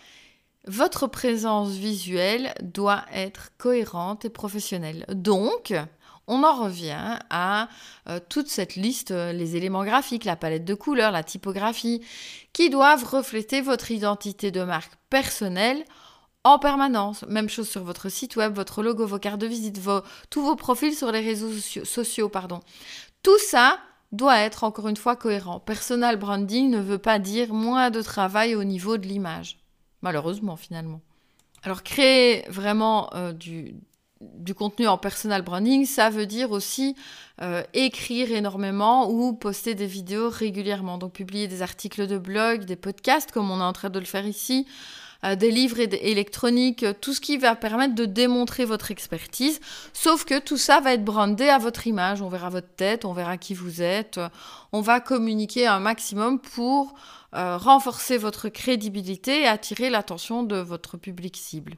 votre 0.65 1.07
présence 1.07 1.71
visuelle 1.71 2.53
doit 2.61 3.05
être 3.13 3.51
cohérente 3.57 4.25
et 4.25 4.29
professionnelle. 4.29 5.05
Donc, 5.09 5.73
on 6.27 6.43
en 6.43 6.53
revient 6.53 7.19
à 7.29 7.67
euh, 8.07 8.19
toute 8.29 8.47
cette 8.47 8.75
liste, 8.75 9.11
euh, 9.11 9.33
les 9.33 9.55
éléments 9.55 9.83
graphiques, 9.83 10.25
la 10.25 10.35
palette 10.35 10.65
de 10.65 10.73
couleurs, 10.73 11.11
la 11.11 11.23
typographie, 11.23 12.01
qui 12.53 12.69
doivent 12.69 13.03
refléter 13.03 13.61
votre 13.61 13.91
identité 13.91 14.51
de 14.51 14.63
marque 14.63 14.93
personnelle 15.09 15.83
en 16.43 16.59
permanence. 16.59 17.23
Même 17.27 17.49
chose 17.49 17.69
sur 17.69 17.83
votre 17.83 18.09
site 18.09 18.35
web, 18.35 18.53
votre 18.53 18.83
logo, 18.83 19.05
vos 19.05 19.19
cartes 19.19 19.39
de 19.39 19.47
visite, 19.47 19.79
tous 20.29 20.41
vos 20.41 20.55
profils 20.55 20.95
sur 20.95 21.11
les 21.11 21.21
réseaux 21.21 21.51
sociaux. 21.83 22.29
pardon. 22.29 22.59
Tout 23.21 23.39
ça 23.39 23.79
doit 24.11 24.39
être 24.39 24.63
encore 24.63 24.87
une 24.87 24.97
fois 24.97 25.15
cohérent. 25.15 25.59
Personal 25.59 26.17
branding 26.17 26.69
ne 26.69 26.79
veut 26.79 26.99
pas 26.99 27.19
dire 27.19 27.53
moins 27.53 27.89
de 27.89 28.01
travail 28.01 28.55
au 28.55 28.63
niveau 28.63 28.97
de 28.97 29.07
l'image. 29.07 29.59
Malheureusement, 30.01 30.55
finalement. 30.55 31.01
Alors, 31.63 31.81
créer 31.81 32.43
vraiment 32.49 33.09
euh, 33.15 33.31
du, 33.31 33.75
du 34.35 34.53
contenu 34.53 34.87
en 34.87 34.97
personal 34.97 35.41
branding, 35.41 35.85
ça 35.85 36.09
veut 36.09 36.25
dire 36.25 36.51
aussi 36.51 36.95
euh, 37.41 37.63
écrire 37.73 38.31
énormément 38.31 39.09
ou 39.09 39.33
poster 39.33 39.75
des 39.75 39.85
vidéos 39.85 40.29
régulièrement. 40.29 40.97
Donc 40.97 41.13
publier 41.13 41.47
des 41.47 41.61
articles 41.61 42.07
de 42.07 42.17
blog, 42.17 42.65
des 42.65 42.75
podcasts 42.75 43.31
comme 43.31 43.51
on 43.51 43.59
est 43.59 43.63
en 43.63 43.73
train 43.73 43.89
de 43.89 43.99
le 43.99 44.05
faire 44.05 44.25
ici, 44.25 44.67
euh, 45.23 45.35
des 45.35 45.51
livres 45.51 45.79
électroniques, 45.79 46.85
tout 47.01 47.13
ce 47.13 47.21
qui 47.21 47.37
va 47.37 47.55
permettre 47.55 47.95
de 47.95 48.05
démontrer 48.05 48.65
votre 48.65 48.91
expertise. 48.91 49.59
Sauf 49.93 50.25
que 50.25 50.39
tout 50.39 50.57
ça 50.57 50.79
va 50.79 50.93
être 50.93 51.05
brandé 51.05 51.47
à 51.47 51.57
votre 51.57 51.87
image. 51.87 52.21
On 52.21 52.29
verra 52.29 52.49
votre 52.49 52.73
tête, 52.75 53.05
on 53.05 53.13
verra 53.13 53.37
qui 53.37 53.53
vous 53.53 53.81
êtes. 53.81 54.19
On 54.71 54.81
va 54.81 54.99
communiquer 54.99 55.67
un 55.67 55.79
maximum 55.79 56.39
pour 56.39 56.93
euh, 57.35 57.57
renforcer 57.57 58.17
votre 58.19 58.49
crédibilité 58.49 59.41
et 59.41 59.47
attirer 59.47 59.89
l'attention 59.89 60.43
de 60.43 60.57
votre 60.57 60.97
public 60.97 61.35
cible. 61.35 61.77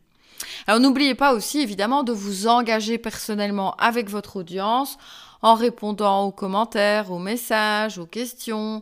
Alors 0.67 0.79
n'oubliez 0.79 1.15
pas 1.15 1.33
aussi 1.33 1.61
évidemment 1.61 2.03
de 2.03 2.11
vous 2.11 2.47
engager 2.47 2.97
personnellement 2.97 3.75
avec 3.75 4.09
votre 4.09 4.37
audience 4.37 4.97
en 5.41 5.53
répondant 5.53 6.23
aux 6.23 6.31
commentaires, 6.31 7.11
aux 7.11 7.19
messages, 7.19 7.99
aux 7.99 8.07
questions, 8.07 8.81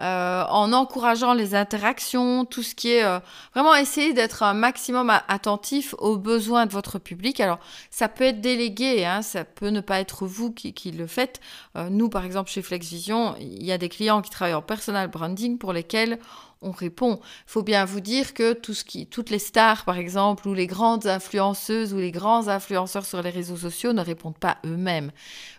euh, 0.00 0.44
en 0.48 0.72
encourageant 0.72 1.34
les 1.34 1.54
interactions, 1.54 2.44
tout 2.44 2.64
ce 2.64 2.74
qui 2.74 2.90
est 2.90 3.04
euh, 3.04 3.20
vraiment 3.54 3.76
essayer 3.76 4.12
d'être 4.12 4.42
un 4.42 4.52
maximum 4.52 5.08
attentif 5.28 5.94
aux 5.98 6.16
besoins 6.16 6.66
de 6.66 6.72
votre 6.72 6.98
public. 6.98 7.38
Alors 7.38 7.60
ça 7.90 8.08
peut 8.08 8.24
être 8.24 8.40
délégué, 8.40 9.04
hein, 9.04 9.22
ça 9.22 9.44
peut 9.44 9.68
ne 9.68 9.80
pas 9.80 10.00
être 10.00 10.26
vous 10.26 10.50
qui, 10.50 10.90
le 10.90 11.06
faites. 11.06 11.40
Euh, 11.76 11.90
nous 11.90 12.08
par 12.08 12.24
exemple 12.24 12.50
chez 12.50 12.60
FlexVision, 12.60 13.36
il 13.38 13.64
y 13.64 13.70
a 13.70 13.78
des 13.78 13.88
clients 13.88 14.20
qui 14.20 14.30
travaillent 14.30 14.54
en 14.54 14.62
personal 14.62 15.08
branding 15.08 15.58
pour 15.58 15.72
lesquels 15.72 16.18
on 16.60 16.72
répond. 16.72 17.20
Il 17.46 17.52
faut 17.52 17.62
bien 17.62 17.84
vous 17.84 18.00
dire 18.00 18.34
que 18.34 18.52
toutes 18.52 19.30
les 19.30 19.38
stars, 19.38 19.84
par 19.84 19.98
exemple, 19.98 20.48
ou 20.48 20.54
les 20.54 20.66
grandes 20.66 21.06
influenceuses 21.06 21.94
ou 21.94 21.98
les 21.98 22.10
grands 22.10 22.48
influenceurs 22.48 23.06
sur 23.06 23.22
les 23.22 23.30
réseaux 23.30 23.56
sociaux 23.56 23.92
ne 23.92 24.00
répondent 24.00 24.38
pas 24.38 24.56
eux-mêmes. 24.64 25.12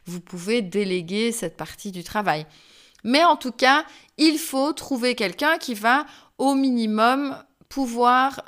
Vous 0.05 0.19
pouvez 0.19 0.61
déléguer 0.61 1.31
cette 1.31 1.55
partie 1.55 1.91
du 1.91 2.03
travail. 2.03 2.45
Mais 3.05 3.23
en 3.23 3.37
tout 3.37 3.51
cas, 3.51 3.85
il 4.17 4.39
faut 4.39 4.73
trouver 4.73 5.13
quelqu'un 5.15 5.57
qui 5.59 5.75
va 5.75 6.05
au 6.39 6.55
minimum 6.55 7.37
pouvoir 7.69 8.41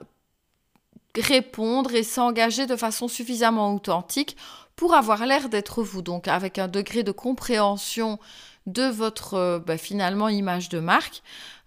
répondre 1.16 1.93
et 1.93 2.03
s'engager 2.03 2.66
de 2.66 2.76
façon 2.76 3.08
suffisamment 3.08 3.74
authentique 3.74 4.36
pour 4.76 4.95
avoir 4.95 5.26
l'air 5.26 5.49
d'être 5.49 5.84
vous, 5.84 6.01
donc 6.01 6.28
avec 6.28 6.58
un 6.58 6.68
degré 6.68 7.03
de 7.03 7.12
compréhension 7.12 8.20
de 8.66 8.84
votre 8.84 9.36
euh, 9.36 9.60
bah, 9.60 9.78
finalement 9.78 10.28
image 10.28 10.70
de 10.70 10.80
marque 10.80 11.22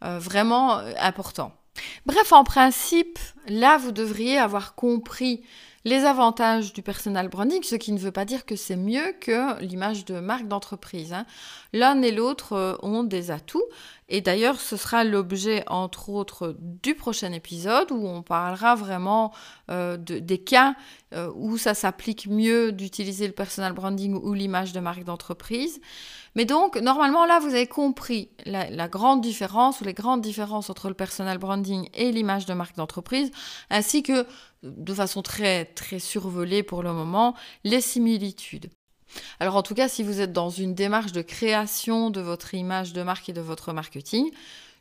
euh, 0.04 0.18
vraiment 0.18 0.78
euh, 0.78 0.92
important. 0.98 1.52
Bref, 2.06 2.32
en 2.32 2.44
principe, 2.44 3.18
là, 3.46 3.78
vous 3.78 3.92
devriez 3.92 4.36
avoir 4.36 4.74
compris 4.74 5.42
les 5.84 6.04
avantages 6.04 6.72
du 6.74 6.82
personal 6.82 7.28
branding, 7.28 7.62
ce 7.62 7.74
qui 7.74 7.92
ne 7.92 7.98
veut 7.98 8.12
pas 8.12 8.26
dire 8.26 8.44
que 8.44 8.54
c'est 8.54 8.76
mieux 8.76 9.14
que 9.18 9.60
l'image 9.62 10.04
de 10.04 10.20
marque 10.20 10.46
d'entreprise. 10.46 11.14
Hein. 11.14 11.24
L'un 11.72 12.02
et 12.02 12.12
l'autre 12.12 12.52
euh, 12.52 12.76
ont 12.82 13.02
des 13.02 13.30
atouts. 13.30 13.64
Et 14.10 14.20
d'ailleurs, 14.20 14.60
ce 14.60 14.76
sera 14.76 15.04
l'objet, 15.04 15.62
entre 15.68 16.10
autres, 16.10 16.56
du 16.58 16.94
prochain 16.94 17.32
épisode 17.32 17.92
où 17.92 18.06
on 18.06 18.22
parlera 18.22 18.74
vraiment 18.74 19.32
euh, 19.70 19.96
des 19.96 20.38
cas 20.38 20.74
euh, 21.14 21.30
où 21.36 21.56
ça 21.56 21.74
s'applique 21.74 22.26
mieux 22.26 22.72
d'utiliser 22.72 23.26
le 23.28 23.32
personal 23.32 23.72
branding 23.72 24.14
ou 24.14 24.34
l'image 24.34 24.72
de 24.72 24.80
marque 24.80 25.04
d'entreprise. 25.04 25.80
Mais 26.34 26.44
donc, 26.44 26.76
normalement, 26.76 27.24
là, 27.24 27.38
vous 27.40 27.48
avez 27.48 27.66
compris 27.66 28.30
la, 28.46 28.88
grande 28.88 29.20
différence 29.20 29.80
ou 29.80 29.84
les 29.84 29.94
grandes 29.94 30.20
différences 30.20 30.70
entre 30.70 30.88
le 30.88 30.94
personal 30.94 31.38
branding 31.38 31.88
et 31.94 32.12
l'image 32.12 32.46
de 32.46 32.54
marque 32.54 32.76
d'entreprise, 32.76 33.30
ainsi 33.70 34.02
que, 34.02 34.26
de 34.62 34.94
façon 34.94 35.22
très, 35.22 35.68
survolée 35.98 36.62
pour 36.62 36.82
le 36.82 36.92
moment, 36.92 37.34
les 37.64 37.80
similitudes. 37.80 38.70
Alors 39.40 39.56
en 39.56 39.62
tout 39.62 39.74
cas, 39.74 39.88
si 39.88 40.02
vous 40.02 40.20
êtes 40.20 40.32
dans 40.32 40.50
une 40.50 40.74
démarche 40.74 41.12
de 41.12 41.22
création 41.22 42.10
de 42.10 42.20
votre 42.20 42.54
image 42.54 42.92
de 42.92 43.02
marque 43.02 43.28
et 43.28 43.32
de 43.32 43.40
votre 43.40 43.72
marketing, 43.72 44.30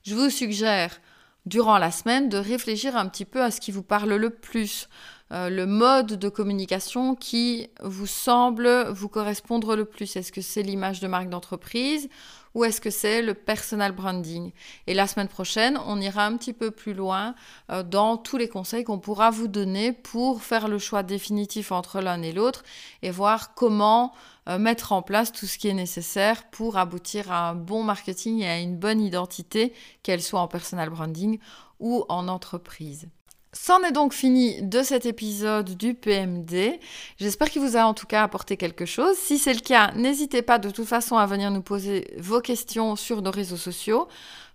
je 0.03 0.15
vous 0.15 0.29
suggère 0.29 0.99
durant 1.45 1.77
la 1.77 1.91
semaine 1.91 2.29
de 2.29 2.37
réfléchir 2.37 2.95
un 2.95 3.07
petit 3.07 3.25
peu 3.25 3.41
à 3.41 3.49
ce 3.49 3.59
qui 3.59 3.71
vous 3.71 3.83
parle 3.83 4.13
le 4.13 4.29
plus. 4.29 4.87
Euh, 5.31 5.49
le 5.49 5.65
mode 5.67 6.17
de 6.17 6.29
communication 6.29 7.15
qui 7.15 7.69
vous 7.83 8.07
semble 8.07 8.89
vous 8.89 9.09
correspondre 9.09 9.75
le 9.75 9.85
plus. 9.85 10.15
Est-ce 10.15 10.31
que 10.31 10.41
c'est 10.41 10.63
l'image 10.63 10.99
de 10.99 11.07
marque 11.07 11.29
d'entreprise 11.29 12.09
ou 12.55 12.63
est-ce 12.63 12.81
que 12.81 12.89
c'est 12.89 13.21
le 13.21 13.33
personal 13.33 13.91
branding? 13.91 14.51
Et 14.87 14.93
la 14.93 15.07
semaine 15.07 15.27
prochaine, 15.27 15.79
on 15.85 15.99
ira 15.99 16.25
un 16.25 16.37
petit 16.37 16.53
peu 16.53 16.71
plus 16.71 16.93
loin 16.93 17.35
euh, 17.71 17.83
dans 17.83 18.17
tous 18.17 18.37
les 18.37 18.47
conseils 18.47 18.83
qu'on 18.83 18.99
pourra 18.99 19.29
vous 19.29 19.47
donner 19.47 19.93
pour 19.93 20.41
faire 20.41 20.67
le 20.67 20.79
choix 20.79 21.03
définitif 21.03 21.71
entre 21.71 22.01
l'un 22.01 22.21
et 22.21 22.31
l'autre 22.31 22.63
et 23.01 23.11
voir 23.11 23.53
comment 23.53 24.13
euh, 24.47 24.57
mettre 24.57 24.91
en 24.93 25.01
place 25.01 25.31
tout 25.31 25.45
ce 25.45 25.57
qui 25.57 25.67
est 25.67 25.73
nécessaire 25.73 26.49
pour 26.49 26.77
aboutir 26.77 27.31
à 27.31 27.49
un 27.49 27.55
bon 27.55 27.83
marketing 27.83 28.39
et 28.39 28.49
à 28.49 28.59
une 28.59 28.77
bonne 28.77 29.01
identité, 29.01 29.73
qu'elle 30.01 30.21
soit 30.21 30.41
en 30.41 30.47
personal 30.47 30.89
branding 30.89 31.39
ou 31.79 32.03
en 32.09 32.27
entreprise. 32.27 33.09
C'en 33.51 33.81
est 33.81 33.91
donc 33.91 34.13
fini 34.13 34.61
de 34.61 34.83
cet 34.83 35.07
épisode 35.07 35.75
du 35.75 35.95
PMD. 35.95 36.79
J'espère 37.17 37.49
qu'il 37.49 37.63
vous 37.63 37.75
a 37.75 37.83
en 37.83 37.95
tout 37.95 38.05
cas 38.05 38.21
apporté 38.21 38.57
quelque 38.57 38.85
chose. 38.85 39.17
Si 39.17 39.39
c'est 39.39 39.55
le 39.55 39.59
cas, 39.59 39.91
n'hésitez 39.95 40.43
pas 40.43 40.59
de 40.59 40.69
toute 40.69 40.87
façon 40.87 41.17
à 41.17 41.25
venir 41.25 41.49
nous 41.49 41.63
poser 41.63 42.13
vos 42.19 42.41
questions 42.41 42.95
sur 42.95 43.23
nos 43.23 43.31
réseaux 43.31 43.57
sociaux. 43.57 44.07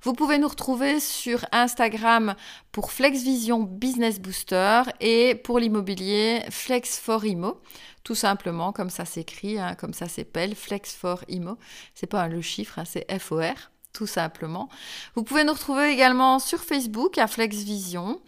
Vous 0.03 0.13
pouvez 0.13 0.39
nous 0.39 0.47
retrouver 0.47 1.01
sur 1.01 1.45
Instagram 1.51 2.37
pour 2.71 2.93
FlexVision 2.93 3.65
Business 3.65 4.21
Booster 4.21 4.83
et 5.01 5.35
pour 5.35 5.59
l'immobilier 5.59 6.43
Flex 6.51 7.01
for 7.01 7.25
Imo. 7.25 7.61
Tout 8.05 8.15
simplement, 8.15 8.71
comme 8.71 8.91
ça 8.91 9.07
s'écrit, 9.07 9.59
hein, 9.59 9.75
comme 9.75 9.93
ça 9.93 10.07
s'appelle, 10.07 10.55
Flex 10.55 10.95
for 10.95 11.25
Imo. 11.29 11.59
C'est 11.97 12.07
pas 12.07 12.29
le 12.29 12.41
chiffre, 12.41 12.79
hein, 12.79 12.85
c'est 12.85 13.11
FOR 13.19 13.55
tout 13.95 14.07
simplement. 14.09 14.69
Vous 15.15 15.23
pouvez 15.23 15.45
nous 15.45 15.53
retrouver 15.53 15.91
également 15.91 16.41
sur 16.41 16.59
Facebook 16.59 17.17
à 17.17 17.29
FlexVision. 17.29 18.21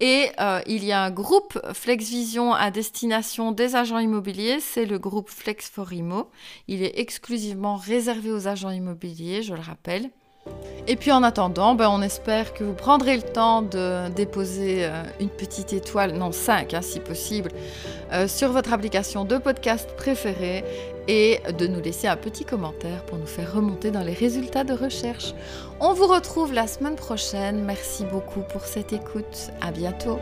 Et 0.00 0.30
euh, 0.40 0.60
il 0.66 0.84
y 0.84 0.92
a 0.92 1.02
un 1.02 1.10
groupe 1.10 1.58
FlexVision 1.72 2.54
à 2.54 2.70
destination 2.70 3.50
des 3.50 3.74
agents 3.74 3.98
immobiliers, 3.98 4.60
c'est 4.60 4.86
le 4.86 4.98
groupe 4.98 5.28
Flex 5.28 5.68
for 5.68 5.92
Imo. 5.92 6.30
Il 6.68 6.82
est 6.82 7.00
exclusivement 7.00 7.76
réservé 7.76 8.30
aux 8.30 8.46
agents 8.46 8.70
immobiliers, 8.70 9.42
je 9.42 9.54
le 9.54 9.60
rappelle. 9.60 10.10
Et 10.86 10.96
puis 10.96 11.12
en 11.12 11.22
attendant, 11.22 11.74
ben, 11.74 11.90
on 11.90 12.00
espère 12.00 12.54
que 12.54 12.64
vous 12.64 12.72
prendrez 12.72 13.16
le 13.16 13.22
temps 13.22 13.60
de 13.60 14.08
déposer 14.10 14.86
euh, 14.86 15.02
une 15.20 15.28
petite 15.28 15.72
étoile, 15.72 16.12
non 16.12 16.32
5 16.32 16.72
hein, 16.72 16.80
si 16.80 17.00
possible, 17.00 17.50
euh, 18.12 18.26
sur 18.26 18.52
votre 18.52 18.72
application 18.72 19.24
de 19.24 19.36
podcast 19.36 19.94
préférée 19.96 20.64
et 21.08 21.40
de 21.58 21.66
nous 21.66 21.80
laisser 21.80 22.06
un 22.06 22.16
petit 22.16 22.44
commentaire 22.44 23.02
pour 23.06 23.18
nous 23.18 23.26
faire 23.26 23.54
remonter 23.54 23.90
dans 23.90 24.02
les 24.02 24.12
résultats 24.12 24.64
de 24.64 24.74
recherche. 24.74 25.34
On 25.80 25.94
vous 25.94 26.06
retrouve 26.06 26.52
la 26.52 26.66
semaine 26.66 26.96
prochaine. 26.96 27.64
Merci 27.64 28.04
beaucoup 28.04 28.42
pour 28.42 28.64
cette 28.64 28.92
écoute. 28.92 29.50
À 29.60 29.72
bientôt. 29.72 30.18